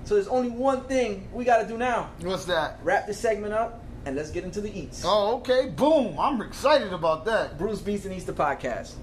[0.03, 2.11] So there's only one thing we got to do now.
[2.22, 2.80] What's that?
[2.84, 5.03] Wrap this segment up and let's get into the eats.
[5.06, 5.69] Oh, okay.
[5.69, 6.19] Boom.
[6.19, 7.57] I'm excited about that.
[7.57, 8.94] Brews Beats and Eats the podcast.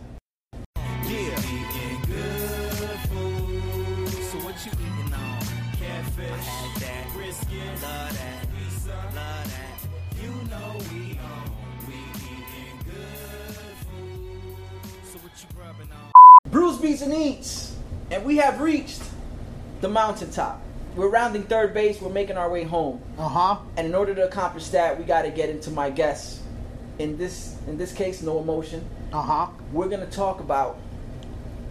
[16.53, 17.75] Brews Beats and Eats,
[18.11, 19.03] and we have reached
[19.81, 20.61] the mountaintop.
[20.95, 21.99] We're rounding third base.
[21.99, 23.01] We're making our way home.
[23.19, 23.57] Uh huh.
[23.79, 26.41] And in order to accomplish that, we got to get into my guest.
[26.99, 28.85] In this in this case, no emotion.
[29.15, 29.47] Uh huh.
[29.73, 30.79] We're gonna talk about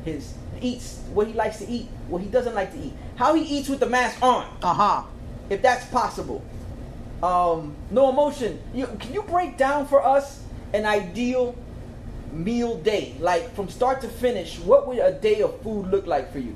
[0.03, 3.43] his eats, what he likes to eat, what he doesn't like to eat, how he
[3.43, 5.03] eats with the mask on, Uh huh.
[5.51, 6.43] if that's possible.
[7.21, 8.59] Um, no emotion.
[8.73, 10.41] You, can you break down for us
[10.73, 11.53] an ideal
[12.33, 14.59] meal day, like from start to finish?
[14.59, 16.55] What would a day of food look like for you?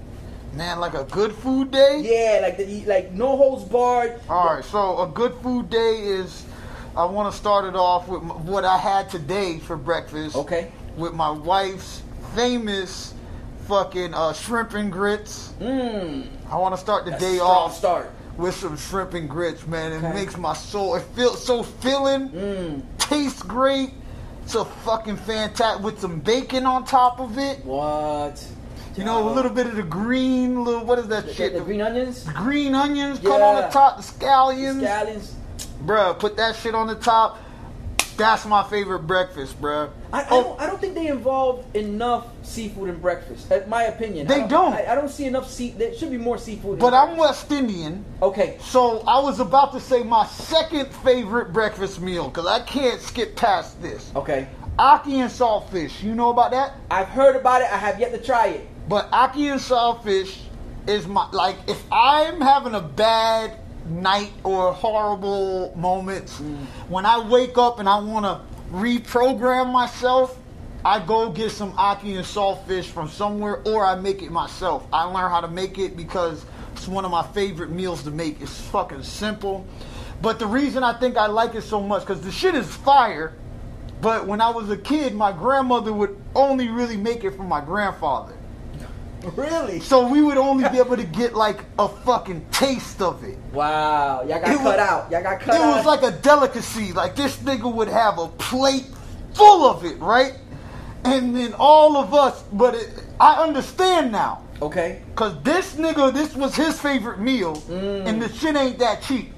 [0.54, 2.02] Man, like a good food day?
[2.02, 4.20] Yeah, like the, like no holds barred.
[4.30, 6.46] All right, so a good food day is.
[6.96, 10.34] I want to start it off with what I had today for breakfast.
[10.38, 10.72] Okay.
[10.96, 12.02] With my wife's
[12.34, 13.14] famous
[13.68, 15.54] fucking uh, shrimp and grits.
[15.60, 16.26] Mmm.
[16.50, 18.12] I want to start the That's day off start.
[18.38, 19.92] with some shrimp and grits, man.
[19.92, 20.14] It Okay.
[20.14, 20.96] makes my soul.
[20.96, 22.30] It feels so filling.
[22.30, 22.82] Mmm.
[22.98, 23.90] Tastes great.
[24.46, 27.66] It's a fucking fantastic with some bacon on top of it.
[27.66, 28.46] What?
[28.96, 31.54] You know, a little bit of the green, little what is that The, shit?
[31.54, 34.82] the green onions, green onions cut on the top, the scallions.
[34.84, 35.32] scallions.
[35.84, 37.40] Bruh, put that shit on the top.
[38.18, 39.90] That's my favorite breakfast, bruh.
[40.14, 43.52] I, I, Oh, don't, I don't think they involve enough seafood in breakfast.
[43.52, 44.74] In my opinion, They I don't.
[44.74, 45.72] I, I don't see enough sea.
[45.72, 46.80] There should be more seafood.
[46.80, 47.12] but breakfast.
[47.12, 48.58] I'm West Indian, okay.
[48.62, 53.36] so I was about to say my second favorite breakfast meal because I can't skip
[53.36, 54.12] past this.
[54.16, 54.48] Okay.
[54.80, 56.02] ackee and saltfish.
[56.02, 56.76] You know about that?
[56.90, 57.72] I've heard about it.
[57.72, 58.68] I have yet to try it.
[58.88, 60.38] But ackee and saltfish
[60.88, 66.40] is my like if I'm having a bad night or horrible moments,
[66.88, 68.42] when I wake up and I want to
[68.74, 70.38] reprogram myself,
[70.84, 74.86] I go get some ackee and saltfish from somewhere or I make it myself.
[74.94, 78.42] I learn how to make it because it's one of my favorite meals to make.
[78.42, 79.66] It's fucking simple.
[80.22, 83.34] But the reason I think I like it so much because the shit is fire.
[84.02, 87.62] But when I was a kid, my grandmother would only really make it for my
[87.62, 88.34] grandfather.
[89.36, 89.80] Really?
[89.80, 93.38] So we would only be able to get like a fucking taste of it.
[93.54, 94.22] Wow.
[94.22, 95.12] Y'all got It cut was- out.
[95.12, 95.76] Y'all got cut It out.
[95.78, 96.94] was like a delicacy.
[96.94, 98.86] Like this nigga would have a plate
[99.34, 100.34] full of it, right?
[101.04, 102.90] And then all of us, but it,
[103.20, 104.42] I understand now.
[104.62, 105.02] okay.
[105.16, 108.06] Cause this nigga, this was his favorite meal, mm.
[108.08, 109.32] and the shit ain't that cheap.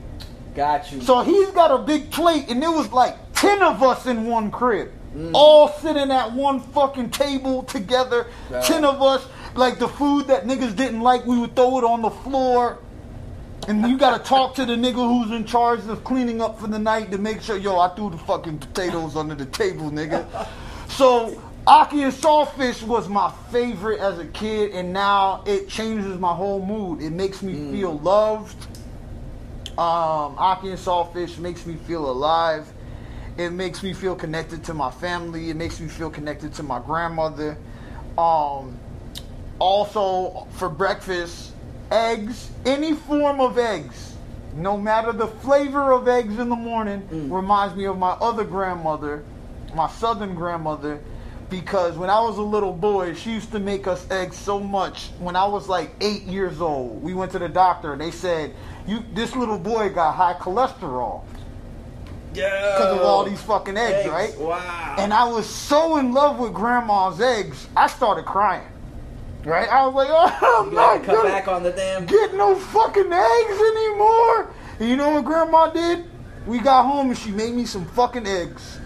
[0.55, 1.01] Got you.
[1.01, 4.49] So he's got a big plate, and there was like ten of us in one
[4.49, 5.29] crib, mm.
[5.33, 8.27] all sitting at one fucking table together.
[8.49, 8.61] Yeah.
[8.61, 9.27] Ten of us,
[9.57, 12.79] like the food that niggas didn't like, we would throw it on the floor.
[13.67, 16.79] And you gotta talk to the nigga who's in charge of cleaning up for the
[16.79, 20.47] night to make sure, yo, I threw the fucking potatoes under the table, nigga.
[20.87, 26.33] So ackee and Sawfish was my favorite as a kid, and now it changes my
[26.33, 27.01] whole mood.
[27.01, 28.55] It makes me feel loved.
[29.71, 32.71] Um, ackee and Sawfish makes me feel alive.
[33.37, 35.49] It makes me feel connected to my family.
[35.49, 37.57] It makes me feel connected to my grandmother.
[38.17, 38.79] Um,
[39.59, 41.53] also, for breakfast,
[41.91, 44.15] eggs, any form of eggs,
[44.55, 47.31] no matter the flavor of eggs in the morning, mm.
[47.31, 49.23] reminds me of my other grandmother,
[49.75, 50.99] my southern grandmother,
[51.49, 55.09] because when I was a little boy, she used to make us eggs so much.
[55.19, 58.53] When I was like eight years old, we went to the doctor and they said,
[58.85, 61.23] "You, this little boy got high cholesterol
[62.33, 62.49] yeah.
[62.75, 64.95] because of all these fucking eggs, right?" Wow.
[64.97, 68.67] And I was so in love with grandma's eggs, I started crying.
[69.47, 69.69] Right?
[69.69, 72.05] I was like, oh, I'm you not cut gonna back on the damn.
[72.05, 74.53] get no fucking eggs anymore.
[74.79, 76.03] And you know what grandma did?
[76.45, 78.79] We got home and she made me some fucking eggs.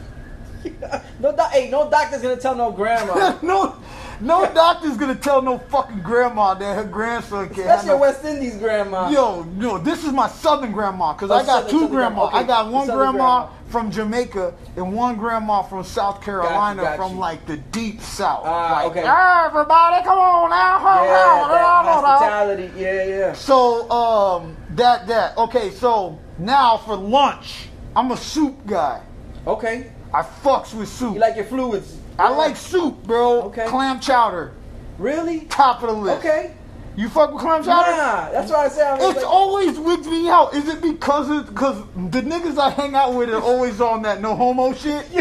[1.19, 3.35] no, doc- hey, no doctor's gonna tell no grandma.
[3.41, 3.75] no,
[4.19, 8.23] no doctor's gonna tell no fucking grandma that her grandson can't That's your no West
[8.23, 9.09] Indies grandma.
[9.09, 12.15] Yo, no, this is my southern grandma because Oh, I got southern- two southern grandma,
[12.15, 12.27] grandma.
[12.27, 12.37] okay.
[12.37, 13.47] I got one grandma, grandma.
[13.71, 17.19] From Jamaica and one grandma from South Carolina got from you.
[17.19, 18.41] like the deep south.
[18.45, 19.03] Ah, like, okay.
[19.07, 20.77] "Ah, everybody, come on now.
[20.79, 22.71] come yeah, on, that on." hospitality.
[22.77, 23.33] Yeah, yeah.
[23.33, 25.71] So, um, that that okay.
[25.71, 29.01] So now for lunch, I'm a soup guy.
[29.47, 29.91] Okay.
[30.13, 31.13] I fucks with soup.
[31.13, 31.97] You like your fluids?
[32.19, 33.43] I like soup, bro.
[33.43, 33.65] Okay.
[33.67, 34.51] Clam chowder,
[34.99, 35.41] Really?
[35.45, 36.19] top of the list.
[36.19, 36.53] Okay.
[36.95, 37.91] You fuck with clam chowder?
[37.91, 38.81] Nah, that's why I say.
[38.85, 40.53] I It's like, always wigs me out.
[40.53, 44.21] Is it because of because the niggas I hang out with are always on that
[44.21, 45.05] no homo shit?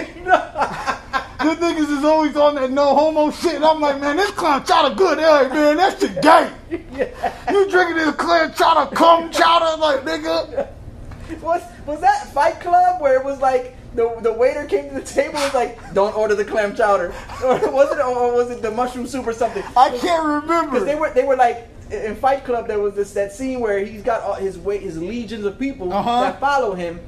[1.40, 3.54] The niggas is always on that no homo shit.
[3.54, 5.18] And I'm like, man, this clown chowder good.
[5.18, 6.52] Hey, man, that shit gay.
[7.50, 10.68] You drinking this clam chowder, cum chowder, like nigga.
[11.40, 15.02] Was was that Fight Club where it was like the the waiter came to the
[15.02, 17.08] table and was like, "Don't order the clam chowder,"
[17.44, 19.62] or was it or was it the mushroom soup or something?
[19.76, 20.72] I can't remember.
[20.72, 23.80] Because they were they were like in Fight Club there was this that scene where
[23.84, 26.20] he's got all his way his legions of people Uh-huh.
[26.22, 27.00] that follow him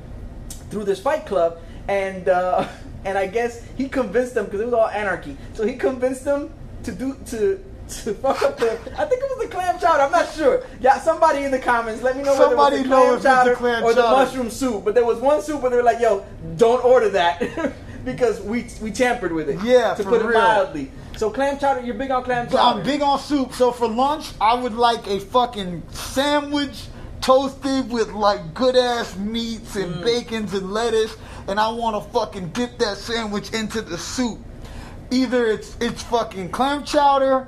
[0.71, 2.67] through this Fight Club and uh,
[3.05, 5.37] and I guess he convinced them because it was all anarchy.
[5.55, 6.51] So he convinced them
[6.85, 7.65] to do to.
[7.93, 10.03] To fuck up the, I think it was the clam chowder.
[10.03, 10.65] I'm not sure.
[10.81, 13.55] Yeah, somebody in the comments, let me know Somebody whether it was the clam chowder
[13.57, 14.85] clam or the mushroom soup.
[14.85, 16.25] But there was one soup where they were like, "Yo,
[16.57, 17.43] don't order that,"
[18.05, 19.61] because we we tampered with it.
[19.63, 20.39] Yeah, to put it real.
[20.39, 20.91] mildly.
[21.17, 22.81] So clam chowder, you're big on clam chowder.
[22.81, 23.53] I'm big on soup.
[23.53, 26.87] So for lunch, I would like a fucking sandwich
[27.21, 30.03] toasted with like good ass meats and Mm.
[30.05, 31.15] bacons and lettuce,
[31.47, 34.39] and I want to fucking dip that sandwich into the soup.
[35.11, 37.47] Either it's it's fucking clam chowder,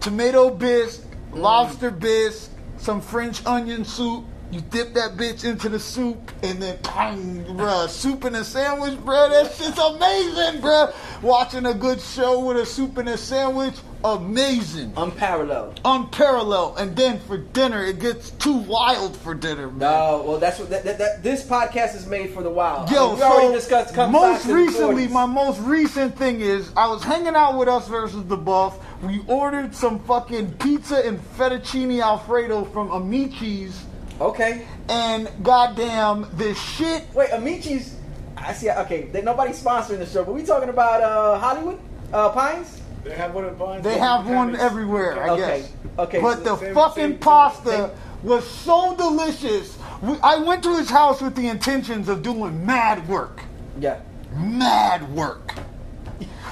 [0.00, 1.02] tomato bisque,
[1.32, 4.24] lobster bisque, some French onion soup.
[4.50, 8.94] You dip that bitch into the soup and then, bang, bruh, soup in a sandwich,
[9.00, 9.28] bruh.
[9.30, 10.94] That shit's amazing, bruh.
[11.20, 13.74] Watching a good show with a soup in a sandwich,
[14.04, 15.80] amazing, Unparalleled.
[15.84, 16.78] unparalleled.
[16.78, 19.78] And then for dinner, it gets too wild for dinner, man.
[19.78, 22.88] No, well, that's what that, that, that, this podcast is made for the wild.
[22.88, 26.70] I Yo, mean, we already so discussed cum most recently, my most recent thing is
[26.76, 28.78] I was hanging out with us versus the Buff.
[29.02, 33.84] We ordered some fucking pizza and fettuccine alfredo from Amici's,
[34.20, 34.66] okay.
[34.88, 37.04] and goddamn, this shit.
[37.14, 37.94] Wait, Amici's.
[38.36, 38.70] I see.
[38.70, 41.78] Okay, they, nobody's sponsoring the show, but we talking about uh, Hollywood
[42.12, 42.80] uh, Pines.
[43.04, 43.84] They have one at Vines.
[43.84, 45.72] They have one everywhere, I Okay, guess.
[45.98, 47.90] okay, But so the same- fucking same- pasta same-
[48.24, 49.78] was so delicious.
[50.02, 53.40] We, I went to his house with the intentions of doing mad work.
[53.80, 54.00] Yeah.
[54.34, 55.54] mad work.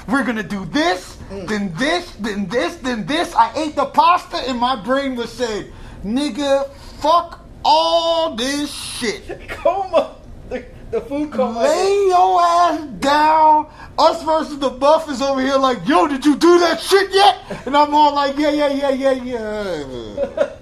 [0.07, 3.33] We're gonna do this, then this, then this, then this.
[3.35, 5.71] I ate the pasta and my brain was saying,
[6.05, 6.69] nigga,
[6.99, 9.49] fuck all this shit.
[9.49, 10.15] Coma.
[10.49, 11.61] The, the food coma.
[11.61, 13.67] Lay your ass down.
[13.97, 17.37] Us versus the buff is over here like, yo, did you do that shit yet?
[17.65, 20.55] And I'm all like, yeah, yeah, yeah, yeah, yeah.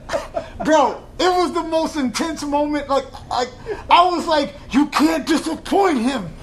[0.65, 2.87] Bro, it was the most intense moment.
[2.87, 3.49] Like, like
[3.89, 6.33] I was like, you can't disappoint him.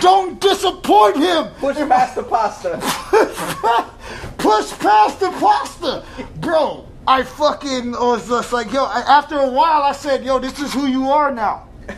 [0.00, 1.48] Don't disappoint him.
[1.58, 2.78] Push past the pasta.
[4.38, 6.04] Push past the pasta,
[6.36, 6.89] bro.
[7.10, 8.86] I fucking was just like, yo.
[8.86, 11.66] After a while, I said, yo, this is who you are now.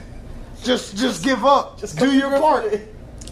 [0.63, 1.81] Just, just give up.
[1.81, 2.81] Just do your part.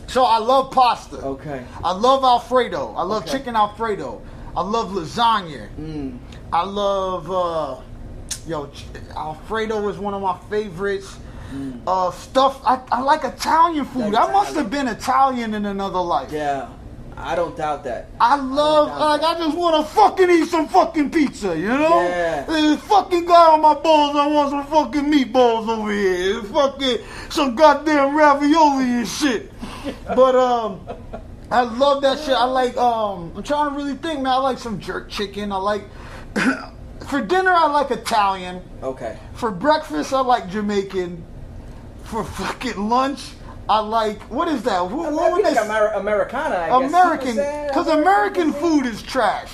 [0.09, 1.17] So I love pasta.
[1.19, 1.65] Okay.
[1.85, 2.93] I love Alfredo.
[2.97, 3.39] I love Okay.
[3.39, 4.21] chicken Alfredo.
[4.57, 5.69] I love lasagna.
[5.79, 6.19] Mm.
[6.53, 7.77] I love, uh,
[8.49, 8.69] yo,
[9.17, 11.17] Alfredo is one of my favorites.
[11.87, 12.61] Uh, stuff.
[12.65, 14.15] I, I like Italian food.
[14.17, 14.55] I must Italian.
[14.57, 16.33] have been Italian in another life.
[16.33, 16.69] Yeah.
[17.23, 18.09] I don't doubt that.
[18.21, 22.03] I love, doubt like, I just want to fucking eat some fucking pizza, you know?
[22.03, 22.45] Yeah.
[22.45, 26.43] This fucking guy on my balls, I want some fucking meatballs over here.
[26.43, 26.99] Fucking
[27.31, 29.53] some goddamn ravioli and shit.
[30.07, 30.87] But, um,
[31.51, 32.35] I love that shit.
[32.35, 34.33] I like, um, I'm trying to really think, man.
[34.33, 35.51] I like some jerk chicken.
[35.51, 35.83] I like,
[37.09, 38.63] for dinner, I like Italian.
[38.83, 39.19] Okay.
[39.35, 41.25] For breakfast, I like Jamaican.
[42.05, 43.31] For fucking lunch,
[43.71, 44.89] I like, what is that?
[44.89, 46.85] Who, Well, what that'd they Amer- Americana, I.
[46.85, 49.53] American, because American food is trash.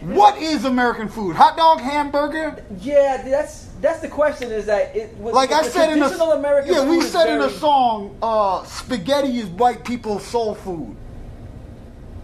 [0.00, 1.36] What is American food?
[1.36, 2.64] Hot dog, hamburger?
[2.80, 4.50] Yeah, that's that's the question.
[4.50, 5.14] Is that it?
[5.18, 9.40] Was, Like I said in a American yeah, we said in a song, uh, spaghetti
[9.40, 10.96] is white people's soul food.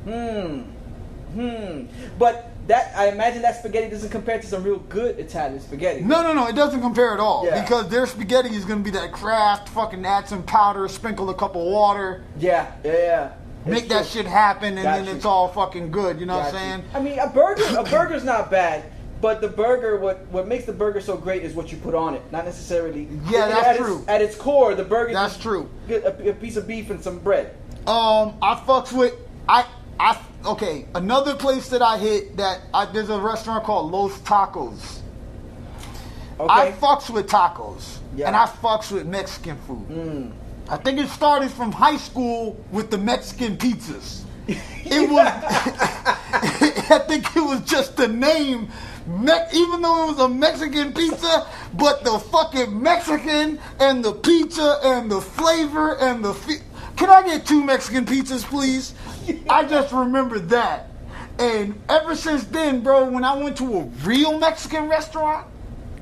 [0.05, 0.63] Hmm.
[1.35, 1.83] Hmm.
[2.19, 6.01] But that I imagine that spaghetti doesn't compare to some real good Italian spaghetti.
[6.01, 7.61] No, no, no, it doesn't compare at all Yeah.
[7.61, 11.55] because their spaghetti is gonna be that craft, fucking add some powder, sprinkle a cup
[11.55, 12.67] of water, Yeah.
[12.83, 12.93] Yeah.
[12.93, 13.29] yeah.
[13.67, 14.23] make It's that true.
[14.23, 15.13] shit happen, and Got then you.
[15.13, 16.19] it's all fucking good.
[16.19, 16.61] You know what I'm you.
[16.61, 16.85] saying?
[16.95, 18.85] I mean, a burger, a burger's not bad,
[19.21, 22.15] but the burger, what what makes the burger so great is what you put on
[22.15, 23.07] it, not necessarily.
[23.29, 24.05] Yeah, at that's its- true.
[24.09, 25.13] At its core, the burger.
[25.13, 25.69] That's true.
[25.91, 27.55] A, a piece of beef and some bread.
[27.87, 29.13] Um, I fucks with
[29.49, 29.65] I
[30.01, 30.87] I okay.
[30.95, 34.99] Another place that I hit that I, there's a restaurant called Los Tacos.
[36.41, 36.53] Okay.
[36.53, 38.27] I fucks with tacos, Yeah.
[38.27, 39.87] and I fucks with Mexican food.
[39.89, 40.33] Mm.
[40.69, 44.23] I think it started from high school with the Mexican pizzas.
[44.85, 45.27] It was,
[46.91, 48.69] I think it was just the name,
[49.07, 54.81] Me- even though it was a Mexican pizza, but the fucking Mexican and the pizza
[54.83, 56.35] and the flavor and the.
[56.35, 56.61] Fi-
[56.97, 58.95] Can I get two Mexican pizzas, please?
[59.49, 60.89] I just remember that.
[61.39, 65.47] And ever since then, bro, when I went to a real Mexican restaurant,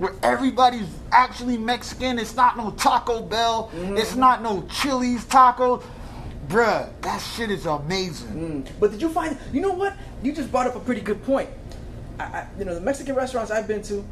[0.01, 2.19] where everybody's actually Mexican.
[2.19, 3.71] It's not no Taco Bell.
[3.75, 5.85] It's not no Chili's tacos.
[6.49, 8.65] Bruh, that shit is amazing.
[8.65, 8.69] Mm.
[8.81, 9.39] But did you find?
[9.53, 9.95] You know what?
[10.23, 11.51] You just brought up a pretty good point.
[12.19, 14.05] I, I, you know, the Mexican restaurants I've been to,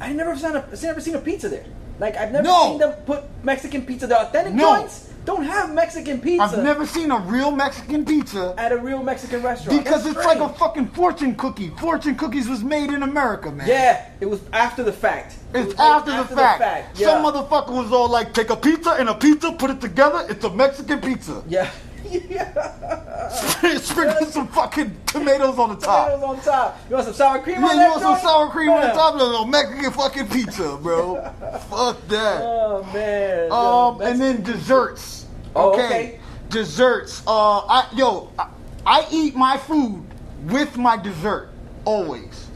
[0.00, 1.66] I never seen a, never seen a pizza there.
[1.98, 2.70] Like I've never No.
[2.70, 4.06] seen them put Mexican pizza.
[4.06, 4.76] The authentic No.
[4.78, 9.02] joints don't have Mexican pizza I've never seen a real Mexican pizza at a real
[9.02, 11.70] Mexican restaurant because That's it's like a fucking fortune cookie.
[11.78, 13.66] Fortune cookies was made in America, man.
[13.66, 14.04] yeah.
[14.20, 15.36] It was after the fact.
[15.54, 16.98] It It's was like after, the fact.
[16.98, 17.06] Yeah.
[17.06, 20.44] Some motherfucker was all like, take a pizza and a pizza, put it together, it's
[20.44, 21.42] a Mexican pizza.
[21.48, 21.70] yeah.
[22.10, 23.28] Yeah.
[23.78, 26.28] Sprinkle some fucking tomatoes on the Tomatoes top.
[26.28, 26.80] on top.
[26.88, 29.14] You want some sour cream Yeah, on you want some sour cream on the top
[29.14, 31.16] of little Mexican fucking pizza, bro.
[31.70, 32.42] Fuck that.
[32.42, 33.48] Oh man.
[33.48, 35.26] Yo, Um, Mex- and then desserts.
[35.56, 35.84] Oh, Okay.
[35.86, 36.20] okay.
[36.50, 37.22] Desserts.
[37.26, 38.48] Uh, I yo, I,
[38.86, 40.04] I eat my food
[40.44, 41.48] with my dessert
[41.84, 42.48] always.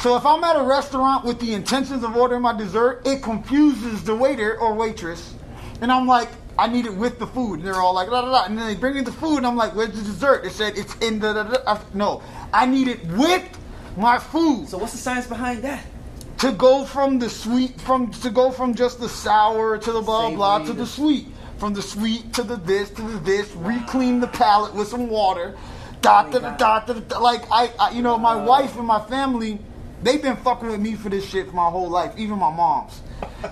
[0.00, 4.02] So if I'm at a restaurant with the intentions of ordering my dessert, it confuses
[4.04, 5.34] the waiter or waitress,
[5.80, 6.28] and I'm like,
[6.58, 8.66] I need it with the food, and they're all like, da da da, and then
[8.66, 10.42] they bring me the food, and I'm like, where's the dessert?
[10.42, 11.32] They said it's in the.
[11.32, 11.72] da, da, da.
[11.72, 12.22] I- No,
[12.52, 13.44] I need it with
[13.96, 14.68] my food.
[14.68, 15.84] So what's the science behind that?
[16.38, 20.28] to go from the sweet from to go from just the sour to the blah
[20.30, 21.26] blah to the sweet.
[21.56, 23.50] From the sweet to the this to the this.
[23.56, 25.56] Re-clean the palate with some water.
[26.02, 28.86] Dot oh da da dot da da like I, I you know my wife and
[28.86, 29.58] my family
[30.02, 33.00] they've been fucking with me for this shit for my whole life even my mom's.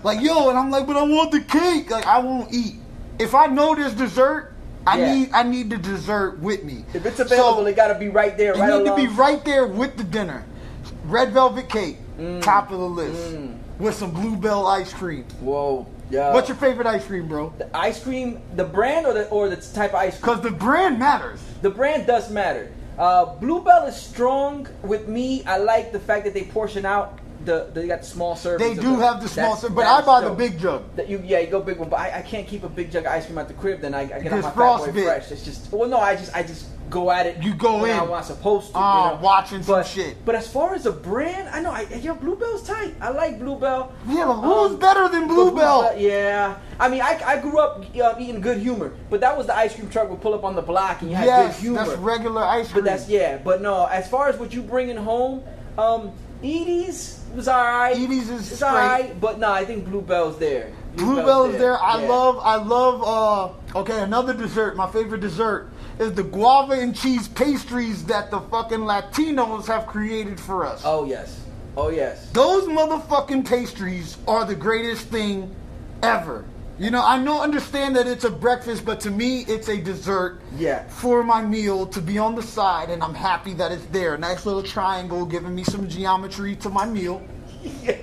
[0.02, 1.90] Like yo and I'm like but I want the cake.
[1.90, 2.74] Like I won't eat
[3.18, 4.52] if I know there's dessert
[4.86, 5.14] I Yeah.
[5.14, 8.08] need I need the dessert with me If it's available, So- it got to be
[8.08, 10.44] right there, it right need to be right there with the dinner.
[11.06, 12.42] Red velvet cake, Mm.
[12.42, 13.36] top of the list,
[13.78, 15.24] with some bluebell ice cream.
[15.40, 15.86] Whoa.
[16.10, 16.32] Yeah.
[16.34, 17.52] What's your favorite ice cream, bro?
[17.58, 18.40] the ice cream?
[18.56, 20.36] The brand or the or the type of ice cream?
[20.36, 21.40] Because the brand matters.
[21.62, 22.68] The brand does matter.
[22.98, 25.42] Uh, Bluebell is strong with me.
[25.46, 27.70] I like the fact that they portion out the.
[27.72, 28.58] They got the small servings.
[28.58, 30.82] They do have the small, serve, but I buy the big jug.
[30.96, 33.04] That you, yeah, you go big one, but I, I can't keep a big jug
[33.06, 33.80] of ice cream at the crib.
[33.80, 35.30] Then I, I get Because out my fat boy fresh.
[35.30, 37.42] It's just well, no, I just I just go at it.
[37.42, 37.98] You go in.
[37.98, 38.72] I'm not supposed to.
[38.76, 39.22] Ah, you know?
[39.22, 40.24] watching some but, shit.
[40.24, 41.70] But as far as a brand, I know.
[41.70, 42.94] I, yo, Bluebell's tight.
[43.00, 43.92] I like Bluebell.
[44.06, 45.96] Yeah, but who's Um, better than Bluebell?
[45.98, 49.56] Yeah, I mean, I, I grew up uh, eating good humor, but that was the
[49.56, 51.84] ice cream truck would pull up on the block and you had Yes, good humor.
[51.86, 52.84] that's regular ice cream.
[52.84, 53.38] But that's yeah.
[53.38, 55.42] But no, as far as what you bringing home,
[55.78, 56.12] um,
[56.44, 57.96] Edy's was all right.
[57.96, 58.84] Edy's is it's all straight.
[58.86, 59.20] right.
[59.20, 60.70] But no, I think Bluebell's there.
[60.96, 61.82] Bluebell is there.
[61.82, 62.08] I Yeah.
[62.08, 63.02] love, I love.
[63.74, 64.76] uh Okay, another dessert.
[64.76, 70.38] My favorite dessert is the guava and cheese pastries that the fucking Latinos have created
[70.38, 70.82] for us.
[70.84, 71.40] Oh yes.
[71.76, 72.28] Oh yes.
[72.32, 75.52] Those motherfucking pastries are the greatest thing
[76.02, 76.44] ever.
[76.76, 80.40] You know, I know, understand that it's a breakfast, but to me, it's a dessert
[80.56, 80.82] Yeah.
[80.88, 84.18] for my meal to be on the side, and I'm happy that it's there.
[84.18, 87.22] Nice little triangle giving me some geometry to my meal,
[87.62, 88.00] yes.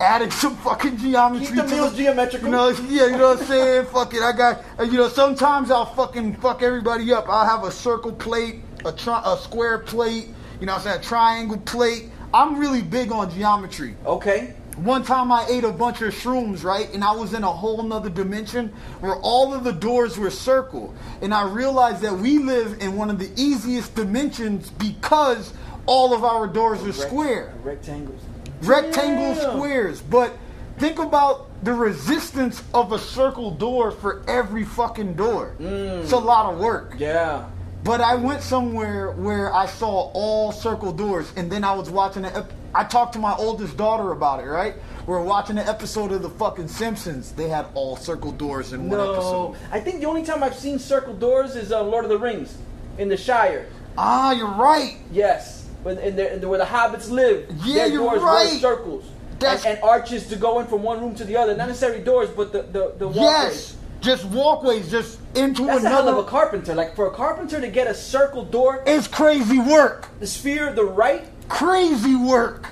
[0.00, 2.46] adding some fucking geometry Keep the to meals geometrical.
[2.48, 3.86] You know, yeah, you know what I'm saying?
[3.92, 7.28] Fuck it, I got, you know, sometimes I'll fucking fuck everybody up.
[7.28, 10.28] I'll have a circle plate, a, tri- a square plate,
[10.60, 12.10] you know what I'm saying, a triangle plate.
[12.32, 13.96] I'm really big on geometry.
[14.06, 14.54] Okay.
[14.76, 16.92] One time I ate a bunch of shrooms, right?
[16.92, 18.68] And I was in a whole nother dimension
[19.00, 20.94] where all of the doors were circle.
[21.22, 25.54] And I realized that we live in one of the easiest dimensions because
[25.86, 27.54] all of our doors are square.
[27.62, 28.20] Rectangles.
[28.62, 29.52] Rectangle Yeah.
[29.54, 30.02] squares.
[30.02, 30.32] But
[30.78, 35.54] think about the resistance of a circle door for every fucking door.
[35.58, 36.24] It's a mm.
[36.24, 36.96] lot of work.
[36.98, 37.44] Yeah.
[37.86, 42.22] But I went somewhere where I saw all circle doors, and then I was watching
[42.22, 42.36] the.
[42.36, 44.46] Ep- I talked to my oldest daughter about it.
[44.48, 44.74] Right,
[45.06, 47.30] we are watching an episode of the fucking Simpsons.
[47.32, 49.12] They had all circle doors in one No.
[49.12, 49.56] episode.
[49.70, 52.58] I think the only time I've seen circle doors is uh, Lord of the Rings
[52.98, 53.66] in the Shire.
[53.96, 54.96] Ah, you're right.
[55.12, 57.48] Yes, when in the, in the, where the hobbits live.
[57.64, 58.52] Yeah, you're doors right.
[58.54, 59.04] were circles.
[59.38, 61.56] That's- and, and arches to go in from one room to the other.
[61.56, 63.16] Not necessarily doors, but the the, the walkways.
[63.22, 66.18] Yes, just walkways, just into That's a hell another.
[66.18, 66.74] of a carpenter.
[66.74, 70.08] Like for a carpenter to get a circle door, it's crazy work.
[70.20, 71.24] the sphere, the right.
[71.48, 72.68] Crazy work.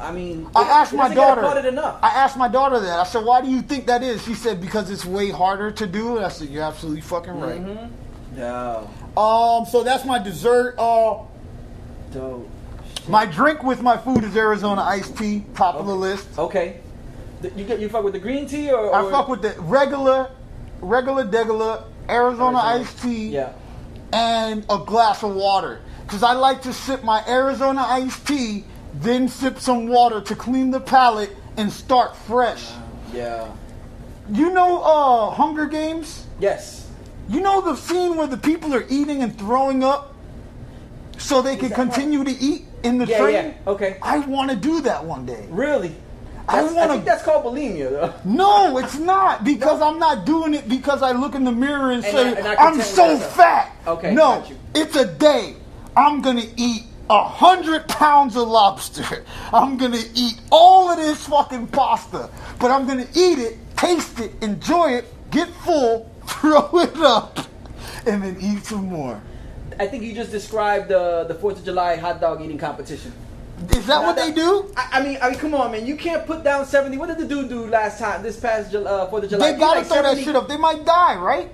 [0.00, 1.44] I mean, I it- asked it my daughter.
[1.44, 2.98] I asked my daughter that.
[2.98, 5.86] I said, "Why do you think that is?" She said, "Because it's way harder to
[5.86, 7.60] do." And I said, "You're absolutely fucking right."
[8.36, 10.74] no, Um, so that's my dessert.
[10.78, 11.18] Uh,
[12.12, 12.48] dope.
[13.08, 16.26] my drink with my food is Arizona iced tea, top of the list.
[16.38, 16.80] Okay,
[17.54, 20.28] you get you fuck with the green tea or, I fuck with the regular,
[20.84, 22.58] regular, degular Arizona Arizona.
[22.58, 23.52] iced tea yeah.
[24.12, 25.80] and a glass of water.
[26.02, 30.70] Because I like to sip my Arizona iced tea, then sip some water to clean
[30.70, 32.70] the palate and start fresh.
[33.12, 33.50] Yeah.
[34.30, 36.26] You know uh, Hunger Games?
[36.40, 36.90] Yes.
[37.28, 40.14] You know the scene where the people are eating and throwing up
[41.16, 43.34] so they can that continue to eat in the Yeah, train?
[43.34, 43.52] yeah.
[43.70, 43.98] Okay.
[44.02, 45.46] I want to do that one day.
[45.50, 45.94] Really?
[46.48, 48.14] I I, wanna- think that's called bulimia, though.
[48.24, 52.04] No, it's not because I'm not doing it because I look in the mirror and,
[52.04, 53.72] And say I- I'm so fat.
[53.86, 54.44] Okay, no,
[54.74, 55.56] it's a day.
[55.96, 59.24] I'm gonna eat a hundred pounds of lobster.
[59.52, 64.32] I'm gonna eat all of this fucking pasta, but I'm gonna eat it, taste it,
[64.42, 67.38] enjoy it, get full, throw it up,
[68.06, 69.20] and then eat some more.
[69.80, 73.12] I think you just described uh, the Fourth of July hot dog eating competition.
[73.70, 74.72] Is that what they do?
[74.76, 75.86] I, I mean, I mean, come on, man.
[75.86, 76.96] You can't put down seventy.
[76.98, 78.22] What did the dude do last time?
[78.22, 79.52] This past uh, Fourth of July.
[79.52, 80.48] They gotta like throw that shit up.
[80.48, 81.50] They might die, right?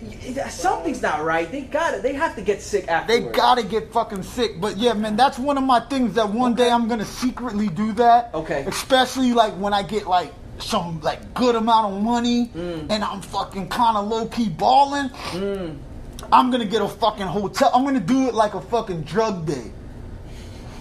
[0.50, 1.50] Something's not right.
[1.50, 2.02] They got it.
[2.02, 3.12] They have to get sick after.
[3.12, 4.60] They gotta get fucking sick.
[4.60, 7.92] But yeah, man, that's one of my things that one day I'm gonna secretly do
[7.94, 8.32] that.
[8.34, 8.64] Okay.
[8.66, 12.86] Especially like when I get like some like good amount of money Mm.
[12.90, 15.10] and I'm fucking kind of low key balling.
[16.32, 17.70] I'm gonna get a fucking hotel.
[17.74, 19.70] I'm gonna do it like a fucking drug day.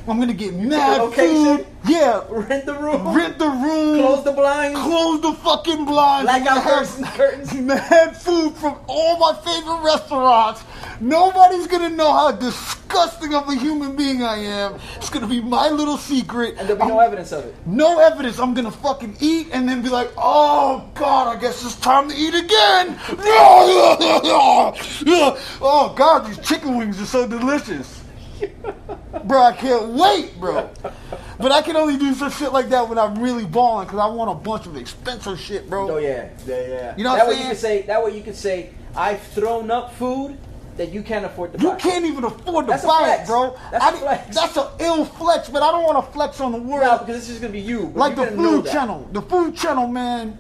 [0.10, 1.58] I'm gonna get mad location?
[1.58, 1.66] food.
[1.88, 2.24] Yeah.
[2.30, 3.16] Rent the room.
[3.16, 4.00] Rent the room.
[4.00, 4.80] Close the blinds.
[4.80, 6.26] Close the fucking blinds.
[6.30, 7.54] Blackout and curtains, curtains.
[7.70, 10.64] Mad food from all my favorite restaurants.
[11.00, 14.76] Nobody's gonna know how disgusting of a human being I am.
[14.98, 16.56] It's gonna be my little secret.
[16.58, 17.56] And there'll be no I'm- evidence of it.
[17.66, 18.40] no evidence.
[18.40, 22.16] I'm gonna fucking eat and then be like, oh god, I guess it's time to
[22.16, 23.00] eat again.
[25.62, 27.99] oh god, these chicken wings are so delicious.
[29.24, 30.70] Bro, I can't wait, bro.
[31.40, 34.08] But I can only do some shit like that when I'm really balling because I
[34.08, 35.92] want a bunch of expensive shit, bro.
[35.92, 36.98] Oh yeah, yeah, yeah.
[36.98, 37.44] You know what that I'm way saying?
[37.44, 37.82] you can say.
[37.84, 40.38] That way you can say, I've thrown up food
[40.80, 41.64] that you can't afford to buy.
[41.64, 43.56] You can't even afford to That's buy it, bro.
[43.72, 44.36] That's I a flex.
[44.36, 46.84] That's an ill flex, but I don't want to flex on the world.
[46.84, 47.92] No, because this is gonna be you.
[47.96, 49.08] like the food channel.
[49.12, 50.38] The food channel, man.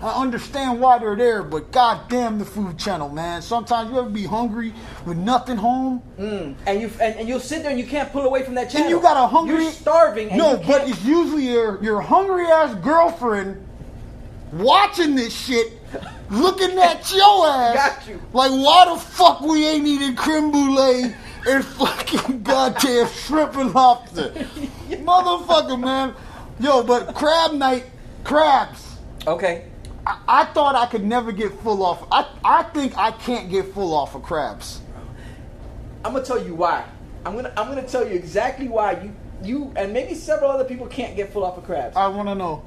[0.00, 3.42] I understand why they're there, but goddamn the food channel, man.
[3.42, 4.72] Sometimes you ever be hungry
[5.04, 6.54] with nothing home, Mm.
[6.66, 8.86] And you and, and you'll sit there and you can't pull away from that channel.
[8.86, 9.64] and you got a hungry.
[9.64, 10.28] You're starving.
[10.30, 13.64] And no, you but it's usually your your hungry ass girlfriend
[14.52, 15.72] watching this shit,
[16.30, 17.74] looking at your ass.
[17.98, 18.22] Got you.
[18.32, 21.14] Like, why the fuck we ain't eating creme brulee
[21.48, 24.30] and fucking goddamn shrimp and lobster,
[24.90, 26.14] motherfucker, man.
[26.60, 27.84] Yo, but crab night,
[28.24, 28.96] crabs.
[29.26, 29.64] okay.
[30.08, 32.02] I, I thought I could never get full off.
[32.10, 34.80] I, I think I can't get full off of crabs.
[36.04, 36.84] I'm gonna tell you why.
[37.26, 40.86] I'm gonna I'm gonna tell you exactly why you you and maybe several other people
[40.86, 41.94] can't get full off of crabs.
[41.96, 42.62] I want to know.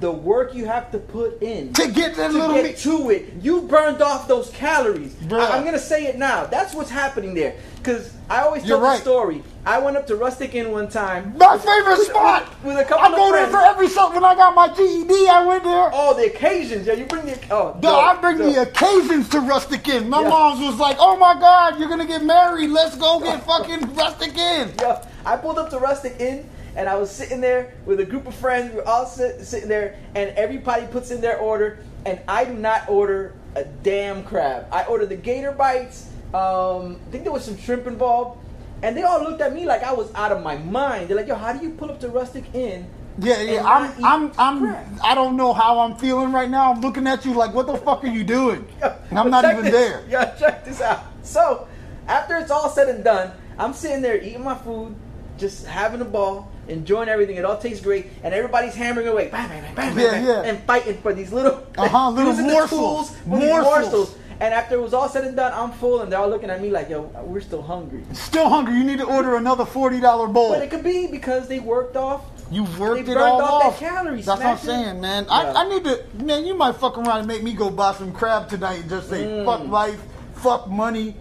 [0.00, 2.76] The work you have to put in To get that to little get meat.
[2.78, 3.32] to it.
[3.40, 5.14] You burned off those calories.
[5.14, 5.40] Bruh.
[5.40, 6.44] I, am gonna say it now.
[6.44, 7.54] That's what's happening there.
[7.82, 9.00] Cause I always tell You're the right.
[9.00, 9.42] story.
[9.64, 11.34] I went up to Rustic Inn one time.
[11.38, 12.48] My favorite with- spot.
[12.62, 14.20] with, with a couple I of go there for every something.
[14.20, 15.90] When I got my GED, I went there.
[15.92, 16.86] Oh, the occasions.
[16.86, 17.78] Yeah, you bring the oh.
[17.82, 18.54] No, I bring dope.
[18.54, 20.08] the occasions to Rustic Inn.
[20.10, 20.28] My Yeah.
[20.28, 22.68] mom's was like, "Oh my God, you're gonna get married.
[22.70, 26.96] Let's go get fucking Rustic Inn." Yeah, I pulled up to Rustic Inn and I
[26.96, 28.72] was sitting there with a group of friends.
[28.72, 32.52] We are all sit, sitting there, and everybody puts in their order, and I do
[32.52, 34.66] not order a damn crab.
[34.70, 36.10] I ordered the gator bites.
[36.34, 38.38] Um, I think there was some shrimp involved,
[38.82, 41.08] and they all looked at me like I was out of my mind.
[41.08, 42.86] They're like, "Yo, how do you pull up to Rustic Inn?"
[43.18, 43.64] Yeah, yeah.
[43.64, 44.58] I'm, I'm, I'm.
[44.58, 44.98] crab?
[45.02, 46.72] I don't know how I'm feeling right now.
[46.72, 48.66] I'm looking at you like, "What the fuck are you doing?"
[49.08, 49.72] And I'm not even this.
[49.72, 50.04] there.
[50.10, 51.04] Yeah, check this out.
[51.22, 51.68] So,
[52.08, 54.94] after it's all said and done, I'm sitting there eating my food,
[55.38, 57.36] just having a ball, enjoying everything.
[57.36, 60.42] It all tastes great, and everybody's hammering away, bang, bang, bang, bang, Yeah, bang, yeah.
[60.42, 62.70] and fighting for these little, Uh-huh, little morsels.
[63.10, 63.62] tools Morsels.
[63.64, 64.14] morsels.
[64.38, 66.60] And after it was all said and done, I'm full, and they're all looking at
[66.60, 68.76] me like, "Yo, we're still hungry." Still hungry.
[68.76, 70.50] You need to order another forty dollar bowl.
[70.52, 72.20] But it could be because they worked off.
[72.50, 73.78] You've worked it all off off.
[73.80, 75.24] calories, That's what I'm saying, man.
[75.24, 75.32] Yeah.
[75.32, 76.44] I, I need to, man.
[76.44, 79.24] You might fuck around and make me go buy some crab tonight and just say
[79.24, 79.46] Mm.
[79.46, 80.00] fuck life,
[80.34, 81.16] fuck money.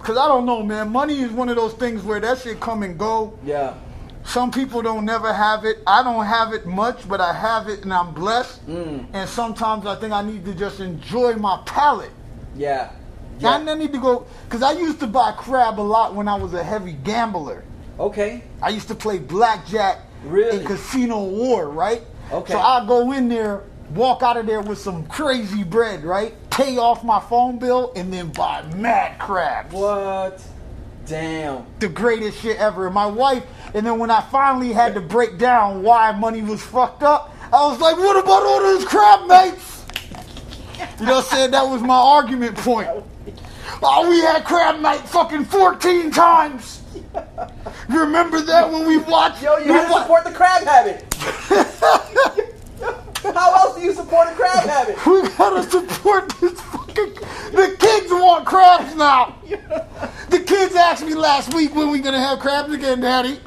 [0.00, 0.90] Cause I don't know, man.
[0.90, 3.32] Money is one of those things where that shit come and go.
[3.46, 3.72] Yeah.
[4.24, 5.78] Some people don't never have it.
[5.86, 8.66] I don't have it much, but I have it and I'm blessed.
[8.66, 9.06] Mm.
[9.12, 12.12] And sometimes I think I need to just enjoy my palate.
[12.56, 12.92] Yeah.
[13.40, 13.50] yeah.
[13.50, 16.54] I need to go, cause I used to buy crab a lot when I was
[16.54, 17.64] a heavy gambler.
[17.98, 18.42] Okay.
[18.62, 20.60] I used to play blackjack Really?
[20.60, 22.02] in Casino War, right?
[22.30, 22.52] Okay.
[22.52, 26.34] So I go in there, walk out of there with some crazy bread, right?
[26.50, 29.74] Pay off my phone bill and then buy mad crabs.
[29.74, 30.42] What?
[31.12, 31.66] Damn.
[31.78, 32.86] The greatest shit ever.
[32.86, 33.44] And my wife,
[33.74, 37.66] and then when I finally had to break down why money was fucked up, I
[37.66, 39.84] was like, what about all those crab mates?
[40.98, 41.50] You know what I'm saying?
[41.50, 42.88] That was my argument point.
[43.82, 46.80] Oh, we had crab night fucking 14 times.
[47.90, 49.42] You remember that when we watched?
[49.42, 52.48] Yo, you had to support the crab habit.
[53.34, 55.06] How else do you support a crab habit?
[55.06, 57.14] We gotta support this fucking.
[57.52, 59.36] The kids want crabs now.
[60.28, 63.38] The kids asked me last week when we gonna have crabs again, Daddy.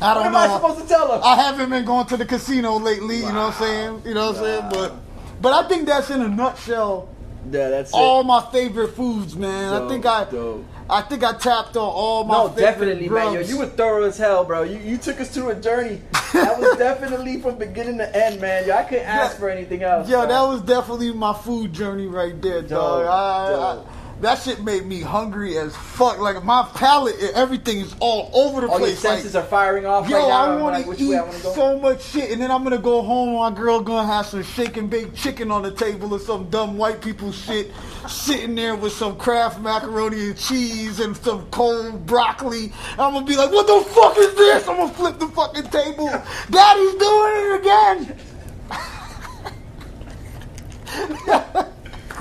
[0.00, 0.54] I don't am I know.
[0.56, 1.20] supposed to tell them?
[1.24, 3.18] I haven't been going to the casino lately.
[3.18, 4.02] You know what I'm saying?
[4.04, 4.68] You know what I'm saying?
[4.70, 4.94] But,
[5.40, 7.08] but I think that's in a nutshell
[7.50, 9.72] Yeah, that's all my favorite foods, man.
[9.74, 10.64] I think I, dope.
[10.92, 13.32] I think I tapped on all my No, definitely, man.
[13.32, 14.62] Yo, you were thorough as hell, bro.
[14.62, 16.02] You you took us through a journey.
[16.34, 18.66] That was definitely from beginning to end, man.
[18.68, 19.38] Yo, I couldn't ask Yeah.
[19.40, 20.08] for anything else.
[20.08, 20.28] Yo, bro.
[20.28, 23.02] that was definitely my food journey right there, dog.
[23.04, 24.01] Dope, I- I-.
[24.22, 26.18] that shit made me hungry as fuck.
[26.18, 29.04] Like my palate, everything is all over the All your place.
[29.04, 30.52] Like, senses are firing off Yo, right now.
[30.52, 31.54] I want like, to eat way I want to go?
[31.54, 33.34] so much shit, and then I'm gonna go home.
[33.34, 36.78] My girl gonna have some shake and bake chicken on the table or some dumb
[36.78, 37.72] white people shit,
[38.08, 42.72] sitting there with some Kraft macaroni and cheese and some cold broccoli.
[42.92, 46.08] I'm gonna be like, "What the fuck is this?" I'm gonna flip the fucking table.
[46.48, 48.16] Daddy's doing it again.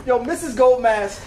[0.07, 0.55] Yo, Mrs.
[0.55, 1.21] Goldmask,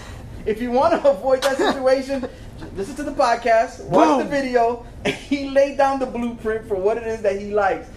[0.45, 2.27] if you want to avoid that situation,
[2.75, 7.07] listen to the podcast, watch the video, he laid down the blueprint for what it
[7.07, 7.87] is that he likes.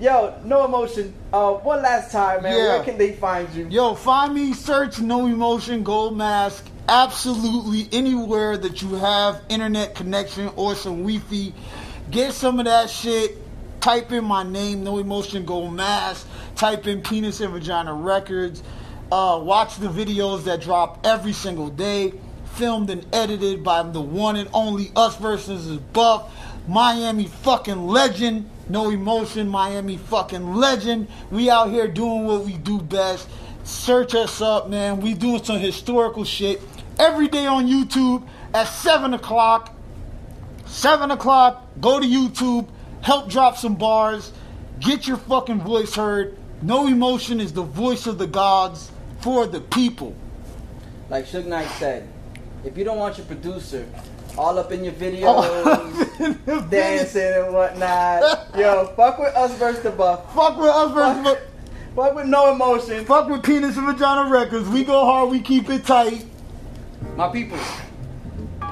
[0.00, 1.12] Yo, no emotion.
[1.30, 2.56] Uh, one last time, man.
[2.56, 2.76] Yeah.
[2.76, 3.68] Where can they find you?
[3.68, 6.66] Yo, find me, search No Emotion Gold Mask.
[6.88, 11.52] Absolutely anywhere that you have internet connection or some Wi-Fi.
[12.10, 13.36] Get some of that shit.
[13.82, 16.26] Type in my name, No Emotion Gold Mask.
[16.56, 18.62] Type in Penis and Vagina Records.
[19.12, 22.12] Uh, watch the videos that drop every single day.
[22.54, 26.32] Filmed and edited by the one and only Us versus Buff.
[26.68, 28.48] Miami fucking legend.
[28.68, 31.08] No emotion, Miami fucking legend.
[31.32, 33.28] We out here doing what we do best.
[33.64, 35.00] Search us up, man.
[35.00, 36.62] We doing some historical shit
[36.96, 38.24] every day on YouTube
[38.54, 39.74] at 7 o'clock.
[40.66, 42.68] 7 o'clock, go to YouTube,
[43.00, 44.32] help drop some bars,
[44.78, 46.38] get your fucking voice heard.
[46.62, 50.14] No emotion is the voice of the gods for the people.
[51.08, 52.08] Like Suge Knight said,
[52.64, 53.86] if you don't want your producer
[54.38, 55.24] all up in your videos,
[56.46, 56.66] Oh.
[56.70, 60.32] dancing and whatnot, yo, fuck with us versus the buff.
[60.34, 61.38] Fuck with us versus Fuck,
[61.96, 63.04] fuck with no emotion.
[63.06, 64.68] fuck with penis and vagina records.
[64.68, 66.24] We go hard, we keep it tight.
[67.16, 67.58] My people,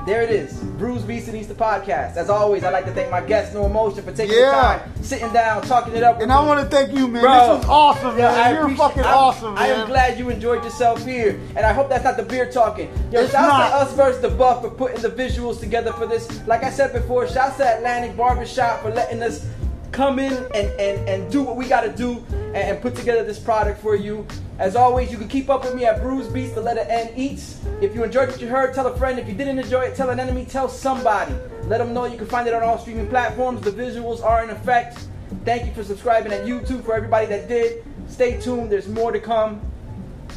[0.08, 0.54] there it is.
[0.78, 2.16] Brews Beats and Easter podcast.
[2.16, 4.46] As always, I'd like to thank my guest, No Emotion, for taking Yeah.
[4.46, 6.16] the time, sitting down, talking it up.
[6.16, 7.20] with And I want to thank you, man.
[7.22, 7.32] Bro.
[7.32, 8.54] This was awesome, Yeah, man.
[8.54, 9.62] You're fucking I'm- awesome, man.
[9.62, 12.90] I am glad you enjoyed yourself here, and I hope that's not the beer talking.
[13.12, 13.68] Yo, It's shouts not.
[13.68, 16.26] to us versus the Buff for putting the visuals together for this.
[16.46, 19.44] Like I said before, shouts to Atlantic Barbershop for letting us
[19.92, 23.24] come in and, and, and do what we got to do and, and put together
[23.24, 24.26] this product for you.
[24.58, 27.64] As always, you can keep up with me at Brews Beats, the letter N Eats.
[27.80, 29.18] If you enjoyed what you heard, tell a friend.
[29.18, 31.34] If you didn't enjoy it, tell an enemy, tell somebody.
[31.64, 33.60] Let them know you can find it on all streaming platforms.
[33.60, 35.06] The visuals are in effect.
[35.44, 37.84] Thank you for subscribing at YouTube for everybody that did.
[38.08, 39.60] Stay tuned, there's more to come.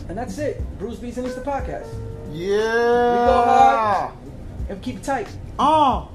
[0.08, 0.62] And that's it.
[0.78, 1.88] Brews Beats and Easter Podcast.
[2.32, 3.12] Yeah.
[3.12, 4.14] We go hard
[4.70, 5.28] and keep it tight.
[5.58, 6.06] Uh.